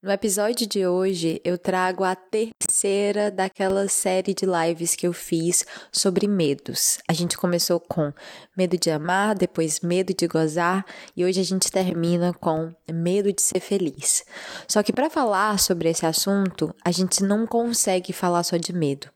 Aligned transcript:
No 0.00 0.12
episódio 0.12 0.64
de 0.64 0.86
hoje, 0.86 1.40
eu 1.44 1.58
trago 1.58 2.04
a 2.04 2.14
terceira 2.14 3.32
daquela 3.32 3.88
série 3.88 4.32
de 4.32 4.46
lives 4.46 4.94
que 4.94 5.08
eu 5.08 5.12
fiz 5.12 5.66
sobre 5.90 6.28
medos. 6.28 6.98
A 7.08 7.12
gente 7.12 7.36
começou 7.36 7.80
com 7.80 8.12
medo 8.56 8.78
de 8.78 8.92
amar, 8.92 9.34
depois 9.34 9.80
medo 9.80 10.14
de 10.14 10.28
gozar 10.28 10.86
e 11.16 11.24
hoje 11.24 11.40
a 11.40 11.44
gente 11.44 11.68
termina 11.72 12.32
com 12.32 12.72
medo 12.88 13.32
de 13.32 13.42
ser 13.42 13.58
feliz. 13.58 14.24
Só 14.68 14.84
que 14.84 14.92
para 14.92 15.10
falar 15.10 15.58
sobre 15.58 15.88
esse 15.88 16.06
assunto, 16.06 16.72
a 16.84 16.92
gente 16.92 17.24
não 17.24 17.44
consegue 17.44 18.12
falar 18.12 18.44
só 18.44 18.56
de 18.56 18.72
medo. 18.72 19.08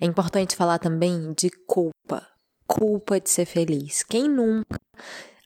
É 0.00 0.04
importante 0.04 0.56
falar 0.56 0.80
também 0.80 1.32
de 1.38 1.48
culpa. 1.64 2.26
Culpa 2.66 3.20
de 3.20 3.30
ser 3.30 3.44
feliz. 3.44 4.02
Quem 4.02 4.28
nunca 4.28 4.80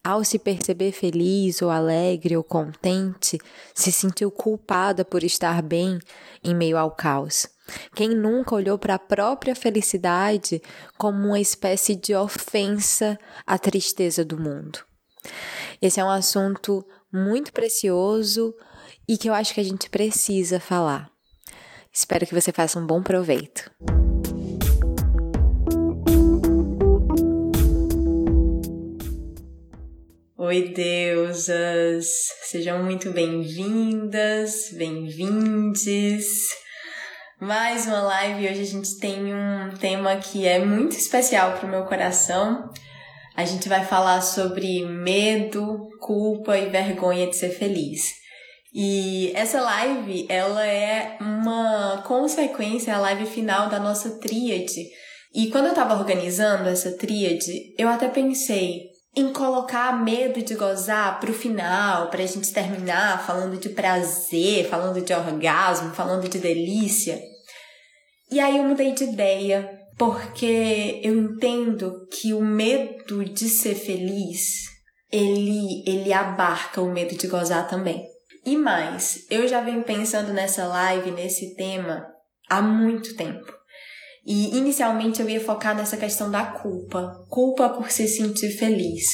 ao 0.09 0.25
se 0.25 0.39
perceber 0.39 0.93
feliz 0.93 1.61
ou 1.61 1.69
alegre 1.69 2.35
ou 2.35 2.43
contente, 2.43 3.39
se 3.75 3.93
sentiu 3.93 4.31
culpada 4.31 5.05
por 5.05 5.23
estar 5.23 5.61
bem 5.61 5.99
em 6.43 6.55
meio 6.55 6.79
ao 6.79 6.91
caos. 6.91 7.47
Quem 7.95 8.09
nunca 8.09 8.55
olhou 8.55 8.79
para 8.79 8.95
a 8.95 8.99
própria 8.99 9.55
felicidade 9.55 10.63
como 10.97 11.27
uma 11.27 11.39
espécie 11.39 11.95
de 11.95 12.15
ofensa 12.15 13.19
à 13.47 13.59
tristeza 13.59 14.25
do 14.25 14.41
mundo? 14.41 14.79
Esse 15.83 16.01
é 16.01 16.05
um 16.05 16.11
assunto 16.11 16.83
muito 17.13 17.53
precioso 17.53 18.55
e 19.07 19.19
que 19.19 19.29
eu 19.29 19.35
acho 19.35 19.53
que 19.53 19.61
a 19.61 19.65
gente 19.65 19.91
precisa 19.91 20.59
falar. 20.59 21.11
Espero 21.93 22.27
que 22.27 22.35
você 22.35 22.51
faça 22.51 22.79
um 22.79 22.87
bom 22.87 23.03
proveito. 23.03 23.71
Oi, 30.49 30.71
deusas! 30.71 32.07
Sejam 32.45 32.83
muito 32.83 33.11
bem-vindas, 33.11 34.71
bem-vindes. 34.73 36.25
Mais 37.39 37.87
uma 37.87 38.01
live. 38.01 38.49
Hoje 38.49 38.63
a 38.63 38.65
gente 38.65 38.99
tem 38.99 39.35
um 39.35 39.77
tema 39.79 40.17
que 40.17 40.47
é 40.49 40.59
muito 40.59 40.97
especial 40.97 41.53
para 41.53 41.67
o 41.67 41.71
meu 41.71 41.85
coração. 41.85 42.73
A 43.37 43.45
gente 43.45 43.69
vai 43.69 43.85
falar 43.85 44.23
sobre 44.23 44.87
medo, 44.87 45.87
culpa 46.01 46.57
e 46.57 46.71
vergonha 46.71 47.27
de 47.27 47.37
ser 47.37 47.51
feliz. 47.51 48.11
E 48.73 49.31
essa 49.35 49.61
live, 49.61 50.25
ela 50.31 50.67
é 50.67 51.19
uma 51.21 52.03
consequência, 52.07 52.95
a 52.95 53.01
live 53.01 53.27
final 53.27 53.69
da 53.69 53.79
nossa 53.79 54.19
tríade. 54.19 54.83
E 55.35 55.51
quando 55.51 55.67
eu 55.67 55.73
estava 55.73 55.93
organizando 55.93 56.71
essa 56.71 56.93
tríade, 56.93 57.75
eu 57.77 57.87
até 57.87 58.09
pensei, 58.09 58.97
em 59.19 59.33
colocar 59.33 60.03
medo 60.03 60.41
de 60.43 60.55
gozar 60.55 61.19
pro 61.19 61.33
final, 61.33 62.09
pra 62.09 62.25
gente 62.25 62.53
terminar 62.53 63.27
falando 63.27 63.59
de 63.59 63.69
prazer, 63.69 64.69
falando 64.69 65.01
de 65.01 65.13
orgasmo, 65.13 65.95
falando 65.95 66.29
de 66.29 66.39
delícia. 66.39 67.21
E 68.31 68.39
aí 68.39 68.59
eu 68.59 68.65
mudei 68.65 68.93
de 68.93 69.05
ideia, 69.05 69.69
porque 69.97 71.01
eu 71.03 71.17
entendo 71.17 72.07
que 72.13 72.33
o 72.33 72.41
medo 72.41 73.25
de 73.25 73.49
ser 73.49 73.75
feliz, 73.75 74.67
ele 75.11 75.83
ele 75.87 76.13
abarca 76.13 76.81
o 76.81 76.93
medo 76.93 77.17
de 77.17 77.27
gozar 77.27 77.69
também. 77.69 78.07
E 78.47 78.57
mais, 78.57 79.27
eu 79.31 79.49
já 79.49 79.61
venho 79.61 79.83
pensando 79.83 80.33
nessa 80.33 80.67
live, 80.67 81.11
nesse 81.11 81.57
tema 81.57 82.07
há 82.49 82.63
muito 82.63 83.17
tempo. 83.17 83.58
E 84.29 84.55
inicialmente 84.59 85.23
eu 85.23 85.31
ia 85.31 85.41
focar 85.41 85.75
nessa 85.75 85.97
questão 85.97 86.31
da 86.31 86.45
culpa, 86.45 87.25
culpa 87.31 87.71
por 87.71 87.91
se 87.91 88.07
sentir 88.07 88.51
feliz, 88.51 89.07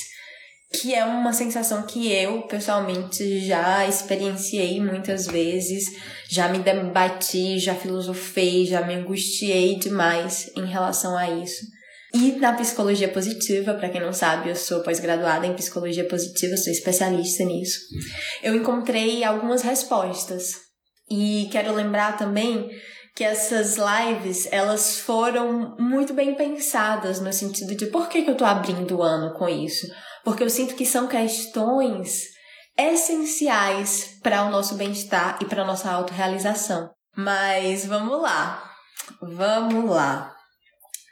que 0.73 0.93
é 0.93 1.05
uma 1.05 1.33
sensação 1.33 1.87
que 1.87 2.11
eu 2.11 2.43
pessoalmente 2.49 3.47
já 3.47 3.87
experienciei 3.87 4.81
muitas 4.81 5.29
vezes, 5.29 5.85
já 6.29 6.49
me 6.49 6.59
debati, 6.59 7.61
já 7.61 7.77
filosofei, 7.77 8.67
já 8.67 8.85
me 8.85 8.93
angustiei 8.93 9.79
demais 9.79 10.51
em 10.57 10.67
relação 10.67 11.17
a 11.17 11.31
isso. 11.31 11.65
E 12.13 12.33
na 12.33 12.53
psicologia 12.53 13.09
positiva, 13.09 13.73
para 13.75 13.91
quem 13.91 14.01
não 14.01 14.13
sabe, 14.13 14.51
eu 14.51 14.57
sou 14.57 14.83
pós-graduada 14.83 15.47
em 15.47 15.55
psicologia 15.55 16.09
positiva, 16.09 16.57
sou 16.57 16.73
especialista 16.73 17.45
nisso. 17.45 17.79
Eu 18.43 18.57
encontrei 18.57 19.23
algumas 19.23 19.63
respostas. 19.63 20.65
E 21.09 21.49
quero 21.53 21.73
lembrar 21.73 22.17
também 22.17 22.69
que 23.15 23.23
essas 23.23 23.77
lives 23.77 24.49
elas 24.51 24.99
foram 24.99 25.77
muito 25.79 26.13
bem 26.13 26.35
pensadas 26.35 27.21
no 27.21 27.33
sentido 27.33 27.75
de 27.75 27.87
por 27.87 28.09
que, 28.09 28.23
que 28.23 28.31
eu 28.31 28.37
tô 28.37 28.45
abrindo 28.45 28.99
o 28.99 29.03
ano 29.03 29.33
com 29.39 29.49
isso? 29.49 29.87
Porque 30.25 30.43
eu 30.43 30.51
sinto 30.51 30.75
que 30.75 30.85
são 30.85 31.07
questões 31.07 32.25
essenciais 32.77 34.19
para 34.21 34.45
o 34.45 34.51
nosso 34.51 34.75
bem-estar 34.75 35.39
e 35.41 35.45
para 35.45 35.63
a 35.63 35.67
nossa 35.67 35.91
autorrealização. 35.93 36.91
Mas 37.17 37.87
vamos 37.87 38.21
lá. 38.21 38.69
Vamos 39.23 39.89
lá. 39.89 40.35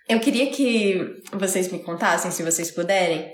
Eu 0.09 0.19
queria 0.19 0.51
que 0.51 0.99
vocês 1.33 1.71
me 1.71 1.79
contassem, 1.79 2.33
se 2.33 2.43
vocês 2.43 2.73
puderem, 2.73 3.33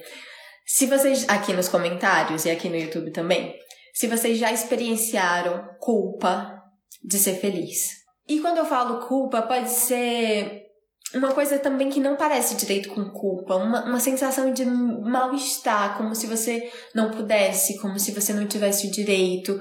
se 0.67 0.85
vocês 0.85 1.27
aqui 1.29 1.55
nos 1.55 1.69
comentários 1.69 2.45
e 2.45 2.51
aqui 2.51 2.69
no 2.69 2.77
YouTube 2.77 3.11
também, 3.13 3.55
se 3.95 4.07
vocês 4.07 4.39
já 4.39 4.53
experienciaram 4.53 5.67
culpa 5.81 6.63
de 7.03 7.19
ser 7.19 7.41
feliz. 7.41 7.98
E 8.29 8.41
quando 8.41 8.59
eu 8.59 8.67
falo 8.67 9.07
culpa, 9.07 9.41
pode 9.41 9.71
ser 9.71 10.67
uma 11.15 11.33
coisa 11.33 11.59
também 11.59 11.89
que 11.89 11.99
não 11.99 12.17
parece 12.17 12.57
direito 12.57 12.91
com 12.91 13.11
culpa, 13.11 13.57
uma, 13.57 13.87
uma 13.87 13.99
sensação 13.99 14.53
de 14.53 14.67
mal-estar, 14.67 15.97
como 15.97 16.15
se 16.15 16.27
você 16.27 16.71
não 16.95 17.11
pudesse, 17.11 17.81
como 17.81 17.99
se 17.99 18.13
você 18.13 18.35
não 18.35 18.47
tivesse 18.47 18.87
o 18.87 18.91
direito, 18.91 19.59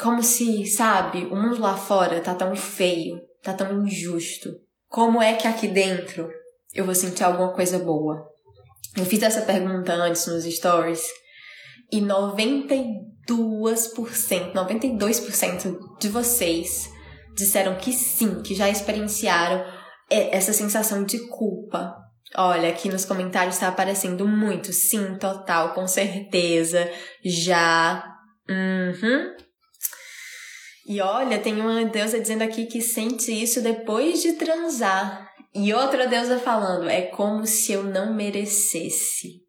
como 0.00 0.22
se, 0.22 0.64
sabe, 0.66 1.26
o 1.26 1.36
mundo 1.36 1.60
lá 1.60 1.76
fora 1.76 2.22
tá 2.22 2.34
tão 2.34 2.56
feio, 2.56 3.20
tá 3.42 3.52
tão 3.52 3.84
injusto. 3.84 4.48
Como 4.88 5.20
é 5.20 5.34
que 5.34 5.46
aqui 5.46 5.68
dentro 5.68 6.30
eu 6.74 6.86
vou 6.86 6.94
sentir 6.94 7.24
alguma 7.24 7.52
coisa 7.52 7.78
boa? 7.78 8.26
Eu 8.96 9.04
fiz 9.04 9.22
essa 9.22 9.42
pergunta 9.42 9.92
antes 9.92 10.26
nos 10.26 10.44
stories 10.44 11.06
e 11.92 12.00
92%, 12.00 14.54
92% 14.54 15.78
de 16.00 16.08
vocês 16.08 16.95
disseram 17.36 17.76
que 17.76 17.92
sim, 17.92 18.42
que 18.42 18.54
já 18.54 18.68
experienciaram 18.68 19.64
essa 20.10 20.52
sensação 20.52 21.04
de 21.04 21.28
culpa. 21.28 21.94
Olha, 22.34 22.68
aqui 22.68 22.88
nos 22.88 23.04
comentários 23.04 23.54
está 23.54 23.68
aparecendo 23.68 24.26
muito. 24.26 24.72
Sim, 24.72 25.16
total, 25.18 25.74
com 25.74 25.86
certeza. 25.86 26.90
Já. 27.24 28.04
Uhum. 28.48 29.34
E 30.88 31.00
olha, 31.00 31.38
tem 31.38 31.60
uma 31.60 31.84
deusa 31.84 32.20
dizendo 32.20 32.42
aqui 32.42 32.66
que 32.66 32.80
sente 32.80 33.30
isso 33.30 33.60
depois 33.60 34.22
de 34.22 34.34
transar. 34.34 35.28
E 35.54 35.72
outra 35.72 36.06
deusa 36.06 36.38
falando, 36.38 36.88
é 36.88 37.02
como 37.02 37.46
se 37.46 37.72
eu 37.72 37.82
não 37.82 38.14
merecesse. 38.14 39.42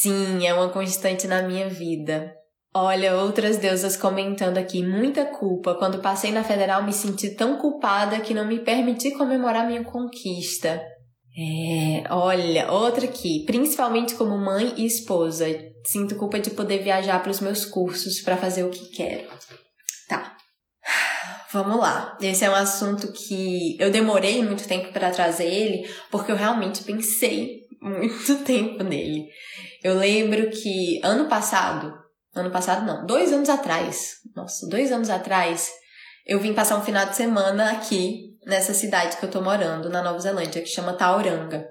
Sim, 0.00 0.46
é 0.46 0.54
uma 0.54 0.70
constante 0.70 1.26
na 1.26 1.42
minha 1.42 1.68
vida. 1.68 2.32
Olha, 2.76 3.14
outras 3.14 3.56
deusas 3.56 3.96
comentando 3.96 4.58
aqui, 4.58 4.82
muita 4.82 5.24
culpa. 5.24 5.76
Quando 5.76 6.00
passei 6.00 6.32
na 6.32 6.42
federal, 6.42 6.82
me 6.82 6.92
senti 6.92 7.30
tão 7.30 7.56
culpada 7.56 8.18
que 8.18 8.34
não 8.34 8.44
me 8.44 8.58
permiti 8.58 9.12
comemorar 9.12 9.64
minha 9.64 9.84
conquista. 9.84 10.82
É, 11.36 12.04
olha, 12.10 12.72
outra 12.72 13.04
aqui, 13.04 13.44
principalmente 13.46 14.16
como 14.16 14.36
mãe 14.36 14.74
e 14.76 14.86
esposa, 14.86 15.46
sinto 15.86 16.16
culpa 16.16 16.40
de 16.40 16.50
poder 16.50 16.82
viajar 16.82 17.22
para 17.22 17.30
os 17.30 17.40
meus 17.40 17.64
cursos 17.64 18.20
para 18.20 18.36
fazer 18.36 18.64
o 18.64 18.70
que 18.70 18.88
quero. 18.90 19.28
Tá. 20.08 20.36
Vamos 21.52 21.78
lá. 21.78 22.18
Esse 22.20 22.44
é 22.44 22.50
um 22.50 22.54
assunto 22.56 23.12
que 23.12 23.76
eu 23.78 23.92
demorei 23.92 24.42
muito 24.42 24.66
tempo 24.66 24.92
para 24.92 25.12
trazer 25.12 25.46
ele, 25.46 25.88
porque 26.10 26.32
eu 26.32 26.36
realmente 26.36 26.82
pensei 26.82 27.60
muito 27.80 28.44
tempo 28.44 28.82
nele. 28.82 29.28
Eu 29.82 29.96
lembro 29.96 30.50
que 30.50 31.00
ano 31.04 31.28
passado, 31.28 32.03
ano 32.34 32.50
passado 32.50 32.84
não, 32.84 33.06
dois 33.06 33.32
anos 33.32 33.48
atrás, 33.48 34.16
nossa, 34.34 34.66
dois 34.68 34.90
anos 34.90 35.10
atrás, 35.10 35.70
eu 36.26 36.40
vim 36.40 36.54
passar 36.54 36.76
um 36.76 36.82
final 36.82 37.06
de 37.06 37.16
semana 37.16 37.72
aqui 37.72 38.34
nessa 38.46 38.74
cidade 38.74 39.16
que 39.16 39.24
eu 39.24 39.30
tô 39.30 39.40
morando, 39.40 39.88
na 39.88 40.02
Nova 40.02 40.18
Zelândia, 40.18 40.62
que 40.62 40.68
chama 40.68 40.94
Tauranga. 40.94 41.66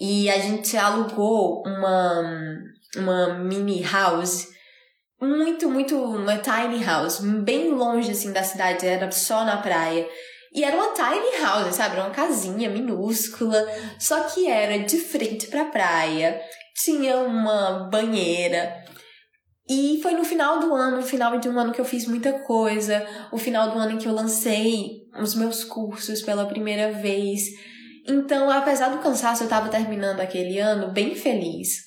E 0.00 0.28
a 0.28 0.38
gente 0.38 0.76
alugou 0.76 1.62
uma, 1.66 2.22
uma 2.96 3.34
mini 3.34 3.82
house 3.82 4.48
muito, 5.20 5.70
muito, 5.70 5.96
uma 5.96 6.38
tiny 6.38 6.84
house, 6.84 7.20
bem 7.20 7.70
longe 7.70 8.10
assim 8.10 8.32
da 8.32 8.42
cidade, 8.42 8.86
era 8.86 9.10
só 9.10 9.44
na 9.44 9.56
praia. 9.58 10.06
E 10.52 10.62
era 10.62 10.76
uma 10.76 10.92
tiny 10.92 11.42
house, 11.42 11.74
sabe? 11.74 11.96
Era 11.96 12.04
uma 12.04 12.14
casinha 12.14 12.68
minúscula, 12.68 13.66
só 13.98 14.20
que 14.24 14.48
era 14.48 14.78
de 14.78 14.98
frente 14.98 15.46
pra 15.46 15.64
praia, 15.64 16.40
tinha 16.74 17.16
uma 17.18 17.88
banheira. 17.90 18.84
E 19.68 19.98
foi 20.02 20.12
no 20.12 20.24
final 20.24 20.60
do 20.60 20.74
ano, 20.74 20.98
no 20.98 21.02
final 21.02 21.38
de 21.38 21.48
um 21.48 21.58
ano 21.58 21.72
que 21.72 21.80
eu 21.80 21.86
fiz 21.86 22.06
muita 22.06 22.32
coisa, 22.40 23.06
o 23.32 23.38
final 23.38 23.70
do 23.70 23.78
ano 23.78 23.92
em 23.92 23.98
que 23.98 24.06
eu 24.06 24.12
lancei 24.12 25.04
os 25.18 25.34
meus 25.34 25.64
cursos 25.64 26.20
pela 26.20 26.44
primeira 26.44 26.92
vez. 26.92 27.44
Então, 28.06 28.50
apesar 28.50 28.90
do 28.90 29.02
cansaço, 29.02 29.42
eu 29.42 29.46
estava 29.46 29.70
terminando 29.70 30.20
aquele 30.20 30.58
ano 30.58 30.92
bem 30.92 31.14
feliz. 31.14 31.84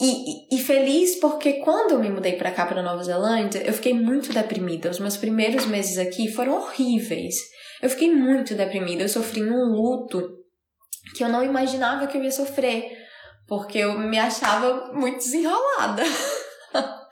E, 0.00 0.56
e, 0.56 0.58
feliz 0.58 1.16
porque 1.20 1.60
quando 1.60 1.92
eu 1.92 2.00
me 2.00 2.08
mudei 2.08 2.32
para 2.32 2.50
cá, 2.50 2.66
para 2.66 2.82
Nova 2.82 3.04
Zelândia, 3.04 3.62
eu 3.64 3.72
fiquei 3.72 3.92
muito 3.92 4.32
deprimida. 4.32 4.90
Os 4.90 4.98
meus 4.98 5.16
primeiros 5.16 5.66
meses 5.66 5.98
aqui 5.98 6.32
foram 6.32 6.54
horríveis. 6.54 7.36
Eu 7.82 7.90
fiquei 7.90 8.12
muito 8.12 8.54
deprimida. 8.54 9.04
Eu 9.04 9.08
sofri 9.08 9.42
um 9.42 9.66
luto 9.66 10.38
que 11.14 11.22
eu 11.22 11.28
não 11.28 11.44
imaginava 11.44 12.06
que 12.06 12.16
eu 12.16 12.24
ia 12.24 12.30
sofrer, 12.32 12.90
porque 13.46 13.78
eu 13.78 13.96
me 13.96 14.18
achava 14.18 14.90
muito 14.94 15.18
desenrolada. 15.18 16.02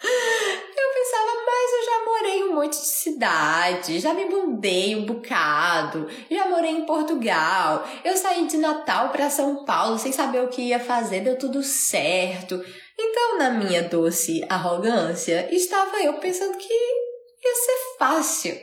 morei 2.23 2.39
em 2.39 2.42
um 2.53 2.57
monte 2.57 2.79
de 2.79 2.87
cidade, 2.87 3.99
já 3.99 4.13
me 4.13 4.27
mudei 4.27 4.95
um 4.95 5.07
bocado, 5.07 6.07
já 6.31 6.49
morei 6.49 6.71
em 6.71 6.85
Portugal. 6.85 7.89
Eu 8.05 8.17
saí 8.17 8.47
de 8.47 8.59
Natal 8.59 9.09
para 9.09 9.31
São 9.31 9.65
Paulo 9.65 9.99
sem 9.99 10.13
saber 10.13 10.45
o 10.45 10.49
que 10.49 10.63
ia 10.63 10.79
fazer, 10.79 11.21
deu 11.21 11.39
tudo 11.39 11.63
certo. 11.63 12.63
Então, 12.99 13.39
na 13.39 13.51
minha 13.51 13.83
doce 13.83 14.45
arrogância, 14.49 15.49
estava 15.53 16.01
eu 16.03 16.15
pensando 16.15 16.57
que 16.59 16.73
ia 16.73 17.55
ser 17.55 17.99
fácil. 17.99 18.55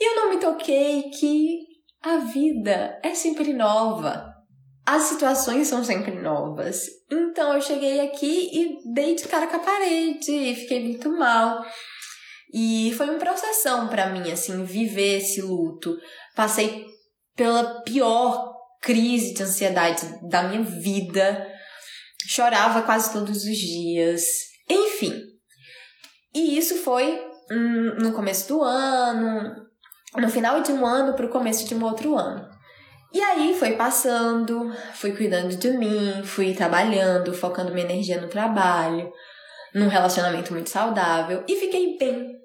E 0.00 0.10
eu 0.10 0.16
não 0.16 0.30
me 0.30 0.38
toquei 0.38 1.04
que 1.10 1.60
a 2.02 2.18
vida 2.18 2.98
é 3.02 3.14
sempre 3.14 3.52
nova. 3.52 4.34
As 4.86 5.02
situações 5.02 5.68
são 5.68 5.84
sempre 5.84 6.12
novas. 6.12 6.86
Então 7.10 7.52
eu 7.52 7.60
cheguei 7.60 8.00
aqui 8.00 8.50
e 8.52 8.92
dei 8.94 9.14
de 9.14 9.28
cara 9.28 9.46
com 9.46 9.56
a 9.56 9.60
parede 9.60 10.30
e 10.32 10.54
fiquei 10.54 10.82
muito 10.82 11.10
mal. 11.10 11.62
E 12.52 12.94
foi 12.96 13.10
uma 13.10 13.18
processão 13.18 13.88
para 13.88 14.08
mim, 14.10 14.30
assim, 14.30 14.64
viver 14.64 15.18
esse 15.18 15.40
luto. 15.42 15.96
Passei 16.34 16.86
pela 17.36 17.82
pior 17.82 18.54
crise 18.80 19.34
de 19.34 19.42
ansiedade 19.42 20.06
da 20.28 20.44
minha 20.44 20.62
vida. 20.62 21.46
Chorava 22.26 22.82
quase 22.82 23.12
todos 23.12 23.44
os 23.44 23.56
dias. 23.56 24.22
Enfim. 24.68 25.14
E 26.34 26.58
isso 26.58 26.76
foi 26.76 27.20
hum, 27.50 27.96
no 28.00 28.12
começo 28.12 28.48
do 28.48 28.62
ano, 28.62 29.66
no 30.16 30.30
final 30.30 30.62
de 30.62 30.72
um 30.72 30.86
ano 30.86 31.14
para 31.14 31.26
o 31.26 31.30
começo 31.30 31.66
de 31.66 31.74
um 31.74 31.84
outro 31.84 32.16
ano. 32.16 32.48
E 33.12 33.20
aí 33.20 33.54
foi 33.58 33.72
passando, 33.72 34.70
fui 34.92 35.12
cuidando 35.12 35.56
de 35.56 35.70
mim, 35.70 36.22
fui 36.24 36.54
trabalhando, 36.54 37.32
focando 37.32 37.72
minha 37.72 37.86
energia 37.86 38.20
no 38.20 38.28
trabalho, 38.28 39.10
num 39.74 39.88
relacionamento 39.88 40.52
muito 40.52 40.70
saudável 40.70 41.44
e 41.48 41.56
fiquei 41.56 41.96
bem. 41.98 42.36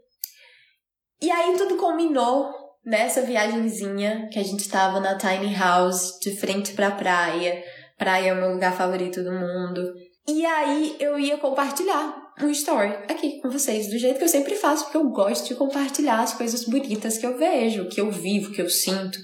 E 1.21 1.31
aí 1.31 1.57
tudo 1.57 1.77
combinou 1.77 2.51
nessa 2.85 3.21
viagemzinha 3.21 4.27
que 4.31 4.39
a 4.39 4.43
gente 4.43 4.67
tava 4.67 4.99
na 4.99 5.17
tiny 5.17 5.55
house, 5.55 6.19
de 6.19 6.35
frente 6.35 6.73
pra 6.73 6.91
praia. 6.91 7.63
Praia 7.97 8.29
é 8.29 8.33
o 8.33 8.35
meu 8.35 8.51
lugar 8.51 8.75
favorito 8.75 9.23
do 9.23 9.31
mundo. 9.31 9.93
E 10.27 10.45
aí 10.45 10.95
eu 10.99 11.17
ia 11.19 11.37
compartilhar 11.37 12.21
um 12.41 12.49
story 12.49 12.93
aqui 13.09 13.39
com 13.41 13.49
vocês, 13.49 13.89
do 13.89 13.97
jeito 13.97 14.17
que 14.17 14.23
eu 14.23 14.29
sempre 14.29 14.55
faço, 14.55 14.85
porque 14.85 14.97
eu 14.97 15.09
gosto 15.09 15.47
de 15.47 15.55
compartilhar 15.55 16.21
as 16.21 16.33
coisas 16.33 16.65
bonitas 16.65 17.17
que 17.17 17.25
eu 17.25 17.37
vejo, 17.37 17.87
que 17.89 18.01
eu 18.01 18.11
vivo, 18.11 18.51
que 18.51 18.61
eu 18.61 18.69
sinto. 18.69 19.19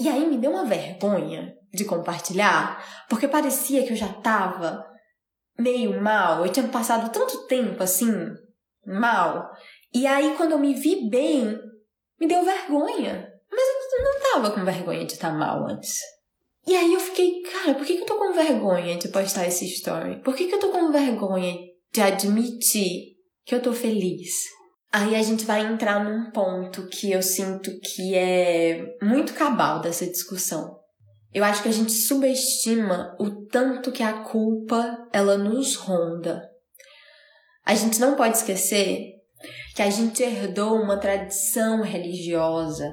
E 0.00 0.08
aí 0.08 0.26
me 0.26 0.38
deu 0.38 0.50
uma 0.50 0.64
vergonha 0.64 1.54
de 1.72 1.84
compartilhar, 1.84 2.82
porque 3.08 3.28
parecia 3.28 3.84
que 3.84 3.92
eu 3.92 3.96
já 3.96 4.08
tava 4.08 4.84
meio 5.60 6.00
mal, 6.00 6.44
eu 6.44 6.52
tinha 6.52 6.66
passado 6.68 7.12
tanto 7.12 7.46
tempo 7.46 7.82
assim, 7.82 8.12
mal, 8.86 9.50
e 9.92 10.06
aí, 10.06 10.34
quando 10.36 10.52
eu 10.52 10.58
me 10.58 10.72
vi 10.72 11.08
bem, 11.08 11.58
me 12.20 12.28
deu 12.28 12.44
vergonha. 12.44 13.28
Mas 13.50 13.92
eu 13.92 14.04
não 14.04 14.20
tava 14.32 14.50
com 14.52 14.64
vergonha 14.64 15.04
de 15.04 15.14
estar 15.14 15.32
mal 15.32 15.66
antes. 15.66 15.98
E 16.64 16.76
aí 16.76 16.94
eu 16.94 17.00
fiquei, 17.00 17.42
cara, 17.42 17.74
por 17.74 17.84
que, 17.84 17.96
que 17.96 18.02
eu 18.02 18.06
tô 18.06 18.16
com 18.16 18.32
vergonha 18.32 18.96
de 18.96 19.08
postar 19.08 19.48
esse 19.48 19.64
story? 19.66 20.22
Por 20.22 20.36
que, 20.36 20.46
que 20.46 20.54
eu 20.54 20.60
tô 20.60 20.68
com 20.68 20.92
vergonha 20.92 21.56
de 21.92 22.00
admitir 22.00 23.16
que 23.44 23.52
eu 23.52 23.60
tô 23.60 23.72
feliz? 23.72 24.44
Aí 24.92 25.16
a 25.16 25.22
gente 25.22 25.44
vai 25.44 25.66
entrar 25.66 26.04
num 26.04 26.30
ponto 26.30 26.86
que 26.86 27.10
eu 27.10 27.22
sinto 27.22 27.70
que 27.80 28.14
é 28.14 28.96
muito 29.02 29.34
cabal 29.34 29.80
dessa 29.80 30.06
discussão. 30.06 30.78
Eu 31.32 31.44
acho 31.44 31.62
que 31.62 31.68
a 31.68 31.72
gente 31.72 31.92
subestima 31.92 33.16
o 33.18 33.46
tanto 33.46 33.92
que 33.92 34.02
a 34.02 34.24
culpa 34.24 35.08
ela 35.12 35.38
nos 35.38 35.76
ronda. 35.76 36.42
A 37.64 37.74
gente 37.74 38.00
não 38.00 38.16
pode 38.16 38.36
esquecer 38.36 39.12
que 39.74 39.82
a 39.82 39.90
gente 39.90 40.22
herdou 40.22 40.74
uma 40.74 40.98
tradição 40.98 41.82
religiosa 41.82 42.92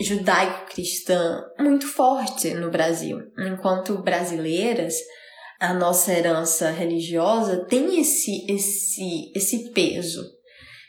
judaico-cristã 0.00 1.44
muito 1.58 1.86
forte 1.86 2.54
no 2.54 2.70
Brasil. 2.70 3.18
Enquanto 3.38 4.02
brasileiras, 4.02 4.94
a 5.60 5.74
nossa 5.74 6.12
herança 6.12 6.70
religiosa 6.70 7.64
tem 7.66 8.00
esse 8.00 8.50
esse 8.50 9.30
esse 9.34 9.70
peso. 9.70 10.24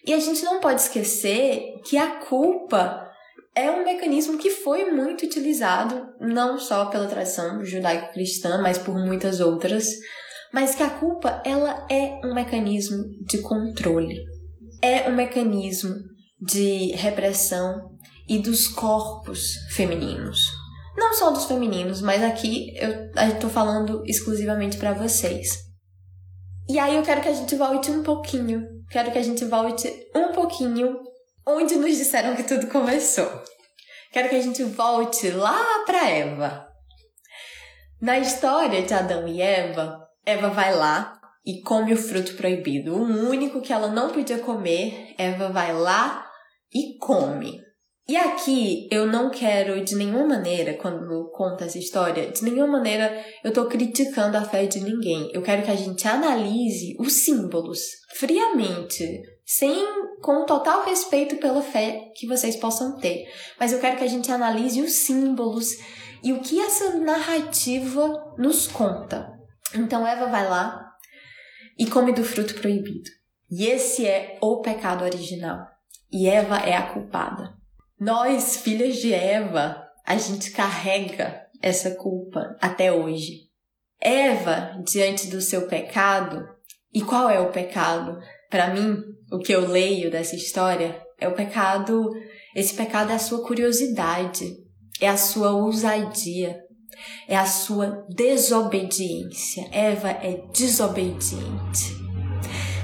E 0.05 0.13
a 0.13 0.19
gente 0.19 0.43
não 0.43 0.59
pode 0.59 0.81
esquecer 0.81 1.79
que 1.85 1.97
a 1.97 2.19
culpa 2.21 3.12
é 3.55 3.69
um 3.69 3.83
mecanismo 3.83 4.37
que 4.37 4.49
foi 4.49 4.91
muito 4.91 5.25
utilizado 5.25 6.07
não 6.19 6.57
só 6.57 6.85
pela 6.85 7.07
tradição 7.07 7.63
judaico-cristã, 7.63 8.61
mas 8.61 8.77
por 8.77 8.95
muitas 8.95 9.39
outras, 9.39 9.87
mas 10.51 10.75
que 10.75 10.83
a 10.83 10.89
culpa 10.89 11.41
ela 11.45 11.85
é 11.89 12.19
um 12.25 12.33
mecanismo 12.33 13.03
de 13.27 13.39
controle 13.39 14.33
é 14.83 15.09
um 15.09 15.15
mecanismo 15.15 15.95
de 16.41 16.91
repressão 16.97 17.89
e 18.27 18.37
dos 18.37 18.67
corpos 18.67 19.53
femininos. 19.71 20.51
Não 20.97 21.13
só 21.13 21.31
dos 21.31 21.45
femininos, 21.45 22.01
mas 22.01 22.21
aqui 22.21 22.73
eu 22.75 23.09
estou 23.29 23.49
falando 23.49 24.03
exclusivamente 24.05 24.75
para 24.75 24.93
vocês. 24.93 25.57
E 26.67 26.77
aí 26.77 26.97
eu 26.97 27.01
quero 27.01 27.21
que 27.21 27.29
a 27.29 27.33
gente 27.33 27.55
volte 27.55 27.89
um 27.91 28.03
pouquinho. 28.03 28.67
Quero 28.91 29.09
que 29.09 29.17
a 29.17 29.23
gente 29.23 29.45
volte 29.45 29.89
um 30.13 30.33
pouquinho 30.33 30.97
onde 31.45 31.75
nos 31.75 31.97
disseram 31.97 32.35
que 32.35 32.43
tudo 32.43 32.67
começou. 32.67 33.29
Quero 34.11 34.29
que 34.29 34.35
a 34.35 34.41
gente 34.41 34.63
volte 34.63 35.29
lá 35.31 35.83
para 35.85 36.09
Eva. 36.09 36.67
Na 38.01 38.19
história 38.19 38.81
de 38.81 38.93
Adão 38.93 39.27
e 39.27 39.41
Eva, 39.41 39.97
Eva 40.25 40.49
vai 40.49 40.75
lá 40.75 41.19
e 41.45 41.61
come 41.61 41.93
o 41.93 41.97
fruto 41.97 42.35
proibido. 42.35 42.93
O 42.93 43.29
único 43.29 43.61
que 43.61 43.73
ela 43.73 43.87
não 43.87 44.11
podia 44.11 44.39
comer, 44.39 45.15
Eva 45.17 45.49
vai 45.49 45.73
lá 45.73 46.25
e 46.73 46.97
come. 46.99 47.61
E 48.07 48.17
aqui 48.17 48.89
eu 48.91 49.07
não 49.07 49.29
quero 49.29 49.83
de 49.83 49.95
nenhuma 49.95 50.27
maneira, 50.27 50.73
quando 50.73 51.31
conto 51.33 51.63
essa 51.63 51.77
história, 51.77 52.29
de 52.29 52.43
nenhuma 52.43 52.67
maneira 52.67 53.23
eu 53.43 53.53
tô 53.53 53.65
criticando 53.65 54.35
a 54.35 54.43
fé 54.43 54.65
de 54.65 54.81
ninguém. 54.81 55.31
Eu 55.33 55.41
quero 55.41 55.63
que 55.63 55.71
a 55.71 55.75
gente 55.75 56.05
analise 56.05 56.95
os 56.99 57.13
símbolos 57.23 57.79
friamente, 58.15 59.21
sem 59.45 59.85
com 60.21 60.45
total 60.45 60.85
respeito 60.85 61.37
pela 61.37 61.61
fé 61.61 62.11
que 62.15 62.27
vocês 62.27 62.55
possam 62.55 62.97
ter. 62.97 63.25
Mas 63.59 63.73
eu 63.73 63.79
quero 63.79 63.97
que 63.97 64.03
a 64.03 64.07
gente 64.07 64.31
analise 64.31 64.81
os 64.81 64.91
símbolos 64.93 65.67
e 66.23 66.31
o 66.31 66.39
que 66.39 66.59
essa 66.59 66.97
narrativa 66.99 68.33
nos 68.37 68.67
conta. 68.67 69.31
Então 69.75 70.07
Eva 70.07 70.27
vai 70.27 70.47
lá, 70.47 70.83
e 71.77 71.87
come 71.87 72.13
do 72.13 72.23
fruto 72.23 72.55
proibido. 72.55 73.09
E 73.49 73.65
esse 73.65 74.07
é 74.07 74.37
o 74.41 74.61
pecado 74.61 75.03
original. 75.03 75.67
E 76.11 76.27
Eva 76.27 76.57
é 76.57 76.75
a 76.75 76.93
culpada. 76.93 77.53
Nós, 77.99 78.57
filhas 78.57 78.97
de 78.97 79.13
Eva, 79.13 79.83
a 80.05 80.15
gente 80.17 80.51
carrega 80.51 81.41
essa 81.61 81.91
culpa 81.91 82.55
até 82.61 82.91
hoje. 82.91 83.49
Eva, 83.99 84.81
diante 84.85 85.27
do 85.27 85.39
seu 85.39 85.67
pecado, 85.67 86.45
e 86.93 87.01
qual 87.01 87.29
é 87.29 87.39
o 87.39 87.51
pecado? 87.51 88.19
Para 88.53 88.71
mim, 88.71 89.03
o 89.31 89.39
que 89.39 89.51
eu 89.51 89.67
leio 89.67 90.11
dessa 90.11 90.35
história 90.35 91.01
é 91.19 91.27
o 91.27 91.33
pecado, 91.33 92.11
esse 92.55 92.75
pecado 92.75 93.11
é 93.11 93.15
a 93.15 93.19
sua 93.19 93.43
curiosidade, 93.43 94.47
é 95.01 95.09
a 95.09 95.17
sua 95.17 95.53
ousadia, 95.53 96.59
é 97.27 97.35
a 97.35 97.47
sua 97.47 98.05
desobediência. 98.15 99.67
Eva 99.71 100.11
é 100.11 100.39
desobediente. 100.53 101.97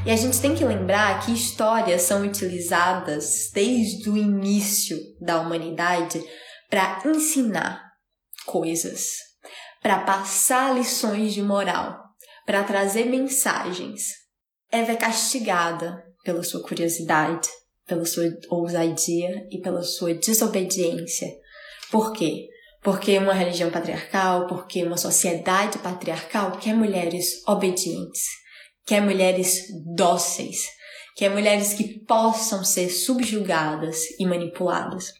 E 0.07 0.09
a 0.09 0.15
gente 0.15 0.41
tem 0.41 0.55
que 0.55 0.65
lembrar 0.65 1.23
que 1.23 1.31
histórias 1.31 2.01
são 2.01 2.25
utilizadas 2.25 3.51
desde 3.53 4.09
o 4.09 4.17
início 4.17 4.97
da 5.21 5.39
humanidade 5.39 6.19
para 6.67 6.99
ensinar 7.05 7.79
coisas, 8.43 9.17
para 9.83 9.99
passar 9.99 10.73
lições 10.73 11.31
de 11.31 11.43
moral, 11.43 11.95
para 12.43 12.63
trazer 12.63 13.05
mensagens. 13.05 14.18
Eva 14.71 14.91
é 14.91 14.95
castigada 14.95 16.03
pela 16.23 16.43
sua 16.43 16.61
curiosidade, 16.61 17.49
pela 17.88 18.05
sua 18.05 18.25
ousadia 18.49 19.47
e 19.49 19.59
pela 19.59 19.81
sua 19.81 20.13
desobediência. 20.13 21.27
Por 21.91 22.13
quê? 22.13 22.47
Porque 22.83 23.17
uma 23.17 23.33
religião 23.33 23.71
patriarcal, 23.71 24.47
porque 24.47 24.83
uma 24.83 24.95
sociedade 24.95 25.79
patriarcal 25.79 26.51
quer 26.59 26.75
mulheres 26.75 27.41
obedientes, 27.47 28.25
quer 28.85 29.01
mulheres 29.01 29.65
dóceis, 29.95 30.69
quer 31.15 31.29
mulheres 31.29 31.73
que 31.73 32.05
possam 32.05 32.63
ser 32.63 32.89
subjugadas 32.89 33.97
e 34.19 34.25
manipuladas. 34.25 35.11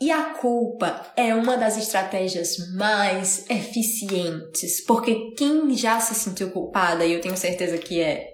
E 0.00 0.10
a 0.10 0.30
culpa 0.34 1.12
é 1.14 1.34
uma 1.34 1.56
das 1.56 1.76
estratégias 1.76 2.56
mais 2.74 3.48
eficientes, 3.48 4.84
porque 4.84 5.32
quem 5.36 5.76
já 5.76 6.00
se 6.00 6.14
sentiu 6.14 6.50
culpada, 6.50 7.04
e 7.04 7.12
eu 7.12 7.20
tenho 7.20 7.36
certeza 7.36 7.78
que 7.78 8.00
é 8.00 8.31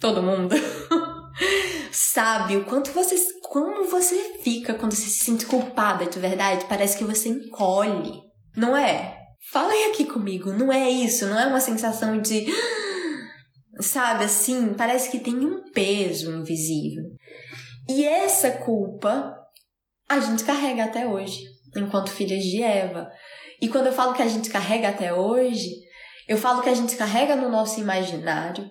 todo 0.00 0.22
mundo, 0.22 0.54
sabe 1.90 2.56
o 2.56 2.64
quanto 2.64 2.90
você 2.92 3.16
como 3.48 3.84
você 3.84 4.38
fica 4.42 4.74
quando 4.74 4.92
você 4.92 5.08
se 5.08 5.24
sente 5.24 5.46
culpada 5.46 6.06
de 6.06 6.18
verdade, 6.18 6.66
parece 6.68 6.98
que 6.98 7.04
você 7.04 7.28
encolhe, 7.28 8.20
não 8.56 8.76
é? 8.76 9.16
Falem 9.50 9.90
aqui 9.90 10.04
comigo, 10.04 10.52
não 10.52 10.72
é 10.72 10.90
isso, 10.90 11.26
não 11.26 11.38
é 11.38 11.46
uma 11.46 11.60
sensação 11.60 12.20
de 12.20 12.46
sabe 13.80 14.24
assim, 14.24 14.74
parece 14.74 15.10
que 15.10 15.20
tem 15.20 15.36
um 15.36 15.70
peso 15.72 16.32
invisível. 16.32 17.04
E 17.88 18.04
essa 18.04 18.50
culpa 18.50 19.34
a 20.08 20.18
gente 20.20 20.44
carrega 20.44 20.84
até 20.84 21.06
hoje, 21.06 21.40
enquanto 21.76 22.10
filhas 22.10 22.42
de 22.42 22.62
Eva. 22.62 23.08
E 23.60 23.68
quando 23.68 23.86
eu 23.86 23.92
falo 23.92 24.14
que 24.14 24.22
a 24.22 24.28
gente 24.28 24.50
carrega 24.50 24.88
até 24.88 25.12
hoje, 25.12 25.70
eu 26.28 26.36
falo 26.36 26.62
que 26.62 26.68
a 26.68 26.74
gente 26.74 26.96
carrega 26.96 27.36
no 27.36 27.48
nosso 27.48 27.80
imaginário 27.80 28.68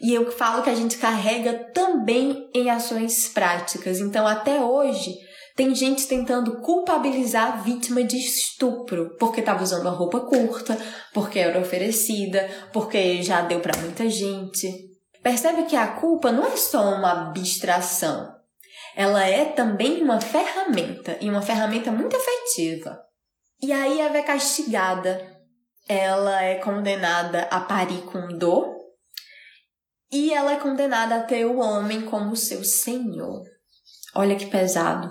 e 0.00 0.12
eu 0.12 0.30
falo 0.30 0.62
que 0.62 0.70
a 0.70 0.74
gente 0.74 0.98
carrega 0.98 1.70
também 1.72 2.48
em 2.54 2.68
ações 2.70 3.28
práticas. 3.28 3.98
Então, 3.98 4.26
até 4.26 4.60
hoje, 4.60 5.14
tem 5.56 5.74
gente 5.74 6.06
tentando 6.06 6.60
culpabilizar 6.60 7.46
a 7.46 7.56
vítima 7.56 8.04
de 8.04 8.16
estupro 8.16 9.16
porque 9.18 9.40
estava 9.40 9.62
usando 9.62 9.88
a 9.88 9.92
roupa 9.92 10.20
curta, 10.20 10.78
porque 11.14 11.38
era 11.38 11.58
oferecida, 11.58 12.48
porque 12.72 13.22
já 13.22 13.40
deu 13.40 13.60
para 13.60 13.80
muita 13.80 14.08
gente. 14.08 14.70
Percebe 15.22 15.64
que 15.64 15.76
a 15.76 15.86
culpa 15.86 16.30
não 16.30 16.46
é 16.46 16.56
só 16.56 16.94
uma 16.94 17.28
abstração, 17.30 18.28
ela 18.94 19.24
é 19.24 19.46
também 19.46 20.02
uma 20.02 20.20
ferramenta 20.20 21.16
e 21.20 21.28
uma 21.28 21.42
ferramenta 21.42 21.90
muito 21.90 22.16
efetiva. 22.16 22.98
E 23.62 23.72
aí 23.72 24.00
ela 24.00 24.16
é 24.16 24.22
castigada, 24.22 25.37
ela 25.88 26.42
é 26.42 26.56
condenada 26.56 27.42
a 27.50 27.60
parir 27.60 28.02
com 28.02 28.28
dor 28.28 28.76
e 30.12 30.32
ela 30.32 30.52
é 30.52 30.56
condenada 30.56 31.16
a 31.16 31.22
ter 31.22 31.46
o 31.46 31.58
homem 31.58 32.02
como 32.02 32.36
seu 32.36 32.62
senhor. 32.62 33.42
Olha 34.14 34.36
que 34.36 34.46
pesado. 34.46 35.10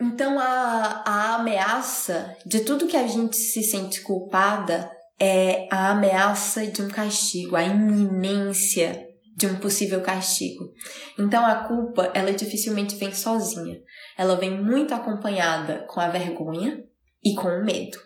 Então 0.00 0.38
a, 0.38 1.02
a 1.06 1.34
ameaça 1.36 2.36
de 2.44 2.60
tudo 2.60 2.86
que 2.86 2.96
a 2.96 3.06
gente 3.06 3.36
se 3.36 3.62
sente 3.62 4.00
culpada 4.02 4.90
é 5.18 5.68
a 5.70 5.90
ameaça 5.90 6.66
de 6.66 6.82
um 6.82 6.88
castigo, 6.88 7.56
a 7.56 7.62
iminência 7.62 9.06
de 9.36 9.46
um 9.46 9.56
possível 9.56 10.02
castigo. 10.02 10.72
Então 11.18 11.44
a 11.44 11.64
culpa, 11.66 12.10
ela 12.14 12.32
dificilmente 12.32 12.96
vem 12.96 13.14
sozinha. 13.14 13.78
Ela 14.18 14.36
vem 14.36 14.62
muito 14.62 14.94
acompanhada 14.94 15.86
com 15.88 16.00
a 16.00 16.08
vergonha 16.08 16.82
e 17.24 17.34
com 17.34 17.48
o 17.48 17.64
medo. 17.64 17.98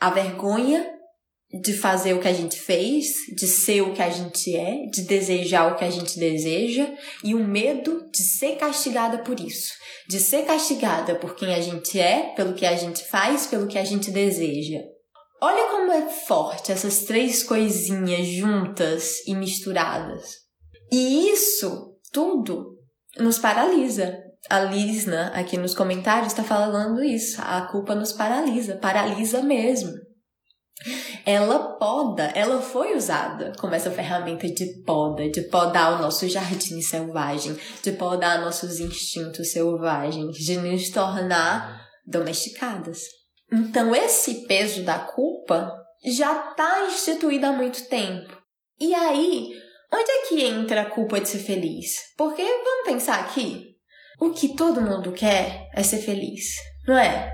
A 0.00 0.10
vergonha 0.10 0.97
de 1.50 1.72
fazer 1.72 2.12
o 2.12 2.20
que 2.20 2.28
a 2.28 2.32
gente 2.32 2.58
fez, 2.58 3.06
de 3.34 3.46
ser 3.46 3.80
o 3.80 3.94
que 3.94 4.02
a 4.02 4.10
gente 4.10 4.54
é, 4.54 4.86
de 4.92 5.02
desejar 5.02 5.72
o 5.72 5.76
que 5.76 5.84
a 5.84 5.90
gente 5.90 6.18
deseja, 6.18 6.86
e 7.24 7.34
o 7.34 7.42
medo 7.42 8.06
de 8.12 8.22
ser 8.22 8.56
castigada 8.56 9.18
por 9.18 9.40
isso, 9.40 9.72
de 10.08 10.20
ser 10.20 10.44
castigada 10.44 11.14
por 11.14 11.34
quem 11.34 11.54
a 11.54 11.60
gente 11.60 11.98
é, 11.98 12.34
pelo 12.34 12.54
que 12.54 12.66
a 12.66 12.76
gente 12.76 13.02
faz, 13.04 13.46
pelo 13.46 13.66
que 13.66 13.78
a 13.78 13.84
gente 13.84 14.10
deseja. 14.10 14.80
Olha 15.40 15.70
como 15.70 15.92
é 15.92 16.10
forte 16.10 16.72
essas 16.72 17.04
três 17.04 17.42
coisinhas 17.42 18.26
juntas 18.26 19.26
e 19.26 19.34
misturadas. 19.34 20.48
E 20.90 21.30
isso 21.30 21.94
tudo 22.12 22.76
nos 23.16 23.38
paralisa. 23.38 24.18
A 24.50 24.60
Lisna, 24.60 25.28
aqui 25.34 25.56
nos 25.56 25.74
comentários, 25.74 26.32
está 26.32 26.42
falando 26.42 27.02
isso. 27.02 27.40
A 27.40 27.62
culpa 27.62 27.94
nos 27.94 28.12
paralisa, 28.12 28.76
paralisa 28.76 29.42
mesmo. 29.42 29.92
Ela 31.26 31.76
poda, 31.76 32.24
ela 32.36 32.62
foi 32.62 32.96
usada 32.96 33.52
como 33.58 33.74
essa 33.74 33.90
ferramenta 33.90 34.48
de 34.48 34.82
poda, 34.84 35.28
de 35.28 35.42
podar 35.42 35.98
o 35.98 36.02
nosso 36.02 36.28
jardim 36.28 36.80
selvagem, 36.80 37.58
de 37.82 37.92
podar 37.92 38.40
nossos 38.40 38.78
instintos 38.78 39.50
selvagens, 39.50 40.36
de 40.36 40.56
nos 40.56 40.90
tornar 40.90 41.84
domesticadas. 42.06 43.00
Então, 43.52 43.94
esse 43.94 44.46
peso 44.46 44.82
da 44.82 44.98
culpa 44.98 45.72
já 46.04 46.50
está 46.50 46.86
instituído 46.86 47.46
há 47.46 47.52
muito 47.52 47.88
tempo. 47.88 48.36
E 48.78 48.94
aí, 48.94 49.50
onde 49.92 50.10
é 50.10 50.26
que 50.28 50.44
entra 50.44 50.82
a 50.82 50.90
culpa 50.90 51.20
de 51.20 51.28
ser 51.28 51.38
feliz? 51.38 51.96
Porque 52.16 52.42
vamos 52.42 52.84
pensar 52.86 53.18
aqui: 53.18 53.74
o 54.20 54.30
que 54.30 54.54
todo 54.54 54.80
mundo 54.80 55.12
quer 55.12 55.68
é 55.74 55.82
ser 55.82 55.98
feliz, 55.98 56.54
não 56.86 56.96
é? 56.96 57.32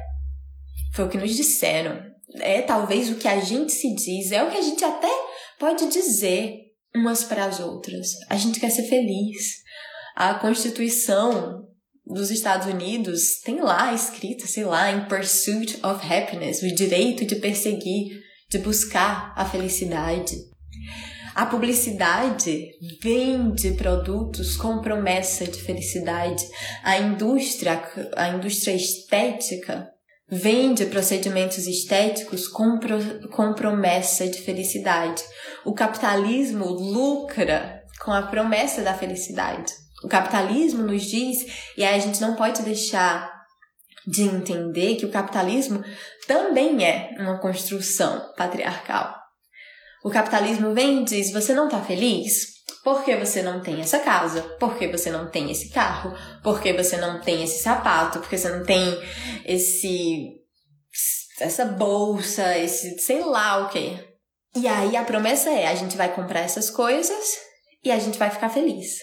Foi 0.95 1.05
o 1.05 1.09
que 1.09 1.19
nos 1.19 1.35
disseram 1.35 2.14
é 2.41 2.63
talvez 2.63 3.11
o 3.11 3.17
que 3.17 3.29
a 3.29 3.41
gente 3.41 3.73
se 3.73 3.95
diz, 3.95 4.33
é 4.33 4.43
o 4.43 4.51
que 4.51 4.59
a 4.59 4.63
gente 4.63 4.85
até 4.85 5.11
pode 5.59 5.87
dizer 5.89 6.57
umas 6.95 7.25
para 7.25 7.45
as 7.45 7.61
outras. 7.61 8.09
A 8.29 8.37
gente 8.37 8.61
quer 8.61 8.71
ser 8.71 8.85
feliz. 8.85 9.63
A 10.15 10.35
Constituição 10.35 11.67
dos 12.07 12.31
Estados 12.31 12.67
Unidos 12.67 13.41
tem 13.45 13.61
lá 13.61 13.93
escrito, 13.93 14.47
sei 14.47 14.65
lá, 14.65 14.93
in 14.93 15.07
pursuit 15.07 15.79
of 15.85 16.07
happiness, 16.07 16.63
o 16.63 16.75
direito 16.75 17.25
de 17.25 17.37
perseguir, 17.37 18.23
de 18.49 18.59
buscar 18.59 19.33
a 19.37 19.45
felicidade. 19.45 20.37
A 21.35 21.47
publicidade 21.47 22.71
vende 23.03 23.73
produtos 23.73 24.57
com 24.57 24.81
promessa 24.81 25.45
de 25.45 25.61
felicidade. 25.61 26.45
A 26.85 26.99
indústria, 26.99 27.83
a 28.15 28.29
indústria 28.29 28.73
estética 28.73 29.94
vende 30.35 30.87
procedimentos 30.87 31.67
estéticos 31.67 32.49
com, 32.49 32.79
pro, 32.79 33.29
com 33.31 33.55
promessa 33.55 34.27
de 34.29 34.41
felicidade. 34.43 35.23
O 35.65 35.73
capitalismo 35.73 36.67
lucra 36.67 37.83
com 38.05 38.13
a 38.13 38.23
promessa 38.23 38.83
da 38.83 38.95
felicidade. 38.95 39.73
O 40.03 40.09
capitalismo 40.09 40.83
nos 40.83 41.03
diz, 41.03 41.73
e 41.79 41.85
aí 41.85 41.95
a 41.95 41.99
gente 41.99 42.21
não 42.21 42.35
pode 42.35 42.63
deixar 42.63 43.33
de 44.07 44.23
entender 44.23 44.97
que 44.97 45.07
o 45.07 45.11
capitalismo 45.11 45.83
também 46.27 46.85
é 46.85 47.11
uma 47.19 47.39
construção 47.39 48.33
patriarcal. 48.37 49.15
O 50.05 50.11
capitalismo 50.11 50.75
vem 50.75 51.01
e 51.01 51.05
diz: 51.05 51.33
você 51.33 51.55
não 51.55 51.67
está 51.67 51.81
feliz? 51.81 52.54
Por 52.85 53.03
que 53.03 53.17
você 53.17 53.41
não 53.41 53.63
tem 53.63 53.81
essa 53.81 53.99
casa? 53.99 54.43
Por 54.61 54.77
que 54.77 54.87
você 54.87 55.11
não 55.11 55.31
tem 55.31 55.51
esse 55.51 55.71
carro? 55.71 56.15
Por 56.43 56.61
que 56.61 56.71
você 56.75 56.99
não 56.99 57.19
tem 57.19 57.43
esse 57.43 57.63
sapato? 57.63 58.21
Por 58.21 58.29
que 58.29 58.37
você 58.37 58.51
não 58.51 58.63
tem 58.63 58.83
esse 59.47 60.45
essa 61.41 61.65
bolsa, 61.65 62.57
esse 62.59 62.99
sei 62.99 63.25
lá 63.25 63.65
o 63.65 63.71
que. 63.71 63.99
E 64.55 64.69
aí 64.69 64.97
a 64.97 65.03
promessa 65.03 65.49
é: 65.49 65.67
a 65.67 65.75
gente 65.75 65.97
vai 65.97 66.15
comprar 66.15 66.41
essas 66.41 66.69
coisas 66.69 67.39
e 67.83 67.91
a 67.91 67.99
gente 67.99 68.19
vai 68.19 68.31
ficar 68.31 68.51
feliz. 68.51 68.99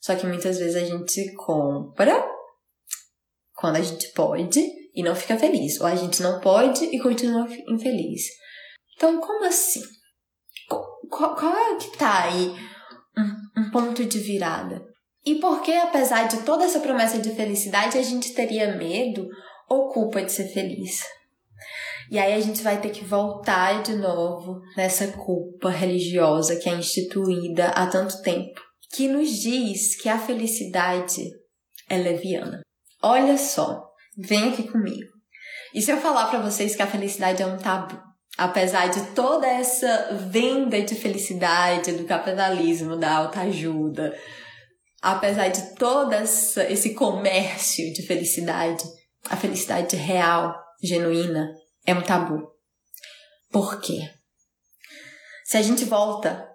Só 0.00 0.16
que 0.16 0.26
muitas 0.26 0.58
vezes 0.58 0.74
a 0.74 0.84
gente 0.84 1.30
compra 1.34 2.26
quando 3.54 3.76
a 3.76 3.82
gente 3.82 4.08
pode 4.12 4.60
e 4.94 5.02
não 5.02 5.14
fica 5.14 5.38
feliz, 5.38 5.78
ou 5.80 5.86
a 5.86 5.94
gente 5.94 6.22
não 6.22 6.40
pode 6.40 6.84
e 6.84 6.98
continua 7.00 7.46
infeliz. 7.68 8.22
Então, 8.96 9.20
como 9.20 9.44
assim? 9.44 9.82
Qual, 10.68 11.34
qual 11.34 11.56
é 11.56 11.76
que 11.76 11.96
tá 11.96 12.24
aí 12.24 12.63
ponto 13.74 14.04
de 14.04 14.20
virada. 14.20 14.86
E 15.26 15.34
por 15.34 15.60
que, 15.60 15.72
apesar 15.72 16.28
de 16.28 16.42
toda 16.44 16.64
essa 16.64 16.78
promessa 16.78 17.18
de 17.18 17.34
felicidade, 17.34 17.98
a 17.98 18.02
gente 18.02 18.32
teria 18.32 18.76
medo 18.76 19.26
ou 19.68 19.88
culpa 19.88 20.22
de 20.22 20.30
ser 20.30 20.46
feliz? 20.52 21.02
E 22.08 22.16
aí 22.16 22.34
a 22.34 22.40
gente 22.40 22.62
vai 22.62 22.80
ter 22.80 22.90
que 22.90 23.04
voltar 23.04 23.82
de 23.82 23.96
novo 23.96 24.60
nessa 24.76 25.08
culpa 25.08 25.70
religiosa 25.70 26.54
que 26.54 26.68
é 26.68 26.74
instituída 26.74 27.70
há 27.70 27.88
tanto 27.88 28.22
tempo, 28.22 28.60
que 28.92 29.08
nos 29.08 29.30
diz 29.40 30.00
que 30.00 30.08
a 30.08 30.20
felicidade 30.20 31.24
é 31.90 31.96
leviana. 31.96 32.60
Olha 33.02 33.36
só, 33.36 33.90
vem 34.16 34.50
aqui 34.50 34.70
comigo. 34.70 35.10
E 35.74 35.82
se 35.82 35.90
eu 35.90 35.96
falar 35.96 36.28
para 36.28 36.38
vocês 36.38 36.76
que 36.76 36.82
a 36.82 36.86
felicidade 36.86 37.42
é 37.42 37.46
um 37.46 37.56
tabu? 37.56 38.00
Apesar 38.36 38.88
de 38.88 39.14
toda 39.14 39.46
essa 39.46 40.14
venda 40.28 40.80
de 40.82 40.94
felicidade 40.94 41.92
do 41.92 42.04
capitalismo, 42.04 42.96
da 42.96 43.16
alta 43.16 43.40
ajuda, 43.42 44.16
apesar 45.00 45.48
de 45.48 45.74
todo 45.76 46.12
essa, 46.12 46.64
esse 46.70 46.94
comércio 46.94 47.92
de 47.92 48.02
felicidade, 48.02 48.84
a 49.28 49.36
felicidade 49.36 49.96
real, 49.96 50.54
genuína, 50.82 51.52
é 51.86 51.94
um 51.94 52.02
tabu. 52.02 52.42
Por 53.50 53.80
quê? 53.80 54.00
Se 55.44 55.56
a 55.56 55.62
gente 55.62 55.84
volta 55.84 56.48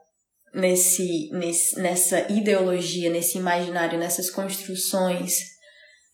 nesse, 0.53 1.29
nesse, 1.31 1.79
nessa 1.79 2.31
ideologia, 2.31 3.09
nesse 3.09 3.37
imaginário, 3.37 3.97
nessas 3.97 4.29
construções 4.29 5.37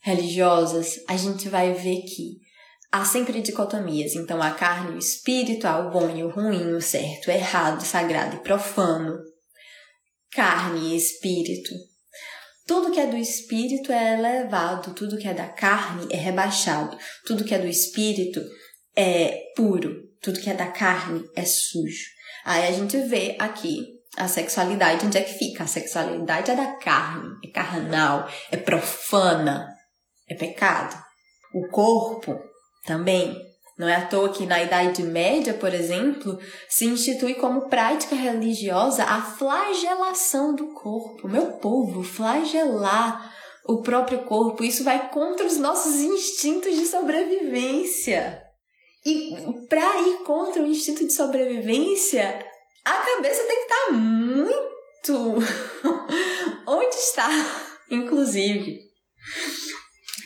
religiosas, 0.02 1.00
a 1.08 1.18
gente 1.18 1.50
vai 1.50 1.74
ver 1.74 2.02
que 2.02 2.45
há 2.96 3.04
sempre 3.04 3.42
dicotomias. 3.42 4.16
Então, 4.16 4.42
a 4.42 4.52
carne 4.52 4.94
e 4.94 4.96
o 4.96 5.00
espírito, 5.00 5.68
há 5.68 5.80
o 5.80 5.92
bom 5.92 6.10
e 6.16 6.24
o 6.24 6.30
ruim, 6.30 6.74
o 6.74 6.82
certo, 6.82 7.28
o 7.28 7.32
errado, 7.32 7.82
sagrado 7.84 8.38
e 8.38 8.40
profano. 8.40 9.18
Carne 10.32 10.94
e 10.94 10.98
espírito. 10.98 11.72
Tudo 12.66 12.92
que 12.92 13.00
é 13.00 13.06
do 13.06 13.18
espírito 13.18 13.92
é 13.92 14.18
elevado, 14.18 14.94
tudo 14.94 15.18
que 15.18 15.28
é 15.28 15.34
da 15.34 15.48
carne 15.48 16.08
é 16.10 16.16
rebaixado, 16.16 16.98
tudo 17.26 17.44
que 17.44 17.54
é 17.54 17.60
do 17.60 17.68
espírito 17.68 18.42
é 18.96 19.52
puro, 19.56 19.94
tudo 20.22 20.40
que 20.40 20.50
é 20.50 20.54
da 20.54 20.68
carne 20.68 21.24
é 21.36 21.44
sujo. 21.44 22.06
Aí 22.46 22.68
a 22.68 22.72
gente 22.72 22.98
vê 23.02 23.36
aqui 23.38 23.86
a 24.18 24.28
sexualidade 24.28 25.06
onde 25.06 25.18
é 25.18 25.22
que 25.22 25.38
fica. 25.38 25.66
A 25.66 25.68
sexualidade 25.68 26.50
é 26.50 26.56
da 26.56 26.78
carne, 26.78 27.36
é 27.44 27.52
carnal, 27.52 28.28
é 28.50 28.58
profana, 28.58 29.68
é 30.28 30.34
pecado. 30.34 30.98
O 31.54 31.68
corpo 31.68 32.55
também. 32.86 33.44
Não 33.78 33.90
é 33.90 33.96
à 33.96 34.06
toa 34.06 34.30
que 34.30 34.46
na 34.46 34.64
Idade 34.64 35.04
Média, 35.04 35.54
por 35.54 35.74
exemplo, 35.74 36.40
se 36.70 36.86
institui 36.86 37.34
como 37.34 37.68
prática 37.68 38.16
religiosa 38.16 39.04
a 39.04 39.22
flagelação 39.22 40.56
do 40.56 40.68
corpo. 40.68 41.28
Meu 41.28 41.54
povo, 41.54 42.02
flagelar 42.02 43.34
o 43.66 43.82
próprio 43.82 44.20
corpo, 44.20 44.64
isso 44.64 44.84
vai 44.84 45.10
contra 45.10 45.46
os 45.46 45.58
nossos 45.58 45.96
instintos 45.96 46.74
de 46.76 46.86
sobrevivência. 46.86 48.42
E 49.06 49.36
para 49.68 50.02
ir 50.02 50.24
contra 50.24 50.62
o 50.62 50.68
instinto 50.68 51.06
de 51.06 51.14
sobrevivência, 51.14 52.46
a 52.86 52.94
cabeça 52.94 53.44
tem 53.44 53.56
que 53.58 53.62
estar 53.64 53.86
tá 53.88 53.92
muito 53.92 55.36
onde 56.66 56.96
está, 56.96 57.30
inclusive. 57.92 58.80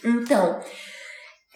Então, 0.03 0.61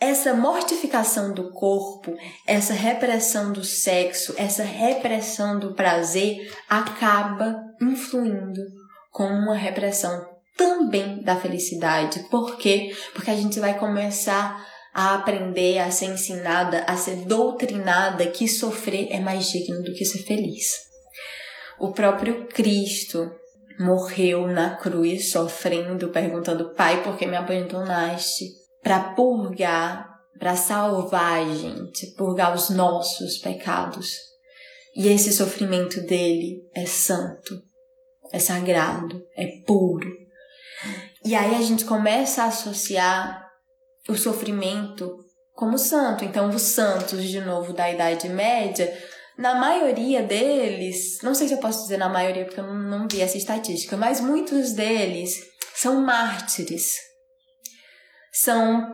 essa 0.04 0.34
mortificação 0.34 1.34
do 1.34 1.52
corpo, 1.52 2.16
essa 2.46 2.74
repressão 2.74 3.54
do 3.54 3.64
sexo, 3.64 4.34
essa 4.38 4.64
repressão 4.64 5.58
do 5.58 5.74
prazer 5.74 6.52
acaba 6.70 7.56
influindo 7.82 8.62
com 9.12 9.26
uma 9.26 9.56
repressão 9.56 10.28
também 10.58 11.22
da 11.24 11.36
felicidade. 11.36 12.28
Por 12.30 12.58
quê? 12.58 12.94
Porque 13.14 13.32
a 13.32 13.36
gente 13.36 13.60
vai 13.60 13.80
começar 13.80 14.68
a 14.94 15.16
aprender, 15.16 15.80
a 15.80 15.90
ser 15.90 16.06
ensinada, 16.06 16.84
a 16.86 16.98
ser 16.98 17.26
doutrinada 17.26 18.28
que 18.28 18.48
sofrer 18.48 19.08
é 19.10 19.20
mais 19.20 19.50
digno 19.50 19.82
do 19.82 19.94
que 19.94 20.06
ser 20.06 20.20
feliz. 20.20 20.82
O 21.80 21.92
próprio 21.92 22.46
Cristo 22.48 23.32
morreu 23.80 24.48
na 24.48 24.76
cruz 24.76 25.32
sofrendo, 25.32 26.10
perguntando: 26.10 26.74
Pai, 26.76 27.02
por 27.04 27.18
que 27.18 27.26
me 27.26 27.38
abandonaste? 27.38 28.63
Para 28.84 29.00
purgar, 29.16 30.14
para 30.38 30.56
salvar 30.56 31.40
a 31.40 31.56
gente, 31.56 32.08
purgar 32.16 32.54
os 32.54 32.70
nossos 32.70 33.38
pecados. 33.38 34.18
E 34.96 35.08
esse 35.08 35.32
sofrimento 35.32 36.02
dele 36.02 36.60
é 36.76 36.86
santo, 36.86 37.60
é 38.32 38.38
sagrado, 38.38 39.24
é 39.36 39.48
puro. 39.66 40.08
E 41.26 41.34
aí 41.34 41.56
a 41.56 41.62
gente 41.62 41.86
começa 41.86 42.44
a 42.44 42.48
associar 42.48 43.48
o 44.10 44.16
sofrimento 44.16 45.18
como 45.54 45.78
santo. 45.78 46.26
Então, 46.26 46.50
os 46.50 46.62
santos, 46.62 47.24
de 47.24 47.40
novo, 47.40 47.72
da 47.72 47.90
Idade 47.90 48.28
Média, 48.28 48.94
na 49.38 49.56
maioria 49.56 50.22
deles, 50.22 51.20
não 51.24 51.34
sei 51.34 51.48
se 51.48 51.54
eu 51.54 51.60
posso 51.60 51.84
dizer 51.84 51.98
na 51.98 52.10
maioria 52.10 52.44
porque 52.46 52.60
eu 52.60 52.68
não, 52.68 53.00
não 53.00 53.08
vi 53.08 53.22
essa 53.22 53.38
estatística, 53.38 53.96
mas 53.96 54.20
muitos 54.20 54.74
deles 54.74 55.42
são 55.74 56.02
mártires 56.02 57.13
são 58.34 58.92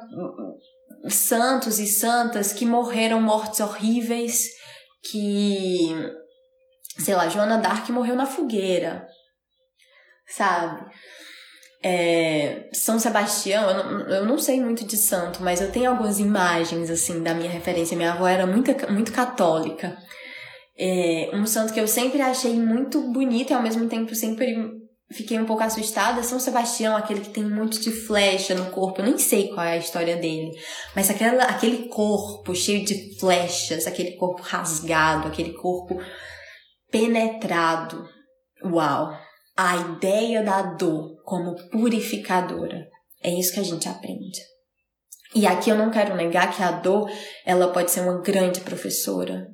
santos 1.08 1.80
e 1.80 1.88
santas 1.88 2.52
que 2.52 2.66
morreram 2.66 3.22
mortes 3.22 3.62
horríveis, 3.62 4.50
que, 5.10 5.96
sei 6.98 7.16
lá, 7.16 7.30
Joana 7.30 7.58
d'Arc 7.58 7.90
morreu 7.90 8.16
na 8.16 8.26
fogueira, 8.26 9.08
sabe? 10.28 10.92
É, 11.82 12.70
São 12.74 13.00
Sebastião, 13.00 13.70
eu 13.70 13.84
não, 13.84 14.10
eu 14.10 14.26
não 14.26 14.38
sei 14.38 14.60
muito 14.60 14.86
de 14.86 14.98
santo, 14.98 15.42
mas 15.42 15.62
eu 15.62 15.72
tenho 15.72 15.90
algumas 15.90 16.20
imagens, 16.20 16.90
assim, 16.90 17.24
da 17.24 17.34
minha 17.34 17.50
referência. 17.50 17.96
Minha 17.96 18.12
avó 18.12 18.28
era 18.28 18.46
muito, 18.46 18.70
muito 18.92 19.14
católica. 19.14 19.98
É, 20.78 21.32
um 21.34 21.46
santo 21.46 21.74
que 21.74 21.80
eu 21.80 21.88
sempre 21.88 22.22
achei 22.22 22.54
muito 22.54 23.10
bonito 23.14 23.52
e 23.52 23.54
ao 23.54 23.64
mesmo 23.64 23.88
tempo 23.88 24.14
sempre 24.14 24.54
fiquei 25.12 25.40
um 25.40 25.46
pouco 25.46 25.64
assustada. 25.64 26.24
São 26.24 26.40
Sebastião, 26.40 26.96
aquele 26.96 27.22
que 27.22 27.30
tem 27.30 27.46
um 27.46 27.56
monte 27.56 27.80
de 27.80 27.92
flecha 27.92 28.56
no 28.56 28.72
corpo, 28.72 29.02
eu 29.02 29.06
nem 29.06 29.18
sei 29.18 29.50
qual 29.50 29.66
é 29.66 29.74
a 29.74 29.78
história 29.78 30.16
dele, 30.18 30.52
mas 30.96 31.10
aquela, 31.10 31.44
aquele 31.44 31.88
corpo 31.88 32.56
cheio 32.56 32.86
de 32.86 33.18
flechas, 33.20 33.88
aquele 33.88 34.12
corpo 34.18 34.42
rasgado, 34.42 35.28
aquele 35.28 35.54
corpo 35.54 36.00
penetrado. 36.92 38.08
Uau! 38.64 39.18
A 39.58 39.76
ideia 39.76 40.42
da 40.42 40.62
dor 40.62 41.22
como 41.24 41.56
purificadora. 41.70 42.88
É 43.22 43.30
isso 43.30 43.54
que 43.54 43.60
a 43.60 43.64
gente 43.64 43.90
aprende. 43.90 44.40
E 45.36 45.46
aqui 45.46 45.70
eu 45.70 45.78
não 45.78 45.92
quero 45.92 46.16
negar 46.16 46.56
que 46.56 46.64
a 46.64 46.72
dor, 46.72 47.10
ela 47.46 47.72
pode 47.72 47.92
ser 47.92 48.02
uma 48.02 48.22
grande 48.22 48.62
professora, 48.62 49.48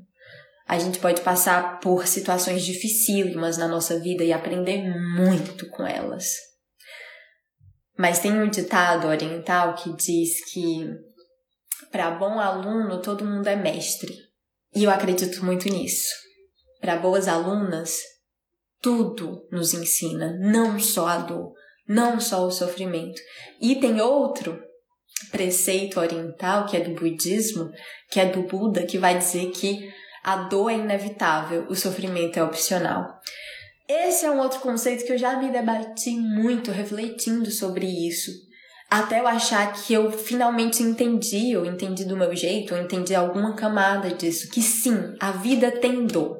a 0.67 0.79
gente 0.79 0.99
pode 0.99 1.21
passar 1.21 1.79
por 1.79 2.07
situações 2.07 2.63
dificílimas 2.63 3.57
na 3.57 3.67
nossa 3.67 3.99
vida 3.99 4.23
e 4.23 4.33
aprender 4.33 4.83
muito 5.15 5.69
com 5.69 5.85
elas. 5.85 6.25
Mas 7.97 8.19
tem 8.19 8.33
um 8.33 8.49
ditado 8.49 9.07
oriental 9.07 9.75
que 9.75 9.95
diz 9.95 10.43
que 10.51 10.87
para 11.91 12.11
bom 12.11 12.39
aluno 12.39 13.01
todo 13.01 13.25
mundo 13.25 13.47
é 13.47 13.55
mestre. 13.55 14.13
E 14.75 14.83
eu 14.83 14.89
acredito 14.89 15.45
muito 15.45 15.69
nisso. 15.69 16.09
Para 16.81 16.97
boas 16.97 17.27
alunas, 17.27 17.97
tudo 18.81 19.47
nos 19.51 19.73
ensina, 19.73 20.37
não 20.39 20.77
só 20.79 21.07
a 21.07 21.17
dor, 21.19 21.53
não 21.87 22.19
só 22.19 22.45
o 22.45 22.51
sofrimento. 22.51 23.21
E 23.61 23.75
tem 23.75 24.01
outro 24.01 24.59
preceito 25.31 25.99
oriental, 25.99 26.65
que 26.65 26.75
é 26.75 26.81
do 26.81 26.93
budismo, 26.93 27.69
que 28.11 28.19
é 28.19 28.25
do 28.25 28.43
Buda, 28.43 28.85
que 28.85 28.97
vai 28.97 29.17
dizer 29.17 29.51
que 29.51 29.89
a 30.25 30.37
dor 30.37 30.71
é 30.71 30.73
inevitável, 30.73 31.67
o 31.69 31.75
sofrimento 31.75 32.39
é 32.39 32.43
opcional. 32.43 33.21
Esse 33.87 34.25
é 34.25 34.31
um 34.31 34.39
outro 34.39 34.59
conceito 34.59 35.05
que 35.05 35.13
eu 35.13 35.19
já 35.19 35.37
me 35.37 35.51
debati 35.51 36.09
muito 36.09 36.71
refletindo 36.71 37.51
sobre 37.51 37.85
isso. 37.85 38.31
Até 38.89 39.19
eu 39.19 39.27
achar 39.27 39.71
que 39.73 39.93
eu 39.93 40.11
finalmente 40.11 40.81
entendi, 40.81 41.55
ou 41.55 41.63
entendi 41.63 42.05
do 42.05 42.17
meu 42.17 42.35
jeito, 42.35 42.73
ou 42.73 42.81
entendi 42.81 43.13
alguma 43.13 43.55
camada 43.55 44.09
disso, 44.15 44.49
que 44.49 44.63
sim, 44.63 45.13
a 45.19 45.29
vida 45.29 45.71
tem 45.71 46.07
dor. 46.07 46.39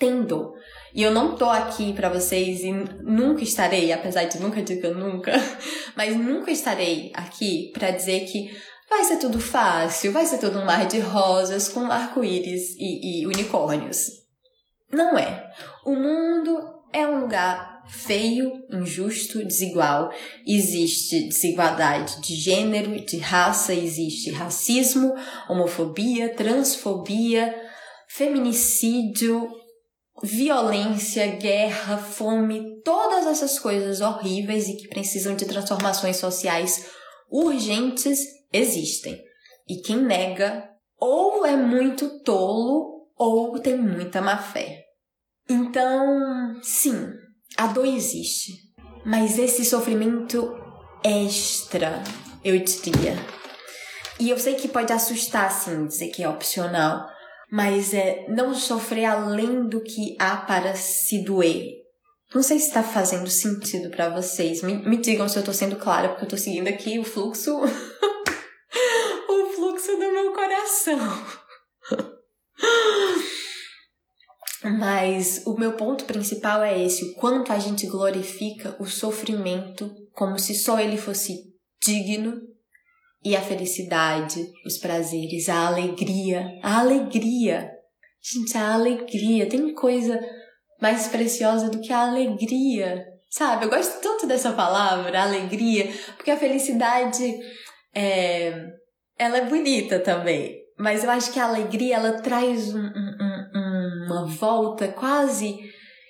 Tem 0.00 0.24
dor. 0.24 0.54
E 0.92 1.00
eu 1.00 1.12
não 1.12 1.36
tô 1.36 1.44
aqui 1.48 1.92
para 1.92 2.08
vocês 2.08 2.64
e 2.64 2.72
nunca 2.72 3.44
estarei, 3.44 3.92
apesar 3.92 4.24
de 4.24 4.40
nunca 4.40 4.60
dizer 4.60 4.92
nunca, 4.96 5.32
mas 5.94 6.16
nunca 6.16 6.50
estarei 6.50 7.12
aqui 7.14 7.70
para 7.72 7.92
dizer 7.92 8.26
que 8.26 8.50
vai 8.92 9.04
ser 9.04 9.16
tudo 9.16 9.40
fácil, 9.40 10.12
vai 10.12 10.26
ser 10.26 10.38
tudo 10.38 10.58
um 10.58 10.64
mar 10.64 10.86
de 10.86 10.98
rosas 10.98 11.68
com 11.68 11.90
arco-íris 11.90 12.74
e, 12.78 13.22
e 13.22 13.26
unicórnios. 13.26 14.22
Não 14.92 15.18
é. 15.18 15.50
O 15.84 15.94
mundo 15.94 16.60
é 16.92 17.06
um 17.06 17.20
lugar 17.20 17.82
feio, 17.88 18.52
injusto, 18.70 19.44
desigual. 19.44 20.12
Existe 20.46 21.28
desigualdade 21.28 22.20
de 22.20 22.34
gênero, 22.34 23.04
de 23.04 23.16
raça, 23.16 23.74
existe 23.74 24.30
racismo, 24.30 25.14
homofobia, 25.48 26.34
transfobia, 26.34 27.54
feminicídio, 28.08 29.50
violência, 30.22 31.26
guerra, 31.36 31.96
fome, 31.96 32.80
todas 32.84 33.26
essas 33.26 33.58
coisas 33.58 34.00
horríveis 34.00 34.68
e 34.68 34.76
que 34.76 34.88
precisam 34.88 35.34
de 35.34 35.46
transformações 35.46 36.18
sociais 36.18 36.86
urgentes 37.30 38.41
existem. 38.52 39.20
E 39.68 39.80
quem 39.82 39.96
nega 39.96 40.68
ou 40.98 41.44
é 41.44 41.56
muito 41.56 42.20
tolo 42.22 43.08
ou 43.16 43.58
tem 43.58 43.76
muita 43.76 44.20
má 44.20 44.36
fé. 44.38 44.84
Então, 45.48 46.60
sim, 46.62 47.08
a 47.56 47.66
dor 47.66 47.86
existe, 47.86 48.52
mas 49.04 49.38
esse 49.38 49.64
sofrimento 49.64 50.56
extra, 51.04 52.02
eu 52.44 52.58
diria. 52.58 53.14
E 54.18 54.30
eu 54.30 54.38
sei 54.38 54.54
que 54.54 54.68
pode 54.68 54.92
assustar, 54.92 55.50
sim, 55.50 55.86
dizer 55.86 56.08
que 56.08 56.22
é 56.22 56.28
opcional, 56.28 57.06
mas 57.50 57.92
é 57.92 58.24
não 58.28 58.54
sofrer 58.54 59.04
além 59.04 59.68
do 59.68 59.82
que 59.82 60.16
há 60.18 60.36
para 60.36 60.74
se 60.74 61.24
doer. 61.24 61.82
Não 62.34 62.42
sei 62.42 62.58
se 62.58 62.68
está 62.68 62.82
fazendo 62.82 63.28
sentido 63.28 63.90
para 63.90 64.08
vocês. 64.08 64.62
Me, 64.62 64.74
me, 64.88 64.96
digam 64.96 65.28
se 65.28 65.36
eu 65.36 65.40
estou 65.40 65.52
sendo 65.52 65.76
clara, 65.76 66.08
porque 66.08 66.22
eu 66.22 66.26
estou 66.26 66.38
seguindo 66.38 66.68
aqui 66.68 66.98
o 66.98 67.04
fluxo, 67.04 67.58
o 67.58 67.66
fluxo 67.68 68.21
do 70.02 70.12
meu 70.12 70.32
coração. 70.32 70.98
Mas 74.78 75.42
o 75.46 75.54
meu 75.54 75.72
ponto 75.72 76.04
principal 76.04 76.62
é 76.62 76.82
esse: 76.82 77.04
o 77.04 77.14
quanto 77.14 77.52
a 77.52 77.58
gente 77.58 77.86
glorifica 77.86 78.76
o 78.78 78.86
sofrimento 78.86 79.94
como 80.12 80.38
se 80.38 80.54
só 80.54 80.78
ele 80.78 80.96
fosse 80.96 81.52
digno 81.82 82.40
e 83.24 83.36
a 83.36 83.40
felicidade, 83.40 84.44
os 84.66 84.78
prazeres, 84.78 85.48
a 85.48 85.66
alegria, 85.66 86.58
a 86.62 86.80
alegria. 86.80 87.70
Gente, 88.20 88.56
a 88.56 88.74
alegria, 88.74 89.48
tem 89.48 89.74
coisa 89.74 90.20
mais 90.80 91.08
preciosa 91.08 91.68
do 91.68 91.80
que 91.80 91.92
a 91.92 92.08
alegria, 92.08 93.04
sabe? 93.28 93.64
Eu 93.64 93.70
gosto 93.70 94.00
tanto 94.00 94.26
dessa 94.28 94.52
palavra, 94.52 95.22
alegria, 95.22 95.92
porque 96.16 96.30
a 96.30 96.36
felicidade 96.36 97.36
é, 97.94 98.72
ela 99.18 99.38
é 99.38 99.44
bonita 99.46 99.98
também, 100.00 100.58
mas 100.78 101.04
eu 101.04 101.10
acho 101.10 101.32
que 101.32 101.38
a 101.38 101.46
alegria 101.46 101.96
ela 101.96 102.20
traz 102.20 102.74
um, 102.74 102.80
um, 102.80 103.48
um, 103.54 104.06
uma 104.06 104.26
volta 104.26 104.88
quase 104.88 105.58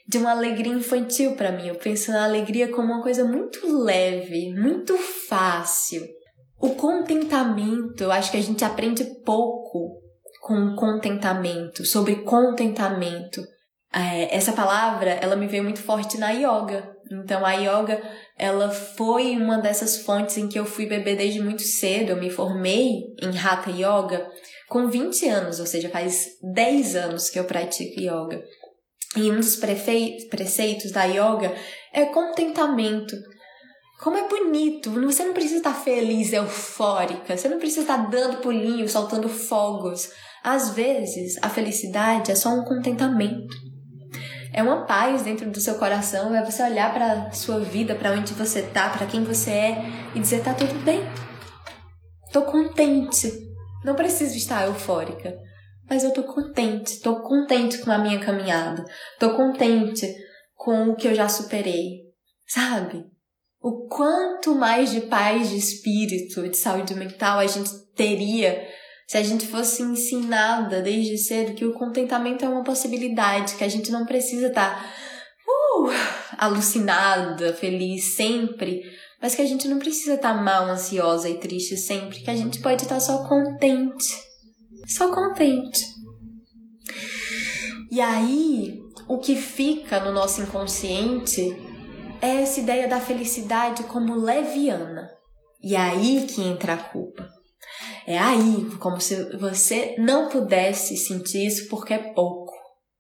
de 0.09 0.19
uma 0.19 0.31
alegria 0.31 0.73
infantil 0.73 1.37
para 1.37 1.53
mim. 1.53 1.69
Eu 1.69 1.77
penso 1.77 2.11
na 2.11 2.25
alegria 2.25 2.69
como 2.69 2.93
uma 2.93 3.03
coisa 3.03 3.25
muito 3.25 3.67
leve, 3.85 4.53
muito 4.55 4.97
fácil. 4.97 6.03
O 6.61 6.71
contentamento, 6.71 8.05
eu 8.05 8.13
acho 8.13 8.31
que 8.31 8.37
a 8.37 8.43
gente 8.43 8.65
aprende 8.65 9.05
pouco 9.25 10.01
com 10.41 10.75
contentamento, 10.77 11.85
sobre 11.85 12.17
contentamento. 12.17 13.43
É, 13.93 14.35
essa 14.35 14.53
palavra, 14.53 15.11
ela 15.11 15.37
me 15.37 15.47
veio 15.47 15.63
muito 15.63 15.81
forte 15.81 16.19
na 16.19 16.31
yoga. 16.31 16.91
Então, 17.11 17.45
a 17.45 17.53
yoga, 17.53 18.03
ela 18.43 18.71
foi 18.71 19.37
uma 19.37 19.59
dessas 19.59 19.99
fontes 19.99 20.37
em 20.37 20.49
que 20.49 20.59
eu 20.59 20.67
fui 20.67 20.85
beber 20.85 21.17
desde 21.17 21.41
muito 21.41 21.63
cedo. 21.63 22.11
Eu 22.11 22.17
me 22.17 22.29
formei 22.29 23.15
em 23.23 23.39
Hatha 23.39 23.71
Yoga 23.71 24.29
com 24.69 24.89
20 24.89 25.29
anos, 25.29 25.61
ou 25.61 25.67
seja, 25.67 25.89
faz 25.89 26.27
10 26.43 26.97
anos 26.97 27.31
que 27.31 27.39
eu 27.39 27.45
pratico 27.45 28.01
yoga. 28.01 28.43
E 29.17 29.31
um 29.31 29.37
dos 29.37 29.55
preceitos 29.55 30.91
da 30.91 31.05
yoga 31.05 31.55
é 31.93 32.05
contentamento. 32.07 33.15
Como 34.03 34.17
é 34.17 34.27
bonito! 34.27 34.91
Você 34.91 35.25
não 35.25 35.35
precisa 35.35 35.59
estar 35.59 35.75
feliz, 35.75 36.33
eufórica, 36.33 37.37
você 37.37 37.49
não 37.49 37.61
precisa 37.61 37.83
estar 37.83 38.11
dando 38.11 38.39
pulinhos, 38.39 38.91
soltando 38.91 39.29
fogos. 39.29 40.11
Às 40.43 40.71
vezes, 40.71 41.39
a 41.41 41.49
felicidade 41.49 42.33
é 42.33 42.35
só 42.35 42.49
um 42.49 42.65
contentamento. 42.65 43.72
É 44.53 44.63
uma 44.63 44.85
paz 44.85 45.23
dentro 45.23 45.51
do 45.51 45.61
seu 45.61 45.77
coração, 45.77 46.35
é 46.35 46.45
você 46.45 46.63
olhar 46.63 46.93
para 46.93 47.31
sua 47.33 47.61
vida, 47.61 47.95
para 47.95 48.13
onde 48.13 48.35
você 48.35 48.63
tá, 48.63 48.91
para 48.91 49.07
quem 49.07 49.25
você 49.25 49.51
é 49.51 49.85
e 50.15 50.21
dizer 50.21 50.43
tá 50.43 50.53
tudo 50.53 50.75
bem. 50.85 51.01
Tô 52.33 52.43
contente. 52.43 53.33
Não 53.85 53.95
preciso 53.95 54.37
estar 54.37 54.67
eufórica, 54.67 55.37
mas 55.89 56.05
eu 56.05 56.13
tô 56.13 56.23
contente. 56.25 57.01
Tô 57.01 57.23
contente 57.23 57.79
com 57.79 57.91
a 57.91 57.99
minha 57.99 58.21
caminhada. 58.21 58.85
Tô 59.19 59.35
contente 59.35 60.15
com 60.55 60.91
o 60.91 60.97
que 60.97 61.09
eu 61.09 61.15
já 61.15 61.29
superei. 61.29 62.03
Sabe? 62.47 63.11
o 63.63 63.87
quanto 63.87 64.57
mais 64.57 64.91
de 64.91 65.03
paz 65.03 65.49
de 65.49 65.57
espírito, 65.57 66.49
de 66.49 66.57
saúde 66.57 66.95
mental 66.95 67.39
a 67.39 67.47
gente 67.47 67.71
teria 67.95 68.61
se 69.07 69.19
a 69.19 69.23
gente 69.23 69.47
fosse 69.47 69.83
ensinada 69.83 70.81
desde 70.81 71.19
cedo 71.19 71.55
que 71.55 71.65
o 71.65 71.75
contentamento 71.75 72.45
é 72.45 72.49
uma 72.49 72.65
possibilidade, 72.65 73.57
que 73.57 73.65
a 73.65 73.69
gente 73.69 73.91
não 73.91 74.07
precisa 74.07 74.49
estar 74.49 74.71
tá, 74.71 74.93
uh, 75.49 75.91
alucinada, 76.39 77.53
feliz 77.53 78.15
sempre, 78.15 78.83
mas 79.21 79.35
que 79.35 79.43
a 79.43 79.47
gente 79.47 79.69
não 79.69 79.79
precisa 79.79 80.15
estar 80.15 80.35
tá 80.35 80.43
mal, 80.43 80.65
ansiosa 80.65 81.29
e 81.29 81.39
triste 81.39 81.77
sempre, 81.77 82.21
que 82.21 82.31
a 82.31 82.37
gente 82.37 82.61
pode 82.61 82.83
estar 82.83 82.97
tá 82.97 83.01
só 83.01 83.29
contente. 83.29 84.33
Só 84.87 85.15
contente. 85.15 85.87
E 87.91 88.01
aí, 88.01 88.81
o 89.07 89.19
que 89.19 89.37
fica 89.37 90.01
no 90.01 90.13
nosso 90.13 90.41
inconsciente 90.41 91.55
é 92.21 92.43
essa 92.43 92.61
ideia 92.61 92.89
da 92.89 92.99
felicidade 92.99 93.85
como 93.85 94.15
leviana. 94.15 95.11
E 95.63 95.77
aí 95.77 96.27
que 96.27 96.41
entra 96.43 96.75
a 96.75 96.79
culpa. 96.79 97.42
É 98.07 98.19
aí 98.19 98.69
como 98.79 99.01
se 99.01 99.37
você 99.37 99.95
não 99.99 100.29
pudesse 100.29 100.97
sentir 100.97 101.47
isso 101.47 101.69
porque 101.69 101.95
é 101.95 102.13
pouco, 102.13 102.53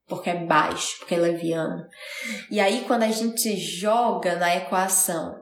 porque 0.06 0.30
é 0.30 0.44
baixo, 0.44 0.98
porque 0.98 1.14
é 1.14 1.18
leviano. 1.18 1.84
E 2.50 2.60
aí 2.60 2.84
quando 2.86 3.02
a 3.02 3.10
gente 3.10 3.56
joga 3.56 4.36
na 4.36 4.56
equação 4.56 5.40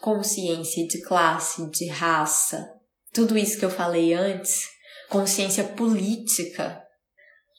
consciência 0.00 0.86
de 0.86 1.00
classe, 1.02 1.70
de 1.70 1.88
raça, 1.88 2.68
tudo 3.12 3.36
isso 3.36 3.58
que 3.58 3.64
eu 3.64 3.70
falei 3.70 4.12
antes, 4.12 4.68
consciência 5.08 5.64
política, 5.64 6.82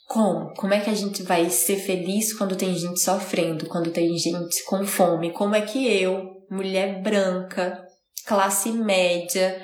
como? 0.08 0.54
Como 0.54 0.74
é 0.74 0.80
que 0.80 0.90
a 0.90 0.96
gente 0.96 1.22
vai 1.24 1.50
ser 1.50 1.78
feliz 1.78 2.34
quando 2.34 2.56
tem 2.56 2.74
gente 2.74 3.02
sofrendo, 3.02 3.68
quando 3.68 3.92
tem 3.92 4.18
gente 4.18 4.64
com 4.64 4.86
fome? 4.86 5.34
Como 5.34 5.54
é 5.54 5.62
que 5.62 5.86
eu, 5.86 6.46
mulher 6.50 7.02
branca, 7.02 7.86
classe 8.26 8.72
média, 8.72 9.62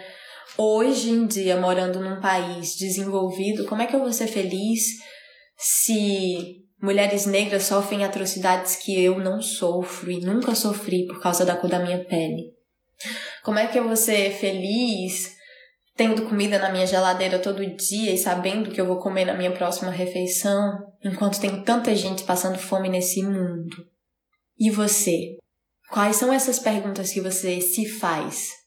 hoje 0.57 1.09
em 1.09 1.25
dia 1.25 1.57
morando 1.57 1.99
num 1.99 2.19
país 2.19 2.75
desenvolvido, 2.75 3.65
como 3.65 3.81
é 3.81 3.87
que 3.87 3.95
eu 3.95 3.99
vou 3.99 4.11
ser 4.11 4.27
feliz 4.27 4.83
se 5.57 6.63
mulheres 6.81 7.25
negras 7.25 7.63
sofrem 7.63 8.03
atrocidades 8.03 8.75
que 8.75 9.01
eu 9.01 9.19
não 9.19 9.41
sofro 9.41 10.11
e 10.11 10.19
nunca 10.19 10.53
sofri 10.53 11.05
por 11.07 11.21
causa 11.21 11.45
da 11.45 11.55
cor 11.55 11.69
da 11.69 11.79
minha 11.79 12.03
pele? 12.03 12.53
Como 13.43 13.59
é 13.59 13.67
que 13.67 13.77
eu 13.77 13.83
vou 13.83 13.95
ser 13.95 14.31
feliz 14.31 15.33
tendo 15.95 16.23
comida 16.23 16.57
na 16.57 16.71
minha 16.71 16.87
geladeira 16.87 17.39
todo 17.39 17.65
dia 17.75 18.11
e 18.11 18.17
sabendo 18.17 18.71
que 18.71 18.81
eu 18.81 18.85
vou 18.85 18.97
comer 18.97 19.25
na 19.25 19.35
minha 19.35 19.51
próxima 19.51 19.91
refeição, 19.91 20.91
enquanto 21.03 21.39
tem 21.39 21.63
tanta 21.63 21.95
gente 21.95 22.23
passando 22.23 22.57
fome 22.57 22.89
nesse 22.89 23.21
mundo. 23.21 23.87
E 24.57 24.69
você? 24.71 25.37
Quais 25.91 26.15
são 26.15 26.33
essas 26.33 26.57
perguntas 26.57 27.11
que 27.11 27.21
você 27.21 27.61
se 27.61 27.87
faz? 27.87 28.62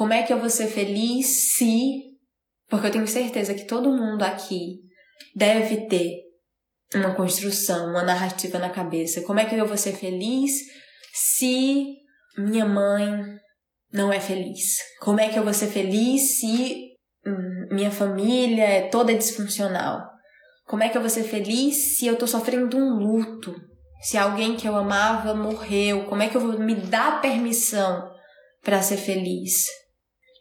Como 0.00 0.14
é 0.14 0.22
que 0.22 0.32
eu 0.32 0.38
vou 0.38 0.48
ser 0.48 0.68
feliz 0.68 1.26
se. 1.52 2.16
Porque 2.70 2.86
eu 2.86 2.90
tenho 2.90 3.06
certeza 3.06 3.52
que 3.52 3.66
todo 3.66 3.94
mundo 3.94 4.22
aqui 4.22 4.78
deve 5.36 5.88
ter 5.88 6.22
uma 6.94 7.14
construção, 7.14 7.90
uma 7.90 8.02
narrativa 8.02 8.58
na 8.58 8.70
cabeça. 8.70 9.20
Como 9.20 9.38
é 9.38 9.44
que 9.44 9.54
eu 9.54 9.66
vou 9.66 9.76
ser 9.76 9.92
feliz 9.92 10.52
se 11.12 11.98
minha 12.38 12.64
mãe 12.64 13.10
não 13.92 14.10
é 14.10 14.18
feliz? 14.18 14.78
Como 15.00 15.20
é 15.20 15.28
que 15.28 15.38
eu 15.38 15.44
vou 15.44 15.52
ser 15.52 15.66
feliz 15.66 16.38
se 16.38 16.94
hum, 17.26 17.68
minha 17.70 17.90
família 17.90 18.64
é 18.64 18.88
toda 18.88 19.14
disfuncional? 19.14 20.08
Como 20.66 20.82
é 20.82 20.88
que 20.88 20.96
eu 20.96 21.02
vou 21.02 21.10
ser 21.10 21.24
feliz 21.24 21.98
se 21.98 22.06
eu 22.06 22.16
tô 22.16 22.26
sofrendo 22.26 22.74
um 22.74 22.94
luto? 22.94 23.54
Se 24.00 24.16
alguém 24.16 24.56
que 24.56 24.66
eu 24.66 24.74
amava 24.74 25.34
morreu? 25.34 26.06
Como 26.06 26.22
é 26.22 26.28
que 26.30 26.38
eu 26.38 26.40
vou 26.40 26.58
me 26.58 26.74
dar 26.74 27.20
permissão 27.20 28.10
para 28.64 28.80
ser 28.80 28.96
feliz? 28.96 29.66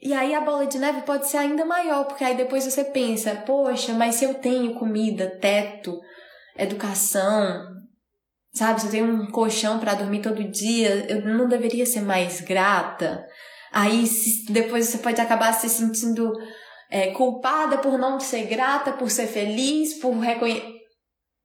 E 0.02 0.14
aí 0.14 0.34
a 0.34 0.42
bola 0.42 0.66
de 0.66 0.80
neve 0.80 1.02
pode 1.02 1.28
ser 1.28 1.38
ainda 1.38 1.66
maior, 1.66 2.06
porque 2.06 2.24
aí 2.24 2.36
depois 2.36 2.64
você 2.64 2.86
pensa, 2.86 3.36
poxa, 3.46 3.94
mas 3.94 4.16
se 4.16 4.24
eu 4.24 4.36
tenho 4.36 4.76
comida, 4.76 5.38
teto, 5.42 6.00
educação, 6.58 7.66
sabe, 8.54 8.80
se 8.80 8.88
eu 8.88 8.92
tenho 8.92 9.06
um 9.06 9.30
colchão 9.30 9.78
para 9.78 9.96
dormir 9.96 10.22
todo 10.22 10.50
dia, 10.50 11.12
eu 11.12 11.26
não 11.26 11.50
deveria 11.50 11.86
ser 11.86 12.02
mais 12.02 12.40
grata? 12.40 13.26
Aí 13.72 14.06
depois 14.50 14.88
você 14.88 15.00
pode 15.00 15.20
acabar 15.20 15.52
se 15.54 15.68
sentindo 15.68 16.32
é, 16.90 17.12
culpada 17.12 17.78
por 17.78 18.00
não 18.00 18.20
ser 18.20 18.46
grata, 18.46 18.94
por 18.94 19.12
ser 19.12 19.28
feliz, 19.28 20.00
por 20.00 20.18
reconhecer. 20.18 20.80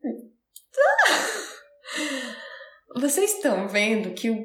Vocês 2.97 3.35
estão 3.35 3.69
vendo 3.69 4.15
que 4.15 4.31
o, 4.31 4.37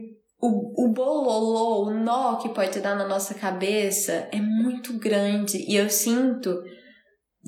o, 0.42 0.86
o 0.86 0.94
bololô, 0.94 1.88
o 1.88 1.94
nó 1.94 2.36
que 2.36 2.50
pode 2.50 2.80
dar 2.80 2.96
na 2.96 3.08
nossa 3.08 3.34
cabeça 3.34 4.28
é 4.32 4.40
muito 4.40 4.94
grande. 4.98 5.58
E 5.68 5.76
eu 5.76 5.90
sinto 5.90 6.62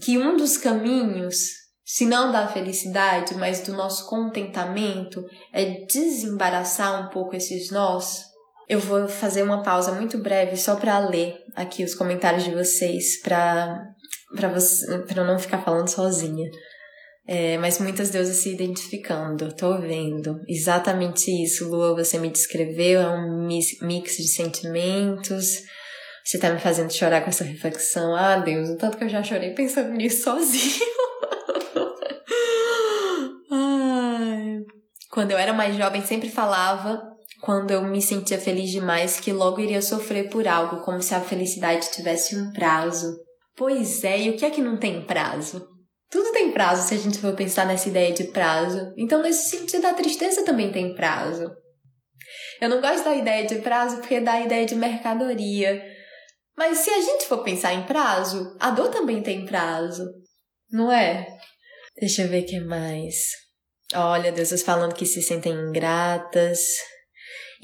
que 0.01 0.17
um 0.17 0.35
dos 0.35 0.57
caminhos, 0.57 1.51
se 1.85 2.05
não 2.05 2.31
da 2.31 2.47
felicidade, 2.47 3.35
mas 3.35 3.61
do 3.61 3.73
nosso 3.73 4.07
contentamento, 4.09 5.23
é 5.53 5.85
desembaraçar 5.85 7.05
um 7.05 7.09
pouco 7.09 7.35
esses 7.35 7.71
nós 7.71 8.31
eu 8.71 8.79
vou 8.79 9.05
fazer 9.05 9.43
uma 9.43 9.61
pausa 9.63 9.91
muito 9.91 10.17
breve 10.17 10.55
só 10.55 10.77
para 10.77 10.97
ler 10.97 11.35
aqui 11.57 11.83
os 11.83 11.93
comentários 11.93 12.45
de 12.45 12.55
vocês, 12.55 13.21
para 13.21 13.85
para 14.33 15.25
não 15.25 15.37
ficar 15.37 15.61
falando 15.61 15.89
sozinha. 15.89 16.49
É, 17.27 17.57
mas 17.59 17.79
muitas 17.79 18.09
deusas 18.09 18.37
se 18.37 18.51
identificando, 18.51 19.55
tô 19.55 19.79
vendo. 19.79 20.39
Exatamente 20.47 21.31
isso, 21.31 21.69
Lua, 21.69 21.95
você 21.95 22.17
me 22.17 22.29
descreveu, 22.29 22.99
é 23.01 23.09
um 23.09 23.47
mix 23.47 24.17
de 24.17 24.27
sentimentos. 24.27 25.61
Você 26.25 26.39
tá 26.39 26.51
me 26.51 26.59
fazendo 26.59 26.91
chorar 26.91 27.21
com 27.21 27.29
essa 27.29 27.43
reflexão. 27.43 28.15
Ah, 28.15 28.37
Deus, 28.37 28.69
o 28.69 28.77
tanto 28.77 28.97
que 28.97 29.03
eu 29.03 29.09
já 29.09 29.23
chorei 29.23 29.51
pensando 29.51 29.91
nisso 29.91 30.23
sozinho. 30.23 30.85
Ai. 33.51 34.59
Quando 35.11 35.31
eu 35.31 35.37
era 35.37 35.53
mais 35.53 35.75
jovem, 35.75 36.01
sempre 36.03 36.29
falava, 36.29 37.01
quando 37.41 37.71
eu 37.71 37.83
me 37.83 38.01
sentia 38.01 38.39
feliz 38.39 38.69
demais, 38.69 39.19
que 39.19 39.33
logo 39.33 39.59
iria 39.59 39.81
sofrer 39.81 40.29
por 40.29 40.47
algo, 40.47 40.81
como 40.81 41.01
se 41.01 41.13
a 41.13 41.21
felicidade 41.21 41.91
tivesse 41.91 42.35
um 42.35 42.51
prazo. 42.51 43.17
Pois 43.55 44.03
é, 44.03 44.21
e 44.21 44.29
o 44.29 44.37
que 44.37 44.45
é 44.45 44.49
que 44.49 44.61
não 44.61 44.77
tem 44.77 45.01
prazo? 45.01 45.70
Tudo 46.11 46.33
tem 46.33 46.51
prazo 46.51 46.85
se 46.85 46.93
a 46.93 46.97
gente 46.97 47.17
for 47.19 47.33
pensar 47.33 47.65
nessa 47.65 47.87
ideia 47.87 48.13
de 48.13 48.25
prazo. 48.25 48.93
Então, 48.97 49.21
nesse 49.21 49.49
sentido, 49.49 49.87
a 49.87 49.93
tristeza 49.93 50.43
também 50.43 50.69
tem 50.69 50.93
prazo. 50.93 51.49
Eu 52.59 52.67
não 52.67 52.81
gosto 52.81 53.05
da 53.05 53.15
ideia 53.15 53.47
de 53.47 53.55
prazo 53.59 53.97
porque 53.97 54.19
dá 54.19 54.33
a 54.33 54.41
ideia 54.41 54.65
de 54.65 54.75
mercadoria. 54.75 55.81
Mas 56.57 56.79
se 56.79 56.89
a 56.89 57.01
gente 57.01 57.25
for 57.27 57.41
pensar 57.43 57.73
em 57.73 57.87
prazo, 57.87 58.55
a 58.59 58.71
dor 58.71 58.89
também 58.89 59.23
tem 59.23 59.45
prazo, 59.45 60.03
não 60.69 60.91
é? 60.91 61.25
Deixa 61.97 62.23
eu 62.23 62.27
ver 62.27 62.43
o 62.43 62.45
que 62.45 62.59
mais. 62.59 63.15
Olha, 63.93 64.33
deusas 64.33 64.61
falando 64.61 64.93
que 64.93 65.05
se 65.05 65.21
sentem 65.21 65.53
ingratas. 65.53 66.59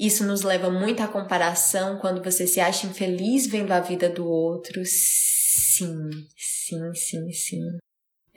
Isso 0.00 0.24
nos 0.24 0.42
leva 0.42 0.70
muito 0.70 1.02
à 1.02 1.08
comparação 1.08 1.98
quando 1.98 2.24
você 2.24 2.46
se 2.46 2.60
acha 2.60 2.86
infeliz 2.86 3.46
vendo 3.46 3.72
a 3.72 3.80
vida 3.80 4.08
do 4.08 4.26
outro. 4.26 4.82
Sim, 4.86 5.94
sim, 6.36 6.94
sim, 6.94 7.30
sim. 7.30 7.78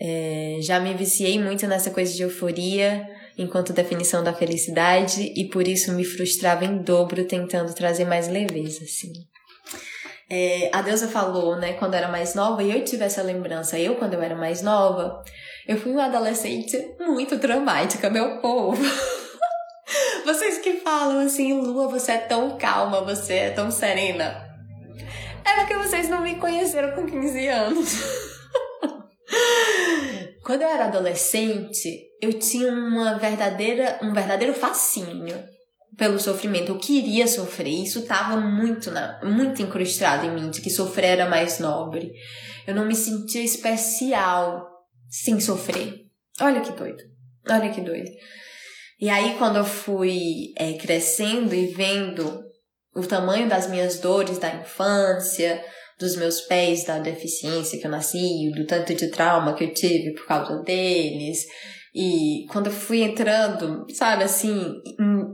É, 0.03 0.57
já 0.61 0.79
me 0.79 0.95
viciei 0.95 1.39
muito 1.39 1.67
nessa 1.67 1.91
coisa 1.91 2.11
de 2.11 2.23
euforia 2.23 3.07
enquanto 3.37 3.71
definição 3.71 4.23
da 4.23 4.33
felicidade 4.33 5.31
e 5.35 5.47
por 5.47 5.67
isso 5.67 5.93
me 5.93 6.03
frustrava 6.03 6.65
em 6.65 6.79
dobro 6.79 7.23
tentando 7.25 7.71
trazer 7.75 8.05
mais 8.05 8.27
leveza, 8.27 8.83
assim. 8.83 9.11
É, 10.27 10.71
a 10.73 10.81
deusa 10.81 11.07
falou, 11.07 11.55
né, 11.57 11.73
quando 11.73 11.93
eu 11.93 11.99
era 11.99 12.07
mais 12.07 12.33
nova, 12.33 12.63
e 12.63 12.71
eu 12.71 12.83
tive 12.83 13.03
essa 13.03 13.21
lembrança, 13.21 13.77
eu 13.77 13.95
quando 13.95 14.15
eu 14.15 14.21
era 14.23 14.35
mais 14.35 14.63
nova, 14.63 15.21
eu 15.67 15.77
fui 15.77 15.91
uma 15.91 16.05
adolescente 16.05 16.77
muito 16.99 17.35
dramática, 17.35 18.09
meu 18.09 18.39
povo. 18.39 18.81
Vocês 20.25 20.57
que 20.59 20.77
falam 20.77 21.19
assim, 21.19 21.53
Lua, 21.53 21.87
você 21.87 22.13
é 22.13 22.17
tão 22.17 22.57
calma, 22.57 23.01
você 23.01 23.33
é 23.33 23.49
tão 23.49 23.69
serena. 23.69 24.49
É 25.43 25.55
porque 25.55 25.73
vocês 25.73 26.07
não 26.07 26.21
me 26.21 26.35
conheceram 26.35 26.91
com 26.91 27.05
15 27.05 27.47
anos. 27.47 28.20
Quando 30.51 30.63
eu 30.63 30.67
era 30.67 30.87
adolescente, 30.87 32.09
eu 32.21 32.33
tinha 32.33 32.73
uma 32.73 33.17
verdadeira, 33.17 33.97
um 34.03 34.11
verdadeiro 34.11 34.53
fascínio 34.53 35.41
pelo 35.97 36.19
sofrimento. 36.19 36.73
Eu 36.73 36.77
queria 36.77 37.25
sofrer. 37.25 37.69
Isso 37.69 37.99
estava 37.99 38.35
muito, 38.35 38.91
na, 38.91 39.17
muito 39.23 39.61
incrustado 39.61 40.25
em 40.25 40.31
mim, 40.35 40.49
de 40.49 40.59
que 40.59 40.69
sofrer 40.69 41.11
era 41.11 41.29
mais 41.29 41.59
nobre. 41.59 42.11
Eu 42.67 42.75
não 42.75 42.85
me 42.85 42.93
sentia 42.93 43.41
especial 43.41 44.67
sem 45.09 45.39
sofrer. 45.39 46.01
Olha 46.41 46.59
que 46.59 46.73
doido. 46.73 47.01
Olha 47.49 47.71
que 47.71 47.79
doido. 47.79 48.11
E 48.99 49.09
aí, 49.09 49.37
quando 49.37 49.55
eu 49.55 49.63
fui 49.63 50.51
é, 50.57 50.73
crescendo 50.73 51.55
e 51.55 51.67
vendo 51.67 52.43
o 52.93 53.07
tamanho 53.07 53.47
das 53.47 53.69
minhas 53.69 54.01
dores 54.01 54.37
da 54.37 54.53
infância, 54.53 55.63
dos 56.01 56.17
meus 56.17 56.41
pés, 56.41 56.83
da 56.83 56.99
deficiência 56.99 57.79
que 57.79 57.85
eu 57.85 57.91
nasci, 57.91 58.51
do 58.55 58.65
tanto 58.65 58.93
de 58.93 59.09
trauma 59.09 59.53
que 59.53 59.63
eu 59.63 59.73
tive 59.73 60.13
por 60.15 60.25
causa 60.25 60.61
deles. 60.63 61.45
E 61.93 62.45
quando 62.49 62.67
eu 62.67 62.71
fui 62.71 63.03
entrando, 63.03 63.85
sabe, 63.93 64.23
assim, 64.23 64.81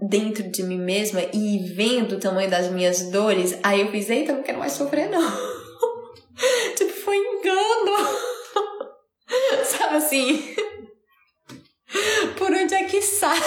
dentro 0.10 0.52
de 0.52 0.64
mim 0.64 0.80
mesma 0.80 1.22
e 1.34 1.60
vendo 1.74 2.16
o 2.16 2.20
tamanho 2.20 2.50
das 2.50 2.70
minhas 2.72 3.10
dores, 3.10 3.58
aí 3.64 3.82
eu 3.82 3.92
fiz, 3.92 4.10
eita, 4.10 4.34
não 4.34 4.44
quero 4.44 4.60
mais 4.60 4.74
sofrer, 4.74 5.10
não. 5.10 5.22
tipo, 6.76 6.92
foi 6.92 7.16
engano. 7.16 7.98
sabe 9.64 9.96
assim? 9.96 10.56
Por 12.38 12.52
onde 12.52 12.74
é 12.74 12.84
que 12.84 13.02
sai? 13.02 13.40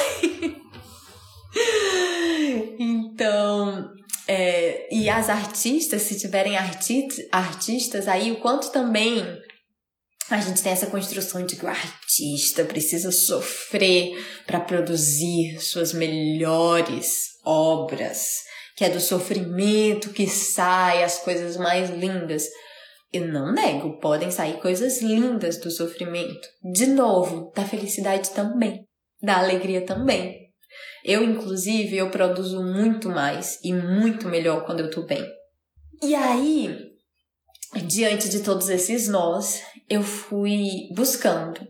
então, 2.79 4.00
é, 4.33 4.87
e 4.95 5.11
as 5.11 5.29
artistas, 5.29 6.03
se 6.03 6.17
tiverem 6.17 6.57
arti 6.57 7.09
artistas, 7.33 8.07
aí 8.07 8.31
o 8.31 8.39
quanto 8.39 8.71
também 8.71 9.27
a 10.31 10.41
gente 10.41 10.63
tem 10.63 10.71
essa 10.71 10.87
construção 10.87 11.45
de 11.45 11.57
que 11.57 11.65
o 11.65 11.69
artista 11.69 12.65
precisa 12.65 13.11
sofrer 13.11 14.13
para 14.47 14.61
produzir 14.61 15.59
suas 15.61 15.93
melhores 15.93 17.31
obras, 17.45 18.45
que 18.77 18.85
é 18.85 18.89
do 18.89 19.01
sofrimento 19.01 20.11
que 20.11 20.29
sai 20.29 21.03
as 21.03 21.19
coisas 21.19 21.57
mais 21.57 21.91
lindas. 21.91 22.45
Eu 23.13 23.27
não 23.27 23.53
nego, 23.53 23.99
podem 23.99 24.31
sair 24.31 24.61
coisas 24.61 25.03
lindas 25.03 25.59
do 25.59 25.73
sofrimento. 25.73 26.47
De 26.73 26.87
novo, 26.87 27.51
da 27.53 27.65
felicidade 27.65 28.31
também, 28.31 28.85
da 29.21 29.39
alegria 29.39 29.85
também. 29.85 30.50
Eu, 31.05 31.25
inclusive, 31.25 31.97
eu 31.97 32.11
produzo 32.11 32.63
muito 32.63 33.09
mais 33.09 33.59
e 33.65 33.73
muito 33.73 34.29
melhor 34.29 34.65
quando 34.65 34.81
eu 34.81 34.91
tô 34.91 35.03
bem. 35.03 35.27
E 36.03 36.15
aí, 36.15 36.77
diante 37.87 38.29
de 38.29 38.41
todos 38.41 38.69
esses 38.69 39.09
nós, 39.09 39.63
eu 39.89 40.03
fui 40.03 40.89
buscando, 40.95 41.61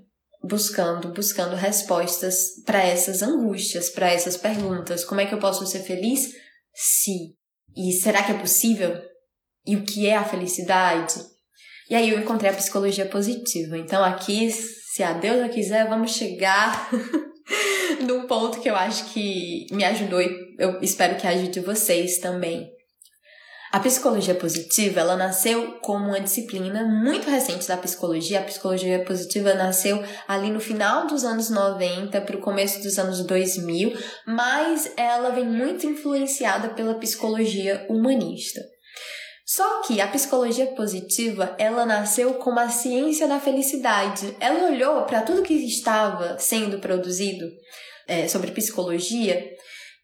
buscando, 0.42 1.12
buscando 1.12 1.56
respostas 1.56 2.62
para 2.64 2.82
essas 2.82 3.22
angústias, 3.22 3.90
para 3.90 4.12
essas 4.12 4.36
perguntas. 4.36 5.04
Como 5.04 5.20
é 5.20 5.26
que 5.26 5.34
eu 5.34 5.38
posso 5.38 5.66
ser 5.66 5.80
feliz? 5.80 6.32
Se. 6.74 7.34
E 7.76 7.92
será 7.92 8.22
que 8.22 8.32
é 8.32 8.38
possível? 8.38 9.00
E 9.66 9.76
o 9.76 9.84
que 9.84 10.06
é 10.06 10.16
a 10.16 10.24
felicidade? 10.24 11.14
E 11.88 11.94
aí 11.94 12.10
eu 12.10 12.20
encontrei 12.20 12.50
a 12.50 12.54
psicologia 12.54 13.06
positiva. 13.06 13.76
Então 13.76 14.02
aqui, 14.04 14.50
se 14.50 15.02
a 15.02 15.12
Deus 15.12 15.52
quiser, 15.52 15.88
vamos 15.88 16.12
chegar 16.12 16.88
num 18.06 18.26
ponto 18.26 18.60
que 18.60 18.68
eu 18.68 18.76
acho 18.76 19.06
que 19.12 19.66
me 19.70 19.84
ajudou 19.84 20.20
e 20.20 20.54
eu 20.58 20.80
espero 20.80 21.16
que 21.16 21.26
ajude 21.26 21.60
vocês 21.60 22.18
também. 22.18 22.70
A 23.72 23.78
psicologia 23.78 24.34
positiva, 24.34 24.98
ela 24.98 25.16
nasceu 25.16 25.78
como 25.80 26.06
uma 26.06 26.20
disciplina 26.20 26.82
muito 26.82 27.30
recente 27.30 27.68
da 27.68 27.76
psicologia. 27.76 28.40
A 28.40 28.42
psicologia 28.42 29.04
positiva 29.04 29.54
nasceu 29.54 30.02
ali 30.26 30.50
no 30.50 30.58
final 30.58 31.06
dos 31.06 31.22
anos 31.22 31.50
90 31.50 32.20
para 32.22 32.36
o 32.36 32.40
começo 32.40 32.82
dos 32.82 32.98
anos 32.98 33.24
2000, 33.24 33.96
mas 34.26 34.92
ela 34.96 35.30
vem 35.30 35.46
muito 35.46 35.86
influenciada 35.86 36.70
pela 36.70 36.98
psicologia 36.98 37.86
humanista. 37.88 38.60
Só 39.52 39.80
que 39.80 40.00
a 40.00 40.06
psicologia 40.06 40.68
positiva, 40.76 41.56
ela 41.58 41.84
nasceu 41.84 42.34
como 42.34 42.60
a 42.60 42.68
ciência 42.68 43.26
da 43.26 43.40
felicidade. 43.40 44.36
Ela 44.38 44.70
olhou 44.70 45.02
para 45.06 45.22
tudo 45.22 45.42
que 45.42 45.54
estava 45.54 46.38
sendo 46.38 46.78
produzido 46.78 47.50
é, 48.06 48.28
sobre 48.28 48.52
psicologia 48.52 49.44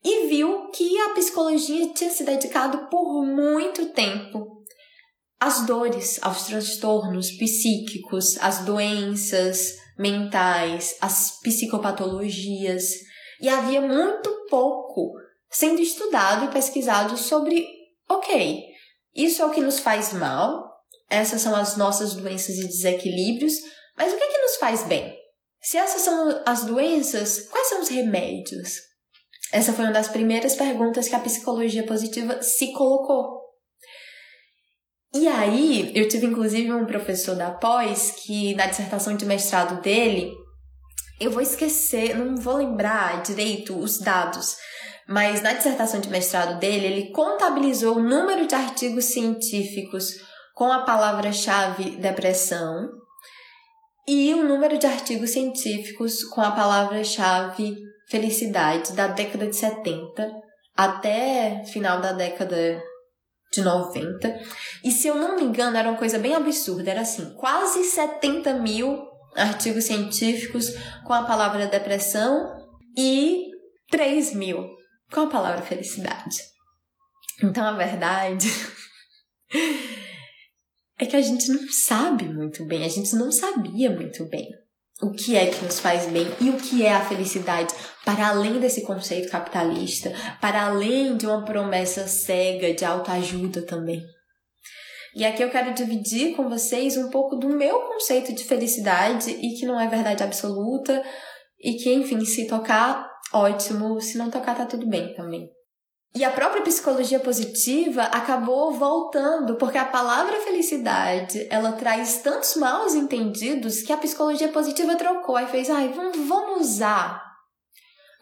e 0.04 0.26
viu 0.26 0.68
que 0.72 0.98
a 0.98 1.10
psicologia 1.10 1.92
tinha 1.94 2.10
se 2.10 2.24
dedicado 2.24 2.88
por 2.90 3.24
muito 3.24 3.86
tempo 3.90 4.64
às 5.38 5.64
dores, 5.64 6.18
aos 6.22 6.42
transtornos 6.42 7.30
psíquicos, 7.30 8.36
às 8.40 8.64
doenças 8.64 9.76
mentais, 9.96 10.96
às 11.00 11.38
psicopatologias. 11.40 12.82
E 13.40 13.48
havia 13.48 13.80
muito 13.80 14.28
pouco 14.50 15.12
sendo 15.48 15.80
estudado 15.80 16.46
e 16.46 16.52
pesquisado 16.52 17.16
sobre, 17.16 17.64
ok, 18.08 18.74
isso 19.16 19.42
é 19.42 19.46
o 19.46 19.50
que 19.50 19.60
nos 19.60 19.78
faz 19.78 20.12
mal, 20.12 20.66
essas 21.08 21.40
são 21.40 21.54
as 21.54 21.76
nossas 21.76 22.14
doenças 22.14 22.56
e 22.56 22.66
desequilíbrios, 22.66 23.54
mas 23.96 24.12
o 24.12 24.16
que 24.16 24.22
é 24.22 24.28
que 24.28 24.42
nos 24.42 24.56
faz 24.56 24.82
bem? 24.84 25.16
Se 25.62 25.76
essas 25.78 26.02
são 26.02 26.42
as 26.46 26.64
doenças, 26.64 27.48
quais 27.48 27.68
são 27.68 27.80
os 27.80 27.88
remédios? 27.88 28.74
Essa 29.52 29.72
foi 29.72 29.84
uma 29.84 29.92
das 29.92 30.08
primeiras 30.08 30.54
perguntas 30.54 31.08
que 31.08 31.14
a 31.14 31.20
psicologia 31.20 31.86
positiva 31.86 32.42
se 32.42 32.72
colocou. 32.72 33.40
E 35.14 35.26
aí, 35.28 35.92
eu 35.94 36.08
tive 36.08 36.26
inclusive 36.26 36.70
um 36.72 36.84
professor 36.84 37.34
da 37.34 37.50
pós 37.50 38.10
que 38.10 38.54
na 38.54 38.66
dissertação 38.66 39.16
de 39.16 39.24
mestrado 39.24 39.80
dele, 39.80 40.30
eu 41.18 41.30
vou 41.30 41.40
esquecer, 41.40 42.14
não 42.14 42.36
vou 42.36 42.56
lembrar 42.56 43.22
direito 43.22 43.78
os 43.78 43.98
dados, 43.98 44.56
mas 45.08 45.40
na 45.40 45.52
dissertação 45.52 46.00
de 46.00 46.10
mestrado 46.10 46.58
dele, 46.58 46.86
ele 46.86 47.12
contabilizou 47.12 47.96
o 47.96 48.02
número 48.02 48.46
de 48.46 48.54
artigos 48.54 49.04
científicos 49.06 50.14
com 50.54 50.72
a 50.72 50.82
palavra-chave 50.82 51.96
depressão 51.96 52.88
e 54.08 54.34
o 54.34 54.44
número 54.44 54.78
de 54.78 54.86
artigos 54.86 55.30
científicos 55.30 56.24
com 56.24 56.40
a 56.40 56.50
palavra-chave 56.50 57.76
felicidade 58.08 58.92
da 58.92 59.08
década 59.08 59.46
de 59.46 59.56
70 59.56 60.32
até 60.76 61.64
final 61.66 62.00
da 62.00 62.12
década 62.12 62.82
de 63.52 63.62
90. 63.62 64.40
E 64.84 64.90
se 64.90 65.08
eu 65.08 65.14
não 65.14 65.36
me 65.36 65.42
engano, 65.42 65.76
era 65.76 65.88
uma 65.88 65.98
coisa 65.98 66.18
bem 66.18 66.34
absurda. 66.34 66.90
Era 66.90 67.00
assim, 67.00 67.34
quase 67.34 67.84
70 67.84 68.54
mil 68.54 69.02
artigos 69.34 69.84
científicos 69.84 70.72
com 71.04 71.12
a 71.12 71.24
palavra 71.24 71.66
depressão 71.66 72.54
e 72.96 73.46
3 73.90 74.34
mil 74.34 74.75
com 75.10 75.20
a 75.20 75.26
palavra 75.28 75.62
felicidade. 75.62 76.36
Então 77.42 77.64
a 77.64 77.72
verdade 77.72 78.48
é 80.98 81.06
que 81.06 81.16
a 81.16 81.20
gente 81.20 81.48
não 81.48 81.68
sabe 81.68 82.28
muito 82.28 82.64
bem, 82.64 82.84
a 82.84 82.88
gente 82.88 83.14
não 83.14 83.30
sabia 83.30 83.90
muito 83.90 84.24
bem. 84.26 84.48
o 85.02 85.12
que 85.12 85.36
é 85.36 85.46
que 85.50 85.62
nos 85.62 85.78
faz 85.78 86.06
bem 86.06 86.26
e 86.40 86.48
o 86.48 86.56
que 86.56 86.82
é 86.82 86.94
a 86.94 87.04
felicidade, 87.04 87.74
para 88.02 88.28
além 88.28 88.58
desse 88.58 88.80
conceito 88.80 89.30
capitalista, 89.30 90.10
para 90.40 90.64
além 90.64 91.18
de 91.18 91.26
uma 91.26 91.44
promessa 91.44 92.08
cega 92.08 92.72
de 92.72 92.82
autoajuda 92.82 93.60
também. 93.60 94.02
E 95.14 95.24
aqui 95.24 95.42
eu 95.42 95.50
quero 95.50 95.74
dividir 95.74 96.34
com 96.34 96.48
vocês 96.48 96.96
um 96.96 97.10
pouco 97.10 97.36
do 97.36 97.48
meu 97.48 97.80
conceito 97.80 98.34
de 98.34 98.44
felicidade 98.44 99.30
e 99.30 99.54
que 99.58 99.66
não 99.66 99.78
é 99.78 99.86
verdade 99.88 100.22
absoluta 100.22 101.02
e 101.66 101.74
que, 101.74 101.92
enfim, 101.92 102.24
se 102.24 102.46
tocar, 102.46 103.10
ótimo, 103.32 104.00
se 104.00 104.16
não 104.16 104.30
tocar, 104.30 104.54
tá 104.54 104.64
tudo 104.64 104.88
bem 104.88 105.12
também. 105.14 105.50
E 106.14 106.24
a 106.24 106.30
própria 106.30 106.62
psicologia 106.62 107.18
positiva 107.18 108.02
acabou 108.04 108.72
voltando, 108.72 109.56
porque 109.56 109.76
a 109.76 109.84
palavra 109.84 110.40
felicidade, 110.42 111.44
ela 111.50 111.72
traz 111.72 112.22
tantos 112.22 112.54
maus 112.54 112.94
entendidos 112.94 113.82
que 113.82 113.92
a 113.92 113.96
psicologia 113.96 114.48
positiva 114.48 114.94
trocou 114.94 115.36
e 115.40 115.46
fez, 115.48 115.68
ai, 115.68 115.88
vamos 115.88 116.60
usar. 116.60 117.20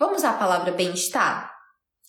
Vamos 0.01 0.17
usar 0.17 0.31
a 0.31 0.39
palavra 0.39 0.73
bem-estar? 0.73 1.53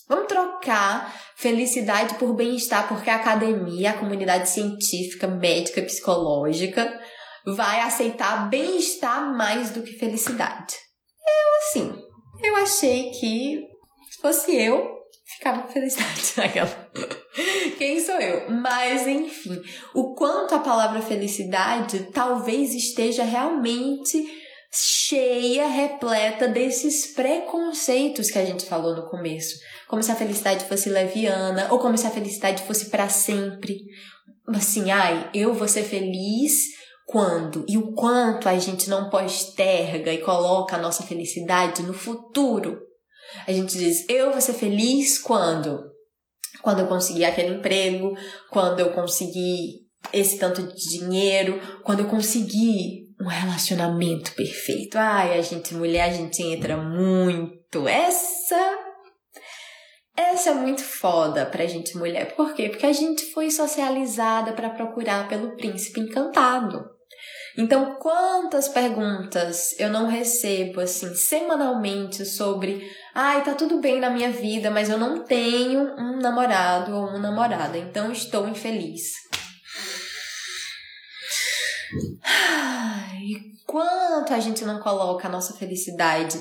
Vamos 0.07 0.27
trocar 0.27 1.13
felicidade 1.35 2.15
por 2.15 2.33
bem-estar, 2.33 2.87
porque 2.87 3.09
a 3.09 3.17
academia, 3.17 3.89
a 3.89 3.97
comunidade 3.97 4.49
científica, 4.49 5.27
médica, 5.27 5.81
psicológica 5.81 6.97
vai 7.45 7.81
aceitar 7.81 8.49
bem-estar 8.49 9.35
mais 9.35 9.71
do 9.71 9.83
que 9.83 9.99
felicidade. 9.99 10.84
Assim, 11.75 11.93
eu 12.41 12.55
achei 12.55 13.11
que 13.11 13.67
se 14.09 14.21
fosse 14.21 14.55
eu, 14.55 14.97
ficava 15.25 15.63
com 15.63 15.73
felicidade 15.73 16.31
naquela. 16.37 16.89
Quem 17.77 17.99
sou 17.99 18.15
eu? 18.15 18.49
Mas 18.49 19.05
enfim, 19.05 19.61
o 19.93 20.15
quanto 20.15 20.55
a 20.55 20.59
palavra 20.59 21.01
felicidade 21.01 22.11
talvez 22.13 22.73
esteja 22.73 23.25
realmente 23.25 24.23
cheia, 24.71 25.67
repleta 25.67 26.47
desses 26.47 27.07
preconceitos 27.07 28.31
que 28.31 28.39
a 28.39 28.45
gente 28.45 28.65
falou 28.65 28.95
no 28.95 29.09
começo. 29.09 29.57
Como 29.89 30.01
se 30.01 30.11
a 30.13 30.15
felicidade 30.15 30.63
fosse 30.65 30.89
leviana, 30.89 31.67
ou 31.73 31.79
como 31.79 31.97
se 31.97 32.07
a 32.07 32.11
felicidade 32.11 32.63
fosse 32.63 32.89
para 32.89 33.09
sempre. 33.09 33.81
Assim, 34.47 34.91
ai, 34.91 35.29
eu 35.33 35.53
vou 35.53 35.67
ser 35.67 35.83
feliz 35.83 36.69
quando 37.05 37.63
e 37.67 37.77
o 37.77 37.93
quanto 37.93 38.49
a 38.49 38.57
gente 38.57 38.89
não 38.89 39.09
posterga 39.09 40.11
e 40.11 40.21
coloca 40.21 40.75
a 40.75 40.81
nossa 40.81 41.03
felicidade 41.03 41.83
no 41.83 41.93
futuro. 41.93 42.81
A 43.47 43.51
gente 43.51 43.77
diz, 43.77 44.07
eu 44.09 44.31
vou 44.31 44.41
ser 44.41 44.53
feliz 44.53 45.19
quando? 45.19 45.79
Quando 46.61 46.79
eu 46.79 46.87
conseguir 46.87 47.25
aquele 47.25 47.55
emprego, 47.55 48.17
quando 48.49 48.79
eu 48.79 48.91
conseguir 48.91 49.85
esse 50.11 50.37
tanto 50.37 50.63
de 50.63 50.89
dinheiro, 50.89 51.59
quando 51.83 52.01
eu 52.01 52.07
conseguir 52.07 53.05
um 53.21 53.27
relacionamento 53.27 54.33
perfeito. 54.33 54.97
Ai, 54.97 55.37
a 55.37 55.41
gente, 55.41 55.73
mulher, 55.73 56.09
a 56.09 56.13
gente 56.13 56.41
entra 56.43 56.77
muito. 56.77 57.87
Essa. 57.87 58.79
Essa 60.17 60.51
é 60.51 60.53
muito 60.53 60.81
foda 60.81 61.45
pra 61.45 61.65
gente 61.65 61.97
mulher. 61.97 62.35
Por 62.35 62.53
quê? 62.53 62.69
Porque 62.69 62.85
a 62.85 62.93
gente 62.93 63.25
foi 63.33 63.51
socializada 63.51 64.53
para 64.53 64.69
procurar 64.69 65.27
pelo 65.27 65.55
príncipe 65.57 65.99
encantado. 65.99 66.94
Então, 67.57 67.95
quantas 67.95 68.67
perguntas 68.67 69.73
eu 69.79 69.89
não 69.89 70.07
recebo 70.07 70.81
assim 70.81 71.15
semanalmente 71.15 72.25
sobre, 72.25 72.85
ai, 73.13 73.43
tá 73.43 73.53
tudo 73.53 73.79
bem 73.79 73.99
na 73.99 74.09
minha 74.09 74.29
vida, 74.29 74.69
mas 74.69 74.89
eu 74.89 74.97
não 74.97 75.23
tenho 75.23 75.95
um 75.97 76.19
namorado 76.19 76.93
ou 76.93 77.07
uma 77.07 77.19
namorada, 77.19 77.77
então 77.77 78.11
estou 78.11 78.47
infeliz. 78.47 79.13
E 83.21 83.35
quanto 83.65 84.33
a 84.33 84.39
gente 84.39 84.65
não 84.65 84.79
coloca 84.79 85.27
a 85.27 85.31
nossa 85.31 85.53
felicidade 85.53 86.39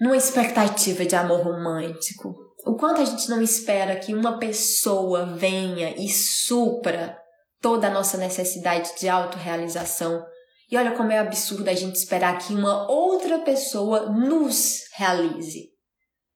numa 0.00 0.16
expectativa 0.16 1.04
de 1.04 1.16
amor 1.16 1.42
romântico? 1.42 2.34
O 2.64 2.76
quanto 2.76 3.00
a 3.00 3.04
gente 3.04 3.28
não 3.28 3.42
espera 3.42 3.96
que 3.96 4.14
uma 4.14 4.38
pessoa 4.38 5.26
venha 5.26 5.94
e 5.96 6.08
supra 6.08 7.21
toda 7.62 7.86
a 7.86 7.90
nossa 7.90 8.18
necessidade 8.18 8.90
de 8.98 9.08
autorrealização. 9.08 10.22
E 10.70 10.76
olha 10.76 10.92
como 10.92 11.12
é 11.12 11.18
absurdo 11.18 11.68
a 11.70 11.74
gente 11.74 11.96
esperar 11.96 12.38
que 12.38 12.52
uma 12.52 12.90
outra 12.90 13.38
pessoa 13.38 14.10
nos 14.10 14.80
realize. 14.96 15.70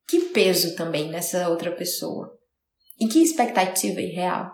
Que 0.09 0.27
peso 0.27 0.77
também 0.77 1.11
nessa 1.11 1.49
outra 1.49 1.73
pessoa. 1.73 2.31
E 2.99 3.09
que 3.09 3.23
expectativa 3.23 4.01
irreal. 4.01 4.51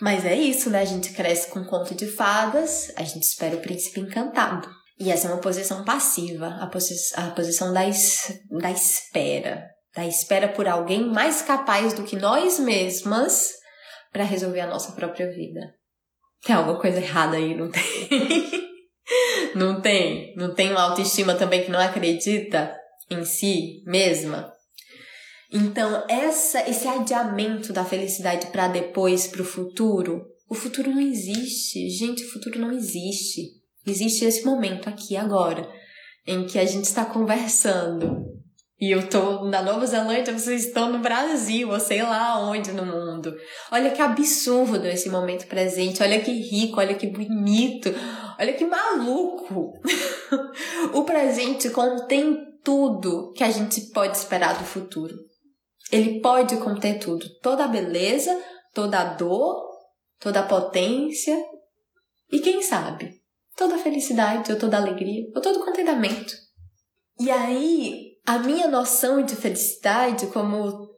Mas 0.00 0.26
é 0.26 0.34
isso, 0.34 0.68
né? 0.70 0.80
A 0.80 0.84
gente 0.84 1.12
cresce 1.12 1.48
com 1.48 1.64
conto 1.64 1.94
de 1.94 2.06
fadas, 2.06 2.92
a 2.96 3.04
gente 3.04 3.22
espera 3.22 3.56
o 3.56 3.60
príncipe 3.60 4.00
encantado. 4.00 4.68
E 4.98 5.10
essa 5.10 5.28
é 5.28 5.30
uma 5.30 5.40
posição 5.40 5.84
passiva, 5.84 6.48
a, 6.60 6.66
posi 6.66 6.94
a 7.14 7.30
posição 7.30 7.72
da, 7.72 7.86
es 7.86 8.40
da 8.60 8.70
espera. 8.70 9.68
Da 9.94 10.04
espera 10.06 10.48
por 10.48 10.66
alguém 10.66 11.06
mais 11.06 11.42
capaz 11.42 11.94
do 11.94 12.02
que 12.02 12.16
nós 12.16 12.58
mesmas 12.58 13.52
para 14.14 14.22
resolver 14.22 14.60
a 14.60 14.68
nossa 14.68 14.92
própria 14.92 15.28
vida. 15.28 15.74
Tem 16.46 16.54
alguma 16.54 16.80
coisa 16.80 16.98
errada 16.98 17.36
aí, 17.36 17.52
não 17.52 17.68
tem? 17.68 17.82
não 19.56 19.80
tem? 19.80 20.32
Não 20.36 20.54
tem 20.54 20.70
uma 20.70 20.82
autoestima 20.82 21.34
também 21.34 21.64
que 21.64 21.70
não 21.70 21.80
acredita 21.80 22.72
em 23.10 23.24
si 23.24 23.82
mesma? 23.84 24.52
Então, 25.52 26.04
essa 26.08 26.68
esse 26.68 26.86
adiamento 26.86 27.72
da 27.72 27.84
felicidade 27.84 28.46
para 28.46 28.68
depois, 28.68 29.26
para 29.26 29.42
o 29.42 29.44
futuro, 29.44 30.24
o 30.48 30.54
futuro 30.54 30.92
não 30.92 31.00
existe. 31.00 31.90
Gente, 31.90 32.22
o 32.22 32.30
futuro 32.30 32.60
não 32.60 32.70
existe. 32.70 33.50
Existe 33.84 34.24
esse 34.24 34.44
momento 34.44 34.88
aqui 34.88 35.16
agora, 35.16 35.68
em 36.24 36.46
que 36.46 36.58
a 36.58 36.64
gente 36.64 36.84
está 36.84 37.04
conversando 37.04 38.24
e 38.80 38.90
eu 38.90 39.08
tô 39.08 39.44
na 39.44 39.62
Nova 39.62 39.86
Zelândia, 39.86 40.36
vocês 40.36 40.66
estão 40.66 40.90
no 40.90 40.98
Brasil, 40.98 41.70
ou 41.70 41.78
sei 41.78 42.02
lá 42.02 42.40
onde 42.40 42.72
no 42.72 42.84
mundo. 42.84 43.34
Olha 43.70 43.90
que 43.90 44.02
absurdo 44.02 44.86
esse 44.86 45.08
momento 45.08 45.46
presente, 45.46 46.02
olha 46.02 46.20
que 46.20 46.32
rico, 46.32 46.80
olha 46.80 46.94
que 46.94 47.06
bonito, 47.06 47.90
olha 48.38 48.52
que 48.52 48.64
maluco. 48.64 49.72
o 50.92 51.04
presente 51.04 51.70
contém 51.70 52.36
tudo 52.64 53.32
que 53.32 53.44
a 53.44 53.50
gente 53.50 53.80
pode 53.92 54.16
esperar 54.16 54.58
do 54.58 54.64
futuro. 54.64 55.14
Ele 55.92 56.20
pode 56.20 56.56
conter 56.56 56.98
tudo, 56.98 57.26
toda 57.40 57.64
a 57.64 57.68
beleza, 57.68 58.36
toda 58.72 58.98
a 58.98 59.04
dor, 59.14 59.62
toda 60.18 60.40
a 60.40 60.46
potência 60.46 61.36
e 62.32 62.40
quem 62.40 62.60
sabe, 62.60 63.20
toda 63.56 63.76
a 63.76 63.78
felicidade, 63.78 64.50
ou 64.50 64.58
toda 64.58 64.76
a 64.76 64.80
alegria, 64.80 65.24
ou 65.34 65.40
todo 65.40 65.60
o 65.60 65.64
contentamento. 65.64 66.34
E 67.20 67.30
aí, 67.30 68.03
a 68.26 68.38
minha 68.38 68.68
noção 68.68 69.22
de 69.22 69.36
felicidade, 69.36 70.26
como 70.28 70.88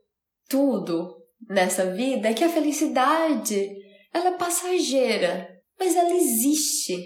tudo 0.48 1.16
nessa 1.48 1.92
vida, 1.92 2.28
é 2.28 2.34
que 2.34 2.44
a 2.44 2.48
felicidade 2.48 3.68
ela 4.12 4.28
é 4.28 4.38
passageira, 4.38 5.48
mas 5.78 5.94
ela 5.94 6.14
existe. 6.14 7.02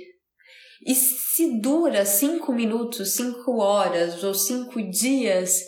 E 0.87 0.95
se 0.95 1.61
dura 1.61 2.05
cinco 2.07 2.53
minutos, 2.53 3.15
cinco 3.15 3.59
horas 3.59 4.23
ou 4.23 4.33
cinco 4.33 4.81
dias, 4.91 5.59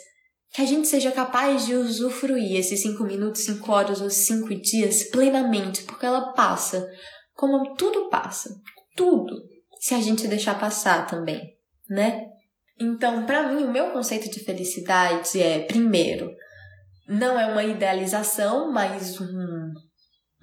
que 0.51 0.63
a 0.63 0.67
gente 0.67 0.87
seja 0.87 1.11
capaz 1.11 1.67
de 1.67 1.75
usufruir 1.75 2.57
esses 2.57 2.81
cinco 2.81 3.05
minutos, 3.05 3.45
cinco 3.45 3.73
horas 3.73 4.01
ou 4.01 4.11
cinco 4.11 4.55
dias 4.55 5.05
plenamente, 5.05 5.83
porque 5.83 6.07
ela 6.07 6.33
passa, 6.33 6.87
como 7.35 7.75
tudo 7.75 8.09
passa, 8.11 8.55
tudo, 8.95 9.43
se 9.81 9.95
a 9.95 10.01
gente 10.01 10.29
deixar 10.29 10.59
passar 10.59 11.07
também, 11.07 11.41
né? 11.89 12.32
Então, 12.83 13.25
para 13.25 13.53
mim, 13.53 13.63
o 13.63 13.71
meu 13.71 13.93
conceito 13.93 14.29
de 14.29 14.41
felicidade 14.41 15.41
é, 15.41 15.61
primeiro, 15.61 16.33
não 17.09 17.39
é 17.39 17.47
uma 17.47 17.63
idealização, 17.63 18.73
mas 18.73 19.21
um, 19.21 19.73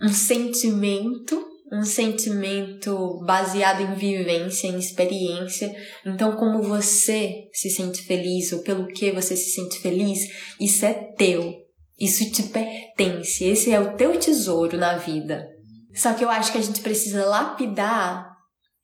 um 0.02 0.10
sentimento, 0.10 1.46
um 1.72 1.84
sentimento 1.84 3.20
baseado 3.26 3.82
em 3.82 3.94
vivência, 3.94 4.68
em 4.68 4.80
experiência. 4.80 5.76
Então, 6.06 6.38
como 6.38 6.64
você 6.64 7.50
se 7.52 7.70
sente 7.70 8.04
feliz 8.04 8.54
ou 8.54 8.62
pelo 8.64 8.88
que 8.88 9.12
você 9.12 9.36
se 9.36 9.52
sente 9.52 9.80
feliz, 9.80 10.20
isso 10.62 10.86
é 10.86 10.94
teu. 10.94 11.54
Isso 12.00 12.32
te 12.32 12.44
pertence. 12.44 13.44
Esse 13.44 13.74
é 13.74 13.80
o 13.80 13.98
teu 13.98 14.18
tesouro 14.18 14.78
na 14.78 14.96
vida. 14.96 15.46
Só 15.94 16.14
que 16.14 16.24
eu 16.24 16.30
acho 16.30 16.54
que 16.54 16.58
a 16.58 16.62
gente 16.62 16.80
precisa 16.80 17.26
lapidar 17.26 18.29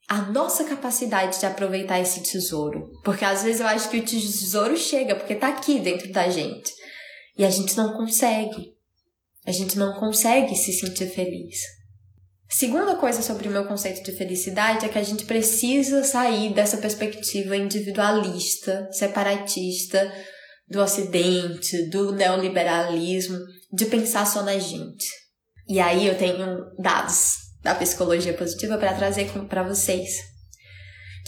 a 0.08 0.22
nossa 0.22 0.64
capacidade 0.64 1.40
de 1.40 1.46
aproveitar 1.46 2.00
esse 2.00 2.22
tesouro. 2.22 2.92
Porque 3.04 3.24
às 3.24 3.42
vezes 3.42 3.60
eu 3.60 3.66
acho 3.66 3.90
que 3.90 3.98
o 3.98 4.04
tesouro 4.04 4.76
chega 4.76 5.16
porque 5.16 5.34
tá 5.34 5.48
aqui 5.48 5.80
dentro 5.80 6.12
da 6.12 6.28
gente. 6.28 6.72
E 7.36 7.44
a 7.44 7.50
gente 7.50 7.76
não 7.76 7.92
consegue. 7.92 8.74
A 9.44 9.52
gente 9.52 9.76
não 9.76 9.98
consegue 9.98 10.54
se 10.54 10.72
sentir 10.72 11.08
feliz. 11.08 11.58
Segunda 12.48 12.94
coisa 12.94 13.22
sobre 13.22 13.48
o 13.48 13.50
meu 13.50 13.66
conceito 13.66 14.04
de 14.04 14.16
felicidade 14.16 14.86
é 14.86 14.88
que 14.88 14.98
a 14.98 15.02
gente 15.02 15.24
precisa 15.24 16.04
sair 16.04 16.54
dessa 16.54 16.76
perspectiva 16.76 17.56
individualista, 17.56 18.88
separatista 18.92 20.12
do 20.68 20.80
ocidente, 20.80 21.90
do 21.90 22.12
neoliberalismo, 22.12 23.38
de 23.72 23.86
pensar 23.86 24.24
só 24.26 24.42
na 24.42 24.58
gente. 24.58 25.06
E 25.68 25.80
aí 25.80 26.06
eu 26.06 26.16
tenho 26.16 26.64
dados 26.78 27.45
da 27.66 27.74
psicologia 27.74 28.32
positiva 28.32 28.78
para 28.78 28.94
trazer 28.94 29.28
para 29.48 29.64
vocês. 29.64 30.08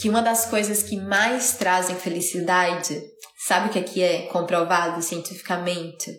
que 0.01 0.09
uma 0.09 0.23
das 0.23 0.47
coisas 0.47 0.85
que 0.85 0.97
mais 0.97 1.55
trazem 1.55 1.97
felicidade, 1.97 3.03
sabe 3.45 3.69
o 3.69 3.73
que 3.73 3.79
aqui 3.81 4.01
é 4.01 4.29
comprovado 4.29 5.03
cientificamente? 5.03 6.13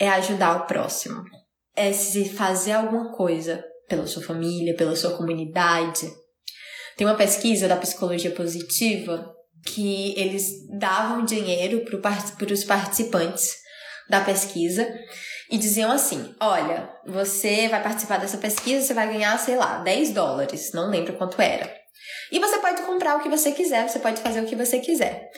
É 0.00 0.08
ajudar 0.08 0.56
o 0.56 0.66
próximo. 0.66 1.22
É 1.76 1.92
se 1.92 2.30
fazer 2.30 2.72
alguma 2.72 3.12
coisa 3.14 3.62
pela 3.86 4.06
sua 4.06 4.22
família, 4.22 4.74
pela 4.74 4.96
sua 4.96 5.14
comunidade. 5.14 6.10
Tem 6.96 7.06
uma 7.06 7.16
pesquisa 7.16 7.68
da 7.68 7.76
psicologia 7.76 8.30
positiva 8.30 9.30
que 9.66 10.18
eles 10.18 10.66
davam 10.78 11.26
dinheiro 11.26 11.84
para 11.84 12.54
os 12.54 12.64
participantes 12.64 13.52
da 14.08 14.22
pesquisa 14.22 14.88
e 15.50 15.58
diziam 15.58 15.90
assim: 15.90 16.34
olha, 16.40 16.90
você 17.06 17.68
vai 17.68 17.82
participar 17.82 18.18
dessa 18.18 18.38
pesquisa, 18.38 18.86
você 18.86 18.94
vai 18.94 19.12
ganhar, 19.12 19.38
sei 19.38 19.56
lá, 19.56 19.78
10 19.78 20.12
dólares, 20.12 20.72
não 20.72 20.90
lembro 20.90 21.14
quanto 21.14 21.40
era. 21.40 21.72
E 22.30 22.38
você 22.38 22.58
pode 22.58 22.82
comprar 22.82 23.16
o 23.16 23.22
que 23.22 23.28
você 23.28 23.52
quiser, 23.52 23.88
você 23.88 23.98
pode 23.98 24.20
fazer 24.20 24.40
o 24.40 24.46
que 24.46 24.56
você 24.56 24.78
quiser. 24.78 25.28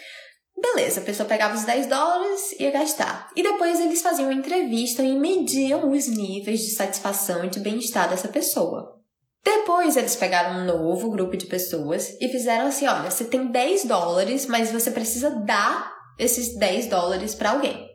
Beleza, 0.60 1.00
a 1.00 1.04
pessoa 1.04 1.28
pegava 1.28 1.54
os 1.54 1.64
10 1.64 1.86
dólares 1.86 2.52
e 2.58 2.64
ia 2.64 2.70
gastar. 2.70 3.30
E 3.34 3.42
depois 3.42 3.80
eles 3.80 4.02
faziam 4.02 4.28
uma 4.28 4.38
entrevista 4.38 5.02
e 5.02 5.18
mediam 5.18 5.90
os 5.90 6.06
níveis 6.06 6.60
de 6.60 6.74
satisfação 6.74 7.44
e 7.44 7.48
de 7.48 7.60
bem-estar 7.60 8.10
dessa 8.10 8.28
pessoa. 8.28 9.00
Depois 9.42 9.96
eles 9.96 10.16
pegaram 10.16 10.60
um 10.60 10.66
novo 10.66 11.10
grupo 11.10 11.34
de 11.36 11.46
pessoas 11.46 12.14
e 12.20 12.28
fizeram 12.28 12.66
assim: 12.66 12.86
olha, 12.86 13.10
você 13.10 13.24
tem 13.24 13.46
10 13.46 13.84
dólares, 13.84 14.46
mas 14.46 14.70
você 14.70 14.90
precisa 14.90 15.30
dar 15.30 15.94
esses 16.18 16.58
10 16.58 16.88
dólares 16.88 17.34
para 17.34 17.52
alguém. 17.52 17.89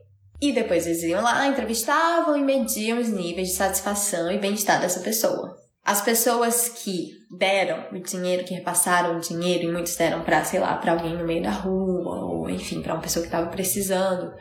E 0.45 0.51
depois 0.51 0.85
eles 0.85 1.01
iam 1.01 1.23
lá, 1.23 1.47
entrevistavam 1.47 2.37
e 2.37 2.43
mediam 2.43 2.99
os 2.99 3.09
níveis 3.09 3.47
de 3.47 3.55
satisfação 3.55 4.31
e 4.31 4.37
bem-estar 4.37 4.79
dessa 4.79 4.99
pessoa. 4.99 5.57
As 5.83 6.03
pessoas 6.03 6.69
que 6.69 7.13
deram 7.35 7.87
o 7.91 7.99
dinheiro, 7.99 8.45
que 8.45 8.53
repassaram 8.53 9.17
o 9.17 9.19
dinheiro, 9.19 9.63
e 9.63 9.71
muitos 9.71 9.95
deram 9.95 10.23
para, 10.23 10.45
sei 10.45 10.59
lá, 10.59 10.77
para 10.77 10.91
alguém 10.91 11.17
no 11.17 11.25
meio 11.25 11.41
da 11.41 11.49
rua, 11.49 12.25
ou 12.25 12.47
enfim, 12.47 12.83
para 12.83 12.93
uma 12.93 13.01
pessoa 13.01 13.23
que 13.23 13.27
estava 13.27 13.49
precisando, 13.49 14.31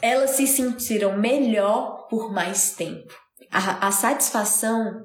elas 0.00 0.30
se 0.30 0.46
sentiram 0.46 1.18
melhor 1.18 2.06
por 2.08 2.32
mais 2.32 2.76
tempo. 2.76 3.12
A, 3.50 3.88
a 3.88 3.90
satisfação 3.90 5.04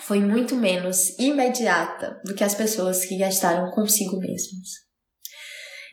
foi 0.00 0.20
muito 0.20 0.56
menos 0.56 1.18
imediata 1.18 2.18
do 2.24 2.34
que 2.34 2.44
as 2.44 2.54
pessoas 2.54 3.04
que 3.04 3.18
gastaram 3.18 3.70
consigo 3.72 4.18
mesmas. 4.18 4.84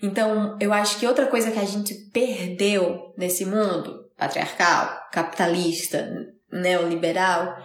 Então, 0.01 0.57
eu 0.59 0.73
acho 0.73 0.97
que 0.99 1.05
outra 1.05 1.27
coisa 1.27 1.51
que 1.51 1.59
a 1.59 1.65
gente 1.65 1.93
perdeu 2.11 3.13
nesse 3.17 3.45
mundo 3.45 4.09
patriarcal, 4.17 5.09
capitalista, 5.11 6.09
neoliberal, 6.51 7.55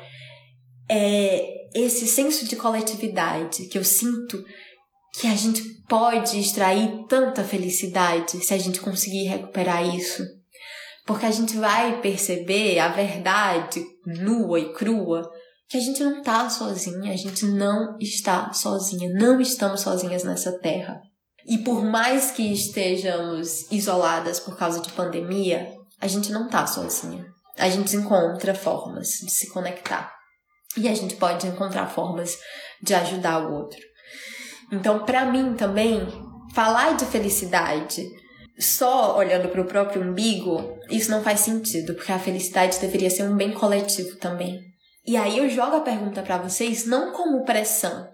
é 0.89 1.57
esse 1.75 2.07
senso 2.07 2.47
de 2.47 2.57
coletividade 2.57 3.67
que 3.67 3.77
eu 3.77 3.85
sinto 3.85 4.43
que 5.19 5.27
a 5.27 5.35
gente 5.35 5.63
pode 5.89 6.39
extrair 6.39 7.07
tanta 7.09 7.43
felicidade 7.43 8.45
se 8.45 8.53
a 8.53 8.59
gente 8.59 8.81
conseguir 8.81 9.25
recuperar 9.25 9.83
isso. 9.95 10.23
Porque 11.07 11.25
a 11.25 11.31
gente 11.31 11.57
vai 11.57 12.01
perceber 12.01 12.79
a 12.79 12.89
verdade 12.89 13.85
nua 14.05 14.59
e 14.59 14.73
crua 14.73 15.31
que 15.69 15.77
a 15.77 15.81
gente 15.81 16.03
não 16.03 16.23
tá 16.23 16.49
sozinha, 16.49 17.13
a 17.13 17.17
gente 17.17 17.45
não 17.47 17.97
está 17.99 18.53
sozinha, 18.53 19.13
não 19.13 19.41
estamos 19.41 19.81
sozinhas 19.81 20.23
nessa 20.25 20.59
terra. 20.59 21.01
E 21.47 21.59
por 21.59 21.85
mais 21.85 22.33
que 22.33 22.53
estejamos 22.53 23.71
isoladas 23.71 24.41
por 24.41 24.57
causa 24.57 24.81
de 24.81 24.91
pandemia, 24.93 25.73
a 26.01 26.07
gente 26.07 26.33
não 26.33 26.49
tá 26.49 26.67
sozinha. 26.67 27.25
A 27.57 27.69
gente 27.69 27.97
encontra 27.97 28.55
formas 28.55 29.09
de 29.09 29.31
se 29.31 29.51
conectar. 29.51 30.13
E 30.77 30.89
a 30.89 30.95
gente 30.95 31.17
pode 31.17 31.47
encontrar 31.47 31.87
formas 31.87 32.37
de 32.83 32.95
ajudar 32.95 33.47
o 33.47 33.55
outro. 33.55 33.81
Então, 34.73 35.05
para 35.05 35.25
mim 35.25 35.55
também, 35.55 36.07
falar 36.53 36.97
de 36.97 37.07
felicidade 37.07 38.05
só 38.59 39.17
olhando 39.17 39.49
para 39.49 39.61
o 39.61 39.67
próprio 39.67 40.03
umbigo, 40.03 40.79
isso 40.91 41.11
não 41.11 41.23
faz 41.23 41.41
sentido, 41.41 41.95
porque 41.95 42.13
a 42.13 42.19
felicidade 42.19 42.79
deveria 42.79 43.11
ser 43.11 43.25
um 43.25 43.37
bem 43.37 43.53
coletivo 43.53 44.17
também. 44.17 44.61
E 45.07 45.17
aí 45.17 45.39
eu 45.39 45.49
jogo 45.49 45.77
a 45.77 45.81
pergunta 45.81 46.23
para 46.23 46.39
vocês 46.39 46.87
não 46.87 47.13
como 47.13 47.45
pressão, 47.45 48.09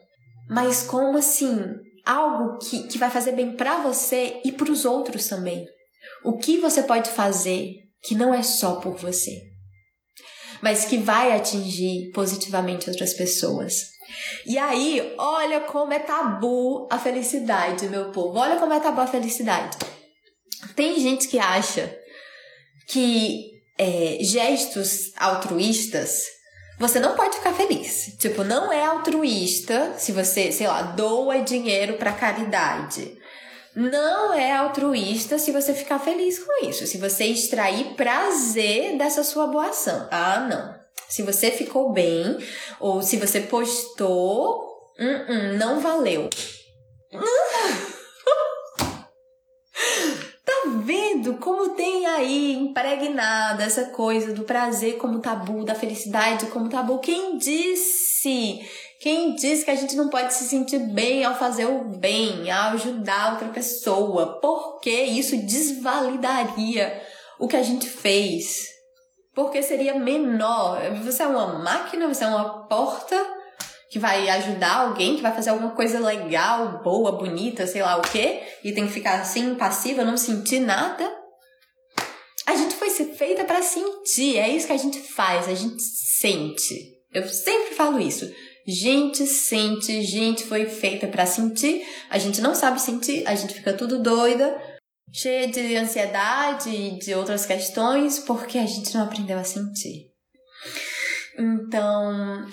mas 0.49 0.83
como 0.83 1.17
assim, 1.17 1.59
algo 2.05 2.59
que, 2.59 2.89
que 2.89 2.99
vai 2.99 3.11
fazer 3.11 3.33
bem 3.33 3.57
para 3.57 3.79
você 3.83 4.41
e 4.45 4.53
para 4.53 4.71
os 4.71 4.85
outros 4.85 5.29
também. 5.29 5.67
O 6.25 6.37
que 6.37 6.59
você 6.59 6.83
pode 6.83 7.11
fazer 7.11 7.75
que 8.03 8.15
não 8.15 8.35
é 8.35 8.43
só 8.43 8.77
por 8.77 8.97
você? 8.97 9.53
mas 10.63 10.85
que 10.85 10.97
vai 10.97 11.33
atingir 11.33 12.13
positivamente 12.13 12.89
outras 12.89 13.13
pessoas. 13.13 13.91
E 14.47 14.57
aí, 14.57 15.15
olha 15.19 15.61
como 15.63 15.93
é 15.93 15.99
tabu 15.99 16.87
a 16.89 16.99
felicidade, 16.99 17.89
meu 17.89 18.13
povo. 18.13 18.39
Olha 18.39 18.57
como 18.57 18.73
é 18.73 18.79
tabu 18.79 19.01
a 19.01 19.07
felicidade. 19.07 19.77
Tem 20.77 20.99
gente 21.01 21.27
que 21.27 21.39
acha 21.39 21.93
que 22.89 23.51
é, 23.77 24.19
gestos 24.21 25.13
altruístas 25.17 26.27
você 26.79 26.99
não 26.99 27.15
pode 27.15 27.37
ficar 27.37 27.53
feliz. 27.53 28.15
Tipo, 28.19 28.45
não 28.45 28.73
é 28.73 28.85
altruísta 28.85 29.95
se 29.99 30.13
você, 30.13 30.51
sei 30.53 30.67
lá, 30.67 30.83
doa 30.83 31.41
dinheiro 31.41 31.95
para 31.95 32.13
caridade 32.13 33.21
não 33.75 34.35
é 34.35 34.53
altruísta 34.53 35.39
se 35.39 35.51
você 35.51 35.73
ficar 35.75 35.99
feliz 35.99 36.39
com 36.39 36.67
isso, 36.67 36.87
se 36.87 36.99
você 36.99 37.25
extrair 37.25 37.95
prazer 37.95 38.99
dessa 38.99 39.25
sua 39.25 39.47
boa 39.47 39.69
ação. 39.69 40.09
Ah, 40.11 40.41
não. 40.41 40.83
Se 41.09 41.23
você 41.23 41.51
ficou 41.51 41.93
bem, 41.93 42.39
ou 42.81 43.03
se 43.03 43.17
você 43.17 43.41
postou, 43.41 44.93
uh 44.99 45.03
-uh, 45.03 45.59
não 45.59 45.81
valeu. 45.81 46.29
tá 47.11 47.92
vendo 50.83 51.35
como 51.35 51.71
tem 51.71 52.07
aí 52.07 52.53
impregnada 52.55 53.63
essa 53.65 53.87
coisa 53.87 54.33
do 54.33 54.45
prazer 54.45 54.99
como 54.99 55.21
tabu, 55.21 55.65
da 55.65 55.75
felicidade 55.75 56.47
como 56.47 56.69
tabu? 56.69 56.99
Quem 56.99 57.39
disse 57.39 58.61
quem 59.03 59.35
diz 59.35 59.65
que 59.65 59.71
a 59.73 59.75
gente 59.75 59.97
não 59.97 60.09
pode 60.09 60.33
se 60.33 60.45
sentir 60.45 60.79
bem 60.79 61.25
ao 61.25 61.35
fazer 61.35 61.67
o 61.67 61.83
bem, 61.83 62.49
ao 62.53 62.75
ajudar 62.75 63.33
outra 63.33 63.49
pessoa? 63.49 64.39
Porque 64.41 64.93
isso 64.93 65.37
desvalidaria 65.39 67.03
o 67.37 67.49
que 67.49 67.57
a 67.57 67.65
gente 67.65 67.89
fez. 67.89 68.69
Porque 69.35 69.61
seria 69.61 69.99
menor. 69.99 70.79
Você 71.03 71.21
é 71.21 71.27
uma 71.27 71.59
máquina, 71.59 72.07
você 72.07 72.23
é 72.23 72.29
uma 72.29 72.69
porta 72.69 73.17
que 73.93 73.99
vai 73.99 74.27
ajudar 74.31 74.77
alguém, 74.77 75.17
que 75.17 75.23
vai 75.23 75.35
fazer 75.35 75.51
alguma 75.51 75.73
coisa 75.73 76.01
legal, 76.01 76.81
boa, 76.83 77.13
bonita, 77.13 77.67
sei 77.67 77.83
lá 77.83 77.99
o 77.99 78.01
quê, 78.01 78.41
e 78.65 78.73
tem 78.73 78.87
que 78.87 78.93
ficar 78.93 79.21
assim, 79.21 79.55
passiva, 79.55 80.03
não 80.03 80.17
sentir 80.17 80.61
nada. 80.61 81.13
A 82.47 82.57
gente 82.57 82.75
foi 82.75 82.89
ser 82.89 83.15
feita 83.15 83.45
para 83.45 83.61
sentir, 83.63 84.39
é 84.39 84.49
isso 84.49 84.67
que 84.67 84.73
a 84.73 84.79
gente 84.79 84.99
faz, 84.99 85.47
a 85.47 85.55
gente 85.55 85.83
sente. 85.83 86.75
Eu 87.13 87.29
sempre 87.29 87.75
falo 87.75 88.01
isso. 88.01 88.33
Gente 88.67 89.27
sente, 89.27 90.03
gente 90.03 90.45
foi 90.45 90.65
feita 90.65 91.07
para 91.07 91.27
sentir. 91.27 91.87
A 92.09 92.17
gente 92.17 92.41
não 92.41 92.55
sabe 92.55 92.81
sentir, 92.81 93.23
a 93.27 93.35
gente 93.35 93.53
fica 93.53 93.75
tudo 93.75 94.03
doida, 94.03 94.59
cheia 95.13 95.49
de 95.49 95.77
ansiedade 95.77 96.71
e 96.71 96.99
de 96.99 97.13
outras 97.15 97.45
questões 97.45 98.21
porque 98.21 98.57
a 98.57 98.65
gente 98.65 98.95
não 98.95 99.05
aprendeu 99.05 99.39
a 99.39 99.45
sentir. 99.45 100.07
Então, 101.39 102.49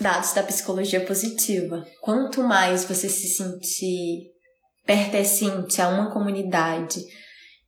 dados 0.00 0.32
da 0.32 0.42
psicologia 0.42 1.04
positiva. 1.04 1.84
Quanto 2.00 2.42
mais 2.42 2.84
você 2.84 3.08
se 3.08 3.28
sentir 3.28 4.30
pertencente 4.86 5.80
a 5.82 5.88
uma 5.88 6.10
comunidade 6.10 7.00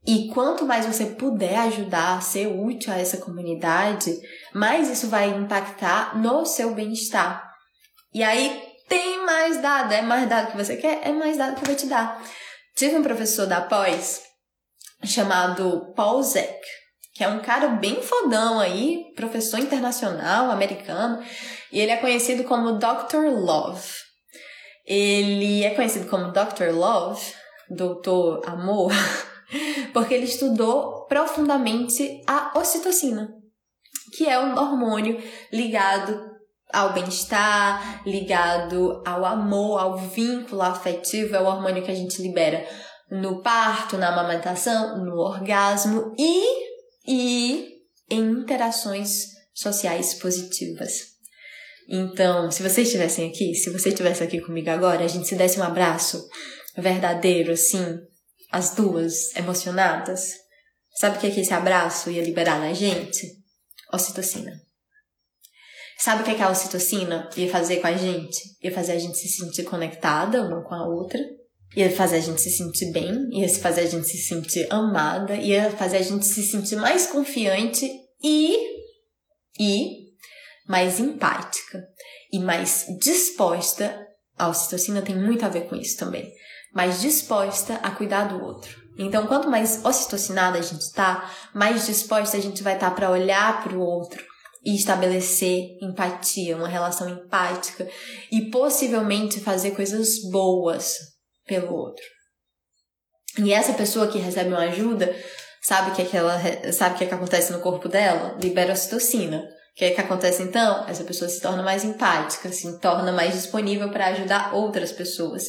e 0.06 0.28
quanto 0.28 0.64
mais 0.64 0.86
você 0.86 1.06
puder 1.06 1.58
ajudar, 1.58 2.22
ser 2.22 2.46
útil 2.46 2.92
a 2.92 2.98
essa 2.98 3.18
comunidade, 3.18 4.18
mais 4.54 4.88
isso 4.88 5.08
vai 5.08 5.28
impactar 5.28 6.16
no 6.18 6.46
seu 6.46 6.74
bem-estar. 6.74 7.46
E 8.14 8.22
aí 8.22 8.62
tem 8.88 9.24
mais 9.24 9.60
dado, 9.60 9.92
é 9.92 10.00
mais 10.00 10.28
dado 10.28 10.50
que 10.50 10.56
você 10.56 10.76
quer, 10.76 11.00
é 11.06 11.12
mais 11.12 11.36
dado 11.36 11.54
que 11.54 11.62
eu 11.62 11.66
vou 11.66 11.76
te 11.76 11.86
dar. 11.86 12.22
Tive 12.74 12.96
um 12.96 13.02
professor 13.02 13.46
da 13.46 13.60
pós 13.60 14.22
chamado 15.04 15.92
Paul 15.94 16.22
Zeck, 16.22 16.60
que 17.14 17.22
é 17.22 17.28
um 17.28 17.40
cara 17.40 17.68
bem 17.68 18.02
fodão 18.02 18.58
aí, 18.58 19.12
professor 19.14 19.60
internacional, 19.60 20.50
americano, 20.50 21.22
e 21.72 21.80
ele 21.80 21.92
é 21.92 21.96
conhecido 21.96 22.44
como 22.44 22.78
Dr. 22.78 23.30
Love. 23.32 23.88
Ele 24.86 25.62
é 25.62 25.70
conhecido 25.70 26.08
como 26.08 26.32
Dr. 26.32 26.72
Love, 26.72 27.22
Doutor 27.68 28.42
Amor, 28.46 28.90
porque 29.92 30.14
ele 30.14 30.24
estudou 30.24 31.06
profundamente 31.06 32.22
a 32.26 32.58
ocitocina, 32.58 33.32
que 34.16 34.28
é 34.28 34.38
um 34.38 34.58
hormônio 34.58 35.22
ligado 35.52 36.30
ao 36.72 36.92
bem-estar, 36.92 38.02
ligado 38.06 39.02
ao 39.04 39.24
amor, 39.24 39.78
ao 39.80 39.96
vínculo 39.96 40.62
afetivo, 40.62 41.34
é 41.34 41.40
o 41.40 41.46
hormônio 41.46 41.82
que 41.82 41.90
a 41.90 41.94
gente 41.94 42.22
libera 42.22 42.64
no 43.10 43.42
parto, 43.42 43.98
na 43.98 44.08
amamentação, 44.08 45.04
no 45.04 45.16
orgasmo 45.16 46.14
e, 46.16 46.44
e 47.06 47.80
em 48.08 48.20
interações 48.20 49.30
sociais 49.52 50.14
positivas. 50.14 51.09
Então, 51.92 52.52
se 52.52 52.62
vocês 52.62 52.86
estivessem 52.86 53.28
aqui, 53.28 53.52
se 53.52 53.68
você 53.68 53.88
estivesse 53.88 54.22
aqui 54.22 54.40
comigo 54.40 54.70
agora, 54.70 55.04
a 55.04 55.08
gente 55.08 55.26
se 55.26 55.34
desse 55.34 55.58
um 55.58 55.64
abraço 55.64 56.24
verdadeiro, 56.78 57.50
assim, 57.50 57.98
as 58.52 58.76
duas 58.76 59.34
emocionadas, 59.34 60.34
sabe 61.00 61.16
o 61.16 61.20
que, 61.20 61.26
é 61.26 61.30
que 61.30 61.40
esse 61.40 61.52
abraço 61.52 62.08
ia 62.08 62.22
liberar 62.22 62.60
na 62.60 62.72
gente? 62.72 63.26
Ocitocina. 63.92 64.52
Sabe 65.98 66.22
o 66.22 66.24
que, 66.24 66.30
é 66.30 66.34
que 66.34 66.42
a 66.42 66.50
ocitocina 66.50 67.28
ia 67.36 67.50
fazer 67.50 67.80
com 67.80 67.88
a 67.88 67.96
gente? 67.96 68.38
Ia 68.62 68.72
fazer 68.72 68.92
a 68.92 68.98
gente 68.98 69.18
se 69.18 69.28
sentir 69.28 69.64
conectada 69.64 70.42
uma 70.42 70.62
com 70.62 70.74
a 70.74 70.86
outra, 70.86 71.18
ia 71.76 71.90
fazer 71.90 72.16
a 72.16 72.20
gente 72.20 72.40
se 72.40 72.50
sentir 72.50 72.92
bem, 72.92 73.28
ia 73.32 73.48
fazer 73.48 73.80
a 73.80 73.86
gente 73.86 74.06
se 74.06 74.16
sentir 74.16 74.66
amada, 74.72 75.34
ia 75.34 75.70
fazer 75.72 75.96
a 75.96 76.02
gente 76.02 76.24
se 76.24 76.42
sentir 76.44 76.76
mais 76.76 77.08
confiante 77.08 77.90
e. 78.22 78.56
e 79.58 79.99
mais 80.70 81.00
empática 81.00 81.82
e 82.32 82.38
mais 82.38 82.86
disposta. 83.00 84.06
A 84.38 84.48
ocitocina 84.48 85.02
tem 85.02 85.14
muito 85.14 85.44
a 85.44 85.48
ver 85.48 85.68
com 85.68 85.76
isso 85.76 85.98
também 85.98 86.32
mais 86.72 87.00
disposta 87.00 87.74
a 87.82 87.90
cuidar 87.90 88.24
do 88.24 88.42
outro. 88.42 88.80
Então, 88.98 89.26
quanto 89.26 89.48
mais 89.48 89.84
ocitocinada 89.84 90.58
a 90.58 90.62
gente 90.62 90.92
tá, 90.92 91.30
mais 91.54 91.86
disposta 91.86 92.36
a 92.36 92.40
gente 92.40 92.62
vai 92.62 92.74
estar 92.74 92.90
tá 92.90 92.94
para 92.94 93.10
olhar 93.10 93.62
para 93.62 93.76
o 93.76 93.80
outro 93.80 94.22
e 94.64 94.76
estabelecer 94.76 95.78
empatia, 95.80 96.56
uma 96.56 96.68
relação 96.68 97.08
empática 97.08 97.88
e 98.30 98.50
possivelmente 98.50 99.40
fazer 99.40 99.70
coisas 99.70 100.20
boas 100.30 100.96
pelo 101.46 101.72
outro. 101.74 102.04
E 103.38 103.52
essa 103.52 103.72
pessoa 103.72 104.08
que 104.08 104.18
recebe 104.18 104.50
uma 104.50 104.64
ajuda, 104.64 105.14
sabe 105.62 105.90
o 105.90 105.94
que, 105.94 106.02
é 106.02 106.04
que 106.04 106.16
ela 106.16 106.38
sabe 106.72 106.98
que, 106.98 107.04
é 107.04 107.06
que 107.06 107.14
acontece 107.14 107.52
no 107.52 107.60
corpo 107.60 107.88
dela? 107.88 108.36
Libera 108.40 108.72
ocitocina. 108.72 109.42
Que 109.80 109.86
é 109.86 109.90
que 109.92 110.00
acontece 110.02 110.42
então? 110.42 110.84
Essa 110.86 111.04
pessoa 111.04 111.26
se 111.26 111.40
torna 111.40 111.62
mais 111.62 111.84
empática, 111.84 112.52
se 112.52 112.78
torna 112.80 113.10
mais 113.12 113.32
disponível 113.32 113.88
para 113.88 114.08
ajudar 114.08 114.54
outras 114.54 114.92
pessoas. 114.92 115.48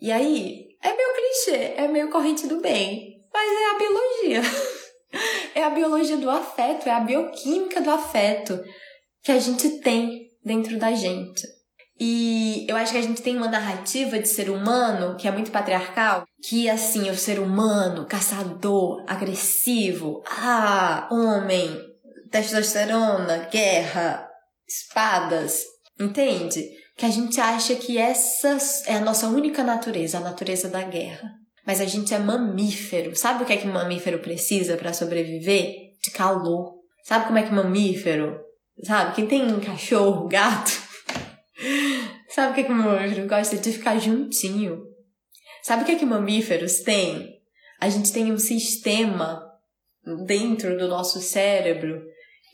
E 0.00 0.10
aí, 0.10 0.68
é 0.82 0.96
meio 0.96 1.14
clichê, 1.14 1.74
é 1.76 1.86
meio 1.86 2.08
corrente 2.08 2.46
do 2.46 2.62
bem, 2.62 3.22
mas 3.30 3.46
é 3.46 3.66
a 3.66 3.78
biologia. 3.78 4.42
é 5.54 5.62
a 5.64 5.68
biologia 5.68 6.16
do 6.16 6.30
afeto, 6.30 6.88
é 6.88 6.92
a 6.92 7.00
bioquímica 7.00 7.82
do 7.82 7.90
afeto 7.90 8.58
que 9.22 9.32
a 9.32 9.38
gente 9.38 9.68
tem 9.80 10.30
dentro 10.42 10.78
da 10.78 10.92
gente. 10.92 11.46
E 12.00 12.64
eu 12.70 12.74
acho 12.74 12.92
que 12.92 12.98
a 12.98 13.02
gente 13.02 13.20
tem 13.20 13.36
uma 13.36 13.48
narrativa 13.48 14.18
de 14.18 14.28
ser 14.28 14.48
humano 14.48 15.14
que 15.18 15.28
é 15.28 15.30
muito 15.30 15.50
patriarcal, 15.50 16.24
que 16.42 16.70
assim, 16.70 17.10
o 17.10 17.14
ser 17.14 17.38
humano, 17.38 18.06
caçador, 18.06 19.04
agressivo, 19.06 20.22
ah, 20.24 21.06
homem, 21.10 21.86
testosterona, 22.30 23.48
guerra, 23.50 24.28
espadas, 24.66 25.64
entende? 25.98 26.78
que 26.98 27.06
a 27.06 27.10
gente 27.10 27.40
acha 27.40 27.76
que 27.76 27.96
essa 27.96 28.58
é 28.86 28.96
a 28.96 29.00
nossa 29.00 29.28
única 29.28 29.62
natureza, 29.62 30.18
a 30.18 30.20
natureza 30.20 30.68
da 30.68 30.82
guerra. 30.82 31.30
Mas 31.64 31.80
a 31.80 31.84
gente 31.84 32.12
é 32.12 32.18
mamífero. 32.18 33.14
Sabe 33.14 33.44
o 33.44 33.46
que 33.46 33.52
é 33.52 33.56
que 33.56 33.68
mamífero 33.68 34.18
precisa 34.18 34.76
para 34.76 34.92
sobreviver? 34.92 35.94
De 36.02 36.10
calor. 36.10 36.74
Sabe 37.04 37.26
como 37.26 37.38
é 37.38 37.44
que 37.44 37.52
mamífero? 37.52 38.40
Sabe? 38.82 39.14
Quem 39.14 39.28
tem 39.28 39.60
cachorro, 39.60 40.26
gato, 40.26 40.72
sabe 42.28 42.50
o 42.50 42.54
que 42.54 42.60
é 42.62 42.64
que 42.64 42.72
mamífero 42.72 43.28
gosta 43.28 43.56
de 43.56 43.72
ficar 43.72 43.98
juntinho. 44.00 44.82
Sabe 45.62 45.84
o 45.84 45.86
que 45.86 45.92
é 45.92 45.96
que 45.96 46.06
mamíferos 46.06 46.80
têm? 46.80 47.28
A 47.80 47.88
gente 47.88 48.12
tem 48.12 48.32
um 48.32 48.38
sistema 48.38 49.40
dentro 50.26 50.76
do 50.76 50.88
nosso 50.88 51.20
cérebro 51.20 52.02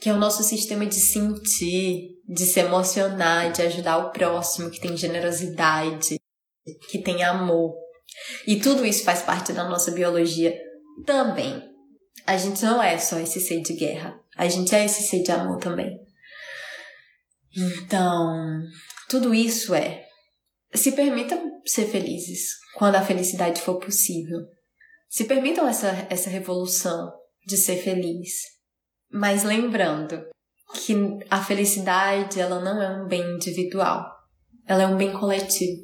que 0.01 0.09
é 0.09 0.13
o 0.13 0.19
nosso 0.19 0.43
sistema 0.43 0.87
de 0.87 1.01
sentir, 1.01 2.11
de 2.29 2.47
se 2.47 2.61
emocionar, 2.61 3.53
de 3.53 3.63
ajudar 3.63 3.99
o 3.99 4.11
próximo, 4.11 4.71
que 4.71 4.81
tem 4.81 4.97
generosidade, 4.97 6.19
que 6.91 6.99
tem 6.99 7.23
amor. 7.23 7.75
E 8.47 8.61
tudo 8.61 8.85
isso 8.85 9.05
faz 9.05 9.23
parte 9.23 9.53
da 9.53 9.69
nossa 9.69 9.91
biologia 9.91 10.57
também. 11.05 11.63
A 12.27 12.37
gente 12.37 12.63
não 12.65 12.83
é 12.83 12.99
só 12.99 13.19
esse 13.19 13.41
ser 13.41 13.61
de 13.61 13.75
guerra, 13.75 14.19
a 14.37 14.49
gente 14.49 14.75
é 14.75 14.85
esse 14.85 15.03
ser 15.03 15.23
de 15.23 15.31
amor 15.31 15.59
também. 15.59 15.99
Então, 17.57 18.63
tudo 19.09 19.35
isso 19.35 19.75
é. 19.75 20.05
Se 20.75 20.93
permitam 20.93 21.61
ser 21.65 21.87
felizes 21.87 22.55
quando 22.77 22.97
a 22.97 23.03
felicidade 23.03 23.61
for 23.61 23.79
possível. 23.79 24.41
Se 25.09 25.25
permitam 25.25 25.69
essa, 25.69 26.07
essa 26.11 26.29
revolução 26.29 27.13
de 27.47 27.57
ser 27.57 27.77
feliz. 27.77 28.54
Mas 29.15 29.45
lembrando, 29.45 30.27
que 30.75 30.97
a 31.31 31.41
felicidade 31.41 32.41
ela 32.41 32.61
não 32.61 32.83
é 32.83 32.91
um 32.91 33.07
bem 33.07 33.23
individual, 33.37 34.05
ela 34.67 34.83
é 34.83 34.87
um 34.89 34.97
bem 34.97 35.13
coletivo. 35.13 35.83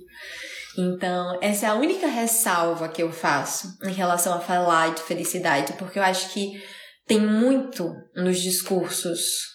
Então, 0.76 1.38
essa 1.40 1.66
é 1.66 1.68
a 1.68 1.74
única 1.74 2.08
ressalva 2.08 2.88
que 2.88 3.02
eu 3.02 3.12
faço 3.12 3.78
em 3.84 3.92
relação 3.92 4.34
a 4.34 4.40
falar 4.40 4.94
de 4.94 5.02
felicidade, 5.02 5.74
porque 5.74 5.98
eu 5.98 6.02
acho 6.02 6.32
que 6.32 6.60
tem 7.06 7.20
muito 7.20 7.92
nos 8.16 8.40
discursos, 8.40 9.46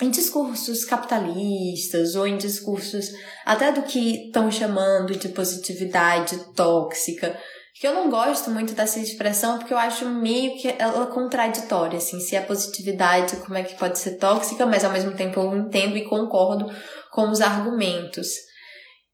em 0.00 0.10
discursos 0.10 0.84
capitalistas 0.84 2.16
ou 2.16 2.26
em 2.26 2.36
discursos 2.36 3.06
até 3.44 3.70
do 3.70 3.82
que 3.82 4.26
estão 4.26 4.50
chamando 4.50 5.16
de 5.16 5.28
positividade 5.28 6.36
tóxica, 6.54 7.38
que 7.74 7.86
eu 7.86 7.94
não 7.94 8.10
gosto 8.10 8.50
muito 8.50 8.74
dessa 8.74 9.00
expressão 9.00 9.58
porque 9.58 9.72
eu 9.72 9.78
acho 9.78 10.08
meio 10.08 10.56
que 10.58 10.68
ela 10.78 11.06
contraditória, 11.06 11.98
assim, 11.98 12.20
se 12.20 12.36
é 12.36 12.40
positividade, 12.40 13.36
como 13.36 13.56
é 13.56 13.62
que 13.62 13.78
pode 13.78 13.98
ser 13.98 14.18
tóxica, 14.18 14.66
mas 14.66 14.84
ao 14.84 14.92
mesmo 14.92 15.16
tempo 15.16 15.40
eu 15.40 15.56
entendo 15.56 15.96
e 15.96 16.04
concordo 16.04 16.70
com 17.10 17.30
os 17.30 17.40
argumentos. 17.40 18.28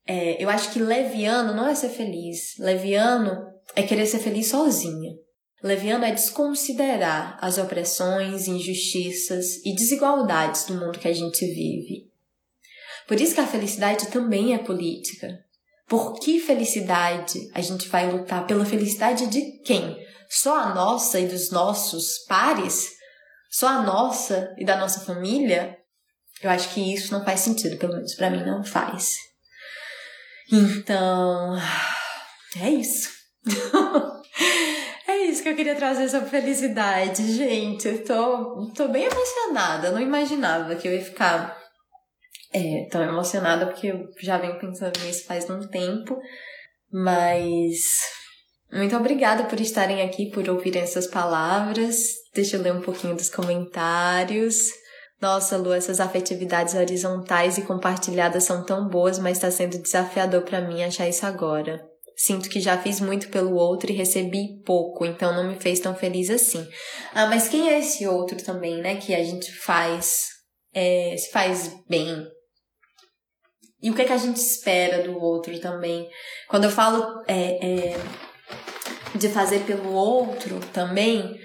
É, 0.07 0.43
eu 0.43 0.49
acho 0.49 0.73
que 0.73 0.81
leviano 0.81 1.55
não 1.55 1.69
é 1.69 1.75
ser 1.75 1.91
feliz. 1.91 2.55
Leviano 2.59 3.47
é 3.77 3.83
querer 3.83 4.07
ser 4.07 4.19
feliz 4.19 4.49
sozinha. 4.49 5.13
Leviano 5.63 6.05
é 6.05 6.13
desconsiderar 6.13 7.37
as 7.41 7.59
opressões, 7.59 8.47
injustiças 8.47 9.57
e 9.65 9.75
desigualdades 9.75 10.65
do 10.65 10.75
mundo 10.75 10.99
que 10.99 11.09
a 11.09 11.13
gente 11.13 11.45
vive. 11.45 12.09
Por 13.07 13.21
isso 13.21 13.35
que 13.35 13.41
a 13.41 13.47
felicidade 13.47 14.09
também 14.09 14.55
é 14.55 14.59
política. 14.59 15.29
Por 15.89 16.21
que 16.21 16.39
felicidade 16.39 17.51
a 17.55 17.63
gente 17.63 17.89
vai 17.89 18.11
lutar? 18.11 18.47
Pela 18.47 18.65
felicidade 18.65 19.27
de 19.27 19.63
quem? 19.63 19.97
Só 20.29 20.55
a 20.57 20.75
nossa 20.75 21.19
e 21.19 21.27
dos 21.27 21.51
nossos 21.51 22.19
pares? 22.29 22.91
Só 23.51 23.69
a 23.69 23.83
nossa 23.83 24.55
e 24.59 24.65
da 24.67 24.77
nossa 24.77 25.01
família? 25.01 25.79
Eu 26.43 26.51
acho 26.51 26.69
que 26.75 26.95
isso 26.95 27.13
não 27.13 27.25
faz 27.25 27.41
sentido, 27.41 27.79
pelo 27.79 27.95
menos 27.95 28.15
para 28.15 28.31
mim 28.31 28.45
não 28.45 28.63
faz. 28.63 29.17
Então, 30.53 31.57
é 32.61 32.71
isso. 32.71 33.11
é 35.09 35.17
isso 35.25 35.43
que 35.43 35.49
eu 35.49 35.57
queria 35.57 35.75
trazer 35.75 36.09
sobre 36.11 36.29
felicidade, 36.29 37.35
gente. 37.35 37.89
Eu 37.89 38.05
tô, 38.05 38.73
tô 38.75 38.89
bem 38.89 39.05
emocionada. 39.05 39.89
Eu 39.89 39.93
não 39.93 40.01
imaginava 40.01 40.77
que 40.77 40.87
eu 40.87 40.93
ia 40.93 41.05
ficar 41.05 41.58
é, 42.53 42.87
tão 42.91 43.03
emocionada 43.03 43.67
porque 43.67 43.89
eu 43.89 44.09
já 44.21 44.39
venho 44.39 44.59
pensando 44.59 44.99
nisso 45.01 45.25
faz 45.25 45.49
um 45.51 45.67
tempo, 45.69 46.19
mas 46.91 47.77
muito 48.73 48.97
obrigada 48.97 49.45
por 49.45 49.61
estarem 49.61 50.03
aqui, 50.03 50.31
por 50.31 50.49
ouvirem 50.49 50.83
essas 50.83 51.07
palavras. 51.07 51.97
Deixa 52.35 52.57
eu 52.57 52.63
ler 52.63 52.73
um 52.73 52.83
pouquinho 52.83 53.17
dos 53.17 53.31
comentários. 53.31 54.57
Nossa, 55.21 55.57
Lu, 55.57 55.73
essas 55.73 56.01
afetividades 56.01 56.75
horizontais 56.75 57.59
e 57.59 57.63
compartilhadas 57.63 58.45
são 58.45 58.65
tão 58.65 58.89
boas, 58.89 59.19
mas 59.19 59.39
está 59.39 59.51
sendo 59.51 59.79
desafiador 59.79 60.43
para 60.43 60.61
mim 60.61 60.83
achar 60.83 61.09
isso 61.09 61.27
agora. 61.27 61.83
Sinto 62.17 62.49
que 62.49 62.61
já 62.61 62.77
fiz 62.79 63.01
muito 63.01 63.29
pelo 63.29 63.55
outro 63.55 63.91
e 63.91 63.95
recebi 63.95 64.61
pouco, 64.65 65.05
então 65.05 65.35
não 65.35 65.49
me 65.49 65.59
fez 65.59 65.81
tão 65.81 65.95
feliz 65.95 66.31
assim. 66.31 66.65
Ah, 67.15 67.27
mas 67.27 67.49
quem 67.49 67.69
é 67.69 67.79
esse 67.79 68.07
outro 68.07 68.37
também, 68.43 68.81
né? 68.81 68.97
Que 68.97 69.15
a 69.15 69.23
gente 69.25 69.53
faz, 69.53 70.27
é, 70.75 71.17
se 71.17 71.31
faz 71.31 71.73
bem, 71.89 72.27
e 73.83 73.91
o 73.91 73.95
que, 73.95 74.03
é 74.03 74.05
que 74.05 74.13
a 74.13 74.19
gente 74.19 74.39
espera 74.39 75.03
do 75.03 75.19
outro 75.19 75.59
também. 75.61 76.09
Quando 76.49 76.65
eu 76.65 76.71
falo 76.71 77.23
é, 77.29 77.93
é, 77.95 78.01
de 79.15 79.29
fazer 79.29 79.61
pelo 79.61 79.93
outro 79.93 80.59
também, 80.73 81.39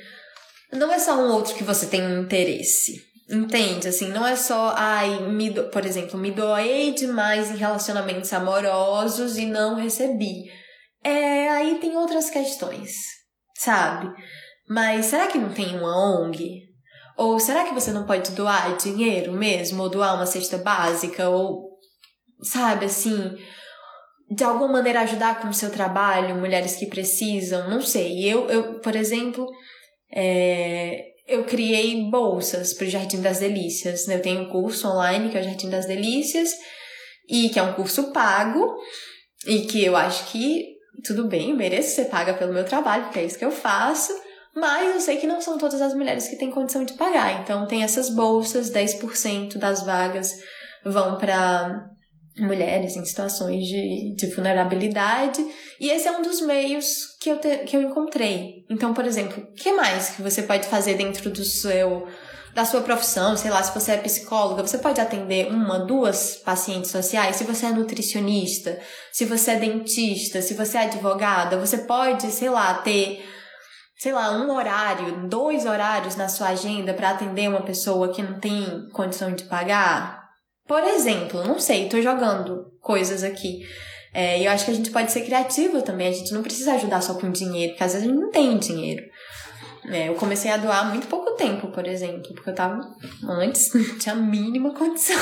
não 0.71 0.91
é 0.91 0.97
só 0.97 1.15
um 1.15 1.31
outro 1.31 1.53
que 1.55 1.63
você 1.63 1.85
tem 1.85 2.01
um 2.01 2.21
interesse. 2.21 3.13
Entende? 3.29 3.87
Assim, 3.87 4.09
não 4.09 4.25
é 4.25 4.35
só, 4.35 4.73
ai, 4.75 5.27
me 5.29 5.49
do... 5.49 5.69
por 5.69 5.85
exemplo, 5.85 6.19
me 6.19 6.31
doei 6.31 6.93
demais 6.93 7.49
em 7.49 7.55
relacionamentos 7.55 8.33
amorosos 8.33 9.37
e 9.37 9.45
não 9.45 9.75
recebi. 9.75 10.51
É, 11.03 11.49
aí 11.49 11.79
tem 11.79 11.95
outras 11.95 12.29
questões, 12.29 12.91
sabe? 13.55 14.11
Mas 14.67 15.05
será 15.05 15.27
que 15.27 15.37
não 15.37 15.53
tem 15.53 15.77
uma 15.77 16.21
ONG? 16.21 16.63
Ou 17.15 17.39
será 17.39 17.63
que 17.63 17.73
você 17.73 17.91
não 17.91 18.05
pode 18.05 18.31
doar 18.31 18.75
dinheiro 18.77 19.31
mesmo? 19.33 19.83
Ou 19.83 19.89
doar 19.89 20.15
uma 20.15 20.25
cesta 20.25 20.57
básica? 20.57 21.29
Ou 21.29 21.72
sabe, 22.43 22.85
assim, 22.85 23.35
de 24.29 24.43
alguma 24.43 24.73
maneira 24.73 25.01
ajudar 25.01 25.41
com 25.41 25.49
o 25.49 25.53
seu 25.53 25.69
trabalho, 25.69 26.35
mulheres 26.35 26.75
que 26.75 26.87
precisam, 26.87 27.69
não 27.69 27.81
sei. 27.81 28.23
Eu, 28.23 28.49
eu 28.49 28.79
por 28.79 28.95
exemplo, 28.95 29.47
é, 30.13 31.13
eu 31.27 31.43
criei 31.45 32.09
bolsas 32.09 32.73
para 32.73 32.87
o 32.87 32.89
Jardim 32.89 33.21
das 33.21 33.39
Delícias. 33.39 34.07
Né? 34.07 34.15
Eu 34.15 34.21
tenho 34.21 34.41
um 34.41 34.49
curso 34.49 34.87
online 34.87 35.29
que 35.29 35.37
é 35.37 35.41
o 35.41 35.43
Jardim 35.43 35.69
das 35.69 35.85
Delícias 35.85 36.51
e 37.29 37.49
que 37.49 37.59
é 37.59 37.63
um 37.63 37.73
curso 37.73 38.11
pago 38.11 38.75
e 39.47 39.61
que 39.61 39.83
eu 39.83 39.95
acho 39.95 40.31
que 40.31 40.73
tudo 41.03 41.27
bem, 41.27 41.55
mereço 41.55 41.95
ser 41.95 42.05
paga 42.05 42.33
pelo 42.33 42.53
meu 42.53 42.63
trabalho, 42.63 43.05
porque 43.05 43.19
é 43.19 43.25
isso 43.25 43.37
que 43.37 43.45
eu 43.45 43.51
faço. 43.51 44.13
Mas 44.55 44.93
eu 44.93 45.01
sei 45.01 45.17
que 45.17 45.25
não 45.25 45.41
são 45.41 45.57
todas 45.57 45.81
as 45.81 45.95
mulheres 45.95 46.27
que 46.27 46.35
têm 46.35 46.51
condição 46.51 46.83
de 46.83 46.93
pagar. 46.93 47.41
Então 47.41 47.65
tem 47.65 47.83
essas 47.83 48.09
bolsas, 48.09 48.71
10% 48.71 49.57
das 49.57 49.83
vagas 49.83 50.31
vão 50.85 51.17
para 51.17 51.89
mulheres 52.37 52.95
em 52.95 53.05
situações 53.05 53.65
de, 53.65 54.15
de 54.15 54.27
vulnerabilidade. 54.27 55.45
E 55.79 55.89
esse 55.89 56.07
é 56.07 56.11
um 56.11 56.21
dos 56.21 56.41
meios 56.41 57.15
que 57.19 57.29
eu, 57.29 57.39
te, 57.39 57.57
que 57.59 57.75
eu 57.77 57.81
encontrei. 57.81 58.65
Então, 58.69 58.93
por 58.93 59.05
exemplo, 59.05 59.43
o 59.43 59.53
que 59.53 59.71
mais 59.73 60.09
que 60.09 60.21
você 60.21 60.41
pode 60.41 60.67
fazer 60.67 60.95
dentro 60.95 61.29
do 61.29 61.43
seu 61.43 62.07
da 62.53 62.65
sua 62.65 62.81
profissão, 62.81 63.35
sei 63.35 63.49
lá, 63.49 63.63
se 63.63 63.73
você 63.73 63.93
é 63.93 63.97
psicóloga, 63.97 64.61
você 64.61 64.77
pode 64.77 65.01
atender 65.01 65.47
uma, 65.47 65.79
duas 65.87 66.35
pacientes 66.35 66.91
sociais, 66.91 67.35
se 67.35 67.43
você 67.45 67.65
é 67.65 67.69
nutricionista, 67.71 68.79
se 69.11 69.25
você 69.25 69.51
é 69.51 69.55
dentista, 69.55 70.39
se 70.39 70.53
você 70.53 70.77
é 70.77 70.81
advogada, 70.81 71.57
você 71.57 71.79
pode, 71.79 72.29
sei 72.31 72.51
lá, 72.51 72.75
ter 72.75 73.25
sei 73.97 74.11
lá, 74.11 74.33
um 74.33 74.51
horário, 74.53 75.29
dois 75.29 75.65
horários 75.65 76.17
na 76.17 76.27
sua 76.27 76.49
agenda 76.49 76.93
para 76.93 77.11
atender 77.11 77.47
uma 77.47 77.61
pessoa 77.61 78.11
que 78.11 78.21
não 78.21 78.37
tem 78.37 78.89
condição 78.91 79.33
de 79.33 79.45
pagar? 79.45 80.22
Por 80.67 80.83
exemplo, 80.83 81.43
não 81.43 81.59
sei, 81.59 81.89
tô 81.89 82.01
jogando 82.01 82.71
coisas 82.79 83.23
aqui. 83.23 83.65
É, 84.13 84.45
eu 84.45 84.51
acho 84.51 84.65
que 84.65 84.71
a 84.71 84.75
gente 84.75 84.91
pode 84.91 85.11
ser 85.11 85.21
criativo 85.21 85.81
também, 85.81 86.07
a 86.07 86.11
gente 86.11 86.33
não 86.33 86.43
precisa 86.43 86.73
ajudar 86.73 87.01
só 87.01 87.15
com 87.15 87.31
dinheiro, 87.31 87.73
porque 87.73 87.83
às 87.83 87.93
vezes 87.93 88.07
a 88.07 88.11
gente 88.11 88.21
não 88.21 88.29
tem 88.29 88.57
dinheiro. 88.57 89.03
É, 89.85 90.07
eu 90.07 90.15
comecei 90.15 90.49
a 90.49 90.57
doar 90.57 90.79
há 90.79 90.85
muito 90.85 91.07
pouco 91.07 91.31
tempo, 91.31 91.67
por 91.67 91.85
exemplo, 91.85 92.33
porque 92.33 92.49
eu 92.49 92.55
tava 92.55 92.79
antes, 93.27 93.73
não 93.73 93.97
tinha 93.97 94.13
a 94.13 94.17
mínima 94.17 94.73
condição. 94.73 95.19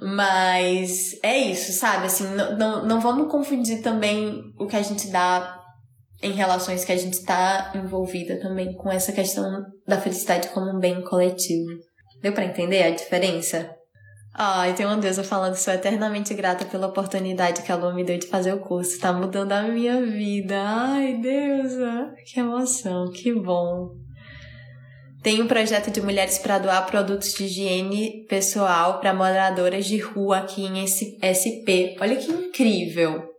Mas 0.00 1.18
é 1.22 1.36
isso, 1.38 1.72
sabe? 1.72 2.06
Assim, 2.06 2.24
não, 2.34 2.56
não, 2.56 2.86
não 2.86 3.00
vamos 3.00 3.30
confundir 3.30 3.82
também 3.82 4.42
o 4.58 4.66
que 4.66 4.76
a 4.76 4.82
gente 4.82 5.08
dá 5.08 5.60
em 6.22 6.32
relações 6.32 6.84
que 6.84 6.92
a 6.92 6.96
gente 6.96 7.14
está 7.14 7.72
envolvida 7.74 8.40
também 8.40 8.74
com 8.74 8.90
essa 8.90 9.12
questão 9.12 9.44
da 9.86 10.00
felicidade 10.00 10.48
como 10.48 10.74
um 10.74 10.78
bem 10.78 11.02
coletivo. 11.02 11.68
Deu 12.22 12.32
para 12.32 12.46
entender 12.46 12.82
a 12.82 12.90
diferença? 12.90 13.70
Ai, 14.36 14.74
tem 14.74 14.84
uma 14.84 14.96
deusa 14.96 15.22
falando, 15.22 15.54
sou 15.54 15.72
eternamente 15.72 16.34
grata 16.34 16.64
pela 16.64 16.88
oportunidade 16.88 17.62
que 17.62 17.70
a 17.70 17.76
Lua 17.76 17.94
me 17.94 18.02
deu 18.02 18.18
de 18.18 18.26
fazer 18.26 18.52
o 18.52 18.58
curso. 18.58 18.98
Tá 18.98 19.12
mudando 19.12 19.52
a 19.52 19.62
minha 19.62 20.02
vida. 20.02 20.60
Ai, 20.60 21.18
deusa, 21.22 22.12
que 22.26 22.40
emoção, 22.40 23.12
que 23.12 23.32
bom. 23.32 23.90
Tem 25.22 25.40
um 25.40 25.46
projeto 25.46 25.90
de 25.90 26.02
mulheres 26.02 26.38
para 26.38 26.58
doar 26.58 26.84
produtos 26.84 27.32
de 27.32 27.44
higiene 27.44 28.26
pessoal 28.28 28.98
para 28.98 29.14
moradoras 29.14 29.86
de 29.86 29.98
rua 29.98 30.38
aqui 30.38 30.66
em 30.66 30.84
SP. 30.84 31.96
Olha 32.00 32.16
que 32.16 32.30
incrível. 32.30 33.33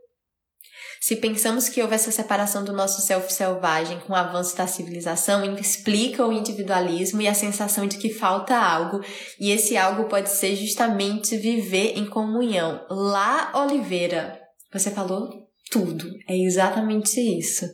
Se 1.06 1.16
pensamos 1.16 1.70
que 1.70 1.84
houve 1.84 1.94
essa 1.94 2.10
separação 2.10 2.66
do 2.66 2.74
nosso 2.74 3.00
self 3.00 3.32
selvagem 3.32 4.00
com 4.00 4.14
o 4.14 4.16
avanço 4.16 4.58
da 4.58 4.66
civilização, 4.66 5.46
explica 5.56 6.26
o 6.26 6.34
individualismo 6.34 7.22
e 7.22 7.28
a 7.28 7.34
sensação 7.36 7.86
de 7.86 8.00
que 8.00 8.12
falta 8.12 8.58
algo, 8.58 9.02
e 9.40 9.52
esse 9.52 9.78
algo 9.78 10.06
pode 10.06 10.32
ser 10.32 10.56
justamente 10.56 11.38
viver 11.38 11.96
em 11.96 12.08
comunhão. 12.08 12.84
Lá, 12.90 13.52
Oliveira, 13.54 14.42
você 14.74 14.90
falou 14.90 15.30
tudo. 15.70 16.10
É 16.28 16.36
exatamente 16.36 17.20
isso. 17.20 17.68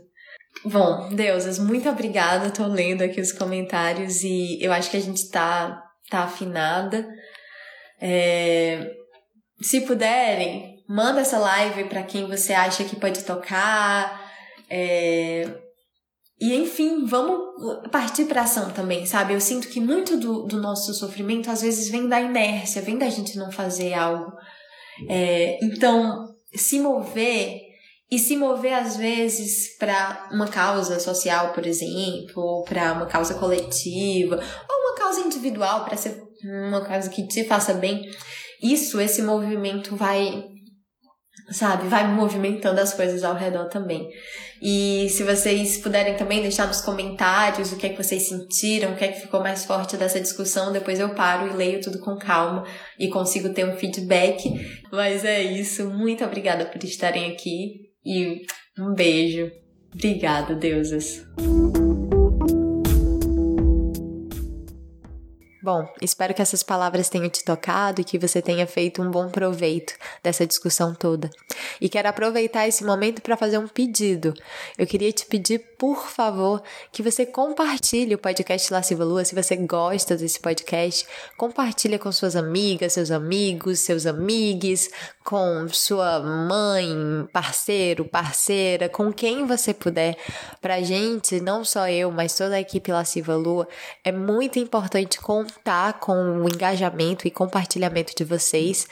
Bom, 0.66 1.16
deusas, 1.16 1.58
muito 1.58 1.88
obrigada. 1.88 2.52
Tô 2.52 2.68
lendo 2.68 3.02
aqui 3.02 3.22
os 3.22 3.32
comentários 3.32 4.24
e 4.26 4.62
eu 4.62 4.74
acho 4.74 4.92
que 4.92 4.98
a 4.98 5.02
gente 5.02 5.30
tá, 5.30 5.82
tá 6.10 6.24
afinada. 6.24 7.08
É... 7.98 8.92
Se 9.62 9.80
puderem, 9.80 10.71
Manda 10.94 11.22
essa 11.22 11.40
live 11.40 11.86
para 11.86 12.04
quem 12.04 12.28
você 12.28 12.52
acha 12.52 12.84
que 12.84 12.98
pode 12.98 13.24
tocar. 13.24 14.30
É... 14.70 15.48
E 16.38 16.54
enfim, 16.54 17.06
vamos 17.06 17.40
partir 17.90 18.26
para 18.26 18.42
ação 18.42 18.72
também, 18.72 19.06
sabe? 19.06 19.34
Eu 19.34 19.40
sinto 19.40 19.70
que 19.70 19.80
muito 19.80 20.18
do, 20.18 20.44
do 20.44 20.60
nosso 20.60 20.94
sofrimento 20.94 21.50
às 21.50 21.62
vezes 21.62 21.88
vem 21.88 22.10
da 22.10 22.20
inércia, 22.20 22.82
vem 22.82 22.98
da 22.98 23.10
gente 23.10 23.38
não 23.38 23.50
fazer 23.50 23.94
algo. 23.94 24.34
É... 25.08 25.58
Então, 25.64 26.36
se 26.54 26.78
mover 26.78 27.62
e 28.12 28.20
se 28.20 28.36
mover 28.36 28.74
às 28.74 28.98
vezes 28.98 29.78
para 29.78 30.28
uma 30.30 30.50
causa 30.50 31.00
social, 31.00 31.54
por 31.54 31.66
exemplo, 31.66 32.44
ou 32.44 32.66
para 32.66 32.92
uma 32.92 33.06
causa 33.06 33.36
coletiva, 33.36 34.36
ou 34.36 34.90
uma 34.90 34.96
causa 34.98 35.22
individual, 35.22 35.86
para 35.86 35.96
ser 35.96 36.22
uma 36.44 36.82
causa 36.82 37.10
que 37.10 37.26
te 37.26 37.46
faça 37.46 37.74
bem. 37.76 38.12
Isso, 38.62 39.00
esse 39.00 39.22
movimento 39.22 39.96
vai 39.96 40.52
sabe? 41.52 41.88
Vai 41.88 42.08
movimentando 42.08 42.80
as 42.80 42.94
coisas 42.94 43.24
ao 43.24 43.36
redor 43.36 43.66
também. 43.66 44.10
E 44.62 45.08
se 45.10 45.24
vocês 45.24 45.78
puderem 45.78 46.16
também 46.16 46.42
deixar 46.42 46.68
nos 46.68 46.82
comentários 46.82 47.72
o 47.72 47.78
que 47.78 47.88
é 47.88 47.90
que 47.90 48.02
vocês 48.02 48.28
sentiram, 48.28 48.92
o 48.94 48.96
que 48.96 49.06
é 49.06 49.08
que 49.08 49.22
ficou 49.22 49.40
mais 49.42 49.66
forte 49.66 49.98
dessa 49.98 50.20
discussão, 50.20 50.72
depois 50.72 51.00
eu 51.00 51.16
paro 51.16 51.48
e 51.48 51.54
leio 51.54 51.82
tudo 51.82 52.00
com 52.00 52.16
calma 52.18 52.64
e 53.00 53.10
consigo 53.10 53.50
ter 53.50 53.66
um 53.66 53.76
feedback. 53.76 54.44
Mas 54.92 55.26
é 55.26 55.42
isso, 55.42 55.90
muito 55.90 56.24
obrigada 56.24 56.66
por 56.66 56.84
estarem 56.84 57.32
aqui 57.32 57.90
e 58.06 58.42
um 58.78 58.94
beijo. 58.94 59.52
Obrigada, 59.94 60.56
deusas. 60.56 61.26
Bom, 65.64 65.88
espero 66.02 66.34
que 66.34 66.42
essas 66.42 66.64
palavras 66.64 67.08
tenham 67.08 67.30
te 67.30 67.44
tocado 67.44 68.02
e 68.02 68.04
que 68.04 68.18
você 68.18 68.42
tenha 68.42 68.66
feito 68.66 69.00
um 69.00 69.12
bom 69.12 69.30
proveito 69.30 69.94
dessa 70.24 70.48
discussão 70.48 70.96
toda. 70.96 71.30
E 71.80 71.88
quero 71.88 72.10
aproveitar 72.10 72.68
esse 72.68 72.84
momento 72.84 73.22
para 73.22 73.38
fazer 73.38 73.60
um 73.60 73.68
pedido. 73.68 74.34
Eu 74.76 74.88
queria 74.88 75.12
te 75.12 75.24
pedir, 75.24 75.60
por 75.78 76.08
favor, 76.08 76.64
que 76.92 77.04
você 77.04 77.28
compartilhe 77.28 78.16
o 78.16 78.18
podcast 78.18 78.74
Lasciva 78.74 79.04
Lua. 79.04 79.24
Se 79.24 79.36
você 79.36 79.56
gosta 79.56 80.18
desse 80.18 80.40
podcast, 80.40 81.06
compartilhe 81.38 82.00
com 82.00 82.12
suas 82.12 82.36
amigas, 82.36 82.94
seus 82.94 83.12
amigos, 83.12 83.82
seus 83.82 84.08
amigos, 84.08 84.90
com 85.24 85.68
sua 85.70 86.20
mãe, 86.20 86.90
parceiro, 87.32 88.04
parceira, 88.06 88.90
com 88.90 89.14
quem 89.14 89.46
você 89.46 89.76
puder. 89.76 90.18
Pra 90.60 90.82
gente, 90.82 91.40
não 91.40 91.64
só 91.64 91.88
eu, 91.88 92.12
mas 92.12 92.36
toda 92.36 92.56
a 92.56 92.62
equipe 92.62 92.92
Lasciva 92.92 93.36
Lua, 93.36 93.68
é 94.04 94.12
muito 94.12 94.58
importante 94.58 95.20
contar 95.52 96.00
com 96.00 96.14
o 96.14 96.48
engajamento 96.48 97.28
e 97.28 97.32
compartilhamento 97.32 98.14
de 98.16 98.24
vocês, 98.24 98.88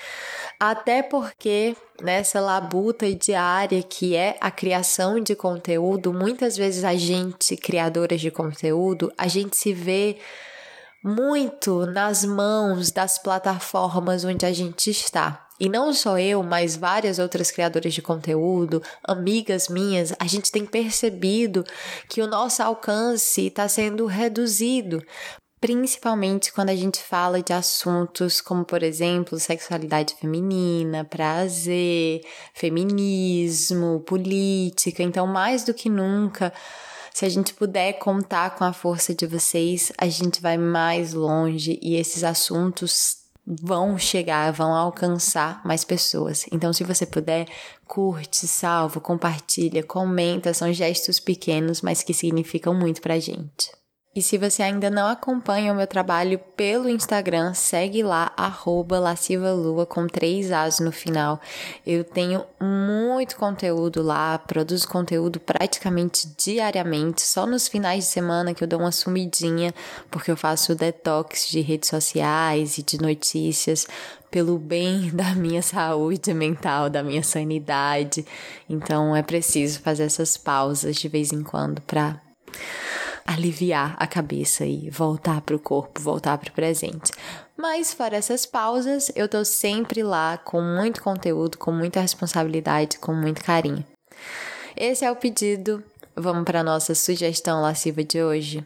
até 0.60 1.02
porque 1.02 1.76
nessa 2.02 2.40
labuta 2.40 3.14
diária 3.14 3.82
que 3.82 4.16
é 4.16 4.38
a 4.42 4.52
criação 4.52 5.20
de 5.20 5.36
conteúdo, 5.36 6.14
muitas 6.14 6.58
vezes 6.58 6.84
a 6.84 6.96
gente, 6.96 7.56
criadoras 7.56 8.20
de 8.20 8.30
conteúdo, 8.30 9.12
a 9.18 9.28
gente 9.28 9.56
se 9.56 9.74
vê 9.74 10.18
muito 11.04 11.86
nas 11.86 12.26
mãos 12.26 12.92
das 12.92 13.18
plataformas 13.18 14.26
onde 14.26 14.46
a 14.46 14.52
gente 14.52 14.90
está. 14.90 15.48
E 15.60 15.68
não 15.68 15.94
só 15.94 16.18
eu, 16.18 16.42
mas 16.42 16.78
várias 16.78 17.20
outras 17.20 17.52
criadoras 17.52 17.94
de 17.94 18.02
conteúdo, 18.02 18.82
amigas 19.04 19.68
minhas, 19.68 20.14
a 20.18 20.26
gente 20.26 20.52
tem 20.52 20.66
percebido 20.66 21.66
que 22.08 22.22
o 22.22 22.28
nosso 22.28 22.64
alcance 22.64 23.48
está 23.48 23.68
sendo 23.68 24.06
reduzido. 24.06 25.04
Principalmente 25.60 26.54
quando 26.54 26.70
a 26.70 26.76
gente 26.76 27.00
fala 27.00 27.44
de 27.44 27.52
assuntos 27.52 28.40
como, 28.40 28.64
por 28.64 28.82
exemplo, 28.82 29.38
sexualidade 29.38 30.16
feminina, 30.16 31.04
prazer, 31.04 32.22
feminismo, 32.54 34.00
política. 34.02 35.04
Então, 35.04 35.28
mais 35.28 35.66
do 35.66 35.74
que 35.74 35.90
nunca, 35.90 36.54
se 37.14 37.26
a 37.26 37.30
gente 37.30 37.54
puder 37.54 37.94
contar 38.00 38.56
com 38.56 38.64
a 38.64 38.72
força 38.72 39.14
de 39.14 39.28
vocês, 39.28 39.92
a 39.98 40.08
gente 40.08 40.42
vai 40.42 40.58
mais 40.58 41.14
longe 41.14 41.78
e 41.82 41.96
esses 41.96 42.24
assuntos 42.24 43.18
vão 43.46 43.98
chegar, 43.98 44.54
vão 44.54 44.74
alcançar 44.74 45.62
mais 45.66 45.84
pessoas. 45.84 46.46
Então, 46.54 46.72
se 46.72 46.86
você 46.86 47.06
puder, 47.06 47.48
curte, 47.86 48.48
salva, 48.48 49.02
compartilha, 49.02 49.84
comenta, 49.84 50.54
são 50.54 50.72
gestos 50.72 51.20
pequenos, 51.20 51.82
mas 51.82 52.02
que 52.02 52.14
significam 52.14 52.74
muito 52.74 53.02
pra 53.02 53.20
gente. 53.20 53.79
E 54.16 54.24
se 54.24 54.40
você 54.40 54.64
ainda 54.64 54.90
não 54.90 55.08
acompanha 55.08 55.72
o 55.72 55.76
meu 55.76 55.86
trabalho 55.86 56.40
pelo 56.56 56.90
Instagram, 56.90 57.54
segue 57.54 58.02
lá, 58.02 58.34
arroba 58.36 59.00
Lua 59.54 59.86
com 59.86 60.08
três 60.08 60.52
As 60.52 60.80
no 60.80 60.92
final. 60.92 61.40
Eu 61.86 62.04
tenho 62.04 62.44
muito 62.60 63.36
conteúdo 63.36 64.02
lá, 64.02 64.40
produzo 64.40 64.88
conteúdo 64.88 65.40
praticamente 65.40 66.28
diariamente, 66.36 67.22
só 67.22 67.46
nos 67.46 67.68
finais 67.68 68.06
de 68.06 68.10
semana 68.10 68.52
que 68.56 68.64
eu 68.64 68.68
dou 68.68 68.80
uma 68.80 68.92
sumidinha, 68.92 69.76
porque 70.10 70.32
eu 70.32 70.36
faço 70.36 70.74
detox 70.74 71.48
de 71.48 71.62
redes 71.62 71.90
sociais 71.90 72.80
e 72.80 72.84
de 72.84 73.00
notícias 73.00 73.86
pelo 74.32 74.58
bem 74.58 75.10
da 75.14 75.36
minha 75.36 75.62
saúde 75.62 76.34
mental, 76.34 76.90
da 76.90 77.04
minha 77.04 77.22
sanidade. 77.22 78.26
Então 78.68 79.16
é 79.16 79.22
preciso 79.22 79.80
fazer 79.82 80.04
essas 80.04 80.36
pausas 80.36 80.96
de 80.96 81.08
vez 81.08 81.32
em 81.32 81.44
quando 81.44 81.80
para 81.82 82.20
aliviar 83.30 83.96
a 84.00 84.08
cabeça 84.08 84.66
e 84.66 84.90
voltar 84.90 85.42
para 85.42 85.56
o 85.56 85.60
corpo, 85.60 86.02
voltar 86.02 86.36
para 86.40 86.50
o 86.50 86.54
presente. 86.54 87.12
Mas 87.56 87.94
fora 87.94 88.18
essas 88.18 88.44
pausas, 88.46 89.12
eu 89.16 89.30
tô 89.30 89.46
sempre 89.46 90.02
lá 90.02 90.38
com 90.38 90.60
muito 90.62 91.04
conteúdo, 91.04 91.58
com 91.58 91.72
muita 91.72 92.02
responsabilidade, 92.02 92.98
com 92.98 93.14
muito 93.14 93.44
carinho. 93.44 93.86
Esse 94.76 95.06
é 95.06 95.12
o 95.12 95.16
pedido. 95.16 95.84
Vamos 96.16 96.44
para 96.44 96.64
nossa 96.64 96.96
sugestão 96.96 97.62
lasciva 97.62 98.04
de 98.04 98.22
hoje. 98.22 98.66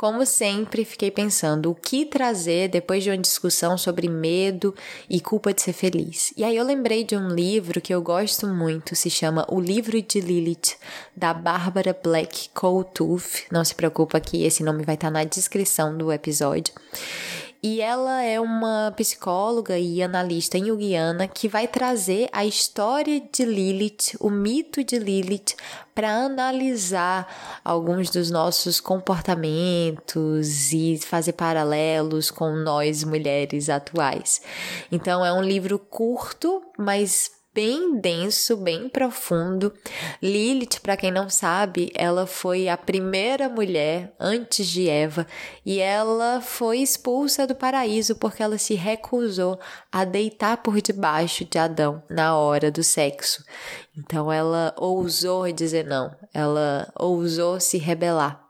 Como 0.00 0.24
sempre, 0.24 0.82
fiquei 0.82 1.10
pensando 1.10 1.70
o 1.70 1.74
que 1.74 2.06
trazer 2.06 2.70
depois 2.70 3.04
de 3.04 3.10
uma 3.10 3.18
discussão 3.18 3.76
sobre 3.76 4.08
medo 4.08 4.74
e 5.10 5.20
culpa 5.20 5.52
de 5.52 5.60
ser 5.60 5.74
feliz. 5.74 6.32
E 6.38 6.42
aí 6.42 6.56
eu 6.56 6.64
lembrei 6.64 7.04
de 7.04 7.14
um 7.14 7.28
livro 7.28 7.82
que 7.82 7.92
eu 7.92 8.00
gosto 8.00 8.46
muito, 8.46 8.96
se 8.96 9.10
chama 9.10 9.44
O 9.46 9.60
Livro 9.60 10.00
de 10.00 10.22
Lilith, 10.22 10.78
da 11.14 11.34
Bárbara 11.34 11.94
Black 12.02 12.48
Coltooth. 12.54 13.44
Não 13.52 13.62
se 13.62 13.74
preocupa 13.74 14.18
que 14.18 14.42
esse 14.42 14.62
nome 14.62 14.84
vai 14.84 14.94
estar 14.94 15.10
na 15.10 15.22
descrição 15.22 15.94
do 15.94 16.10
episódio. 16.10 16.72
E 17.62 17.82
ela 17.82 18.22
é 18.22 18.40
uma 18.40 18.90
psicóloga 18.96 19.78
e 19.78 20.02
analista 20.02 20.58
junguiana 20.58 21.28
que 21.28 21.46
vai 21.46 21.68
trazer 21.68 22.28
a 22.32 22.44
história 22.44 23.20
de 23.20 23.44
Lilith, 23.44 24.16
o 24.18 24.30
mito 24.30 24.82
de 24.82 24.98
Lilith, 24.98 25.56
para 25.94 26.10
analisar 26.10 27.60
alguns 27.62 28.08
dos 28.08 28.30
nossos 28.30 28.80
comportamentos 28.80 30.72
e 30.72 30.98
fazer 30.98 31.34
paralelos 31.34 32.30
com 32.30 32.50
nós 32.52 33.04
mulheres 33.04 33.68
atuais. 33.68 34.40
Então 34.90 35.22
é 35.24 35.30
um 35.30 35.42
livro 35.42 35.78
curto, 35.78 36.62
mas 36.78 37.30
bem 37.52 38.00
denso, 38.00 38.56
bem 38.56 38.88
profundo. 38.88 39.72
Lilith, 40.22 40.80
para 40.82 40.96
quem 40.96 41.10
não 41.10 41.28
sabe, 41.28 41.90
ela 41.94 42.26
foi 42.26 42.68
a 42.68 42.76
primeira 42.76 43.48
mulher 43.48 44.14
antes 44.18 44.66
de 44.68 44.88
Eva 44.88 45.26
e 45.64 45.78
ela 45.78 46.40
foi 46.40 46.78
expulsa 46.78 47.46
do 47.46 47.54
paraíso 47.54 48.16
porque 48.16 48.42
ela 48.42 48.58
se 48.58 48.74
recusou 48.74 49.58
a 49.90 50.04
deitar 50.04 50.58
por 50.58 50.80
debaixo 50.80 51.44
de 51.44 51.58
Adão 51.58 52.02
na 52.08 52.36
hora 52.36 52.70
do 52.70 52.82
sexo. 52.82 53.44
Então 53.96 54.32
ela 54.32 54.74
ousou 54.78 55.50
dizer 55.52 55.84
não, 55.84 56.14
ela 56.32 56.90
ousou 56.96 57.58
se 57.60 57.78
rebelar. 57.78 58.44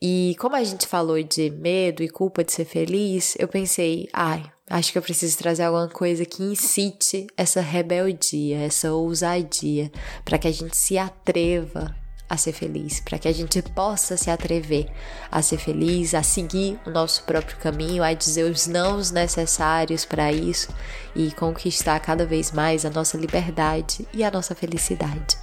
E 0.00 0.36
como 0.38 0.54
a 0.54 0.62
gente 0.62 0.86
falou 0.86 1.20
de 1.22 1.50
medo 1.50 2.02
e 2.02 2.08
culpa 2.08 2.44
de 2.44 2.52
ser 2.52 2.64
feliz, 2.64 3.34
eu 3.38 3.48
pensei, 3.48 4.08
ai, 4.12 4.44
Acho 4.70 4.92
que 4.92 4.98
eu 4.98 5.02
preciso 5.02 5.38
trazer 5.38 5.62
alguma 5.62 5.88
coisa 5.88 6.24
que 6.24 6.42
incite 6.42 7.26
essa 7.36 7.60
rebeldia, 7.60 8.58
essa 8.58 8.92
ousadia, 8.92 9.90
para 10.24 10.38
que 10.38 10.46
a 10.46 10.52
gente 10.52 10.76
se 10.76 10.98
atreva 10.98 11.94
a 12.28 12.36
ser 12.36 12.52
feliz, 12.52 13.00
para 13.00 13.18
que 13.18 13.26
a 13.26 13.32
gente 13.32 13.62
possa 13.62 14.16
se 14.16 14.30
atrever 14.30 14.86
a 15.32 15.40
ser 15.40 15.56
feliz, 15.56 16.14
a 16.14 16.22
seguir 16.22 16.78
o 16.86 16.90
nosso 16.90 17.22
próprio 17.22 17.56
caminho, 17.56 18.02
a 18.02 18.12
dizer 18.12 18.44
os 18.44 18.66
nãos 18.66 19.10
necessários 19.10 20.04
para 20.04 20.30
isso 20.30 20.68
e 21.16 21.30
conquistar 21.30 21.98
cada 22.00 22.26
vez 22.26 22.52
mais 22.52 22.84
a 22.84 22.90
nossa 22.90 23.16
liberdade 23.16 24.06
e 24.12 24.22
a 24.22 24.30
nossa 24.30 24.54
felicidade. 24.54 25.38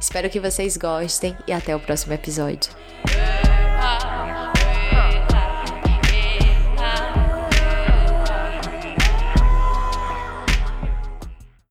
Espero 0.00 0.30
que 0.30 0.38
vocês 0.38 0.76
gostem 0.76 1.36
e 1.48 1.52
até 1.52 1.74
o 1.74 1.80
próximo 1.80 2.12
episódio. 2.12 2.70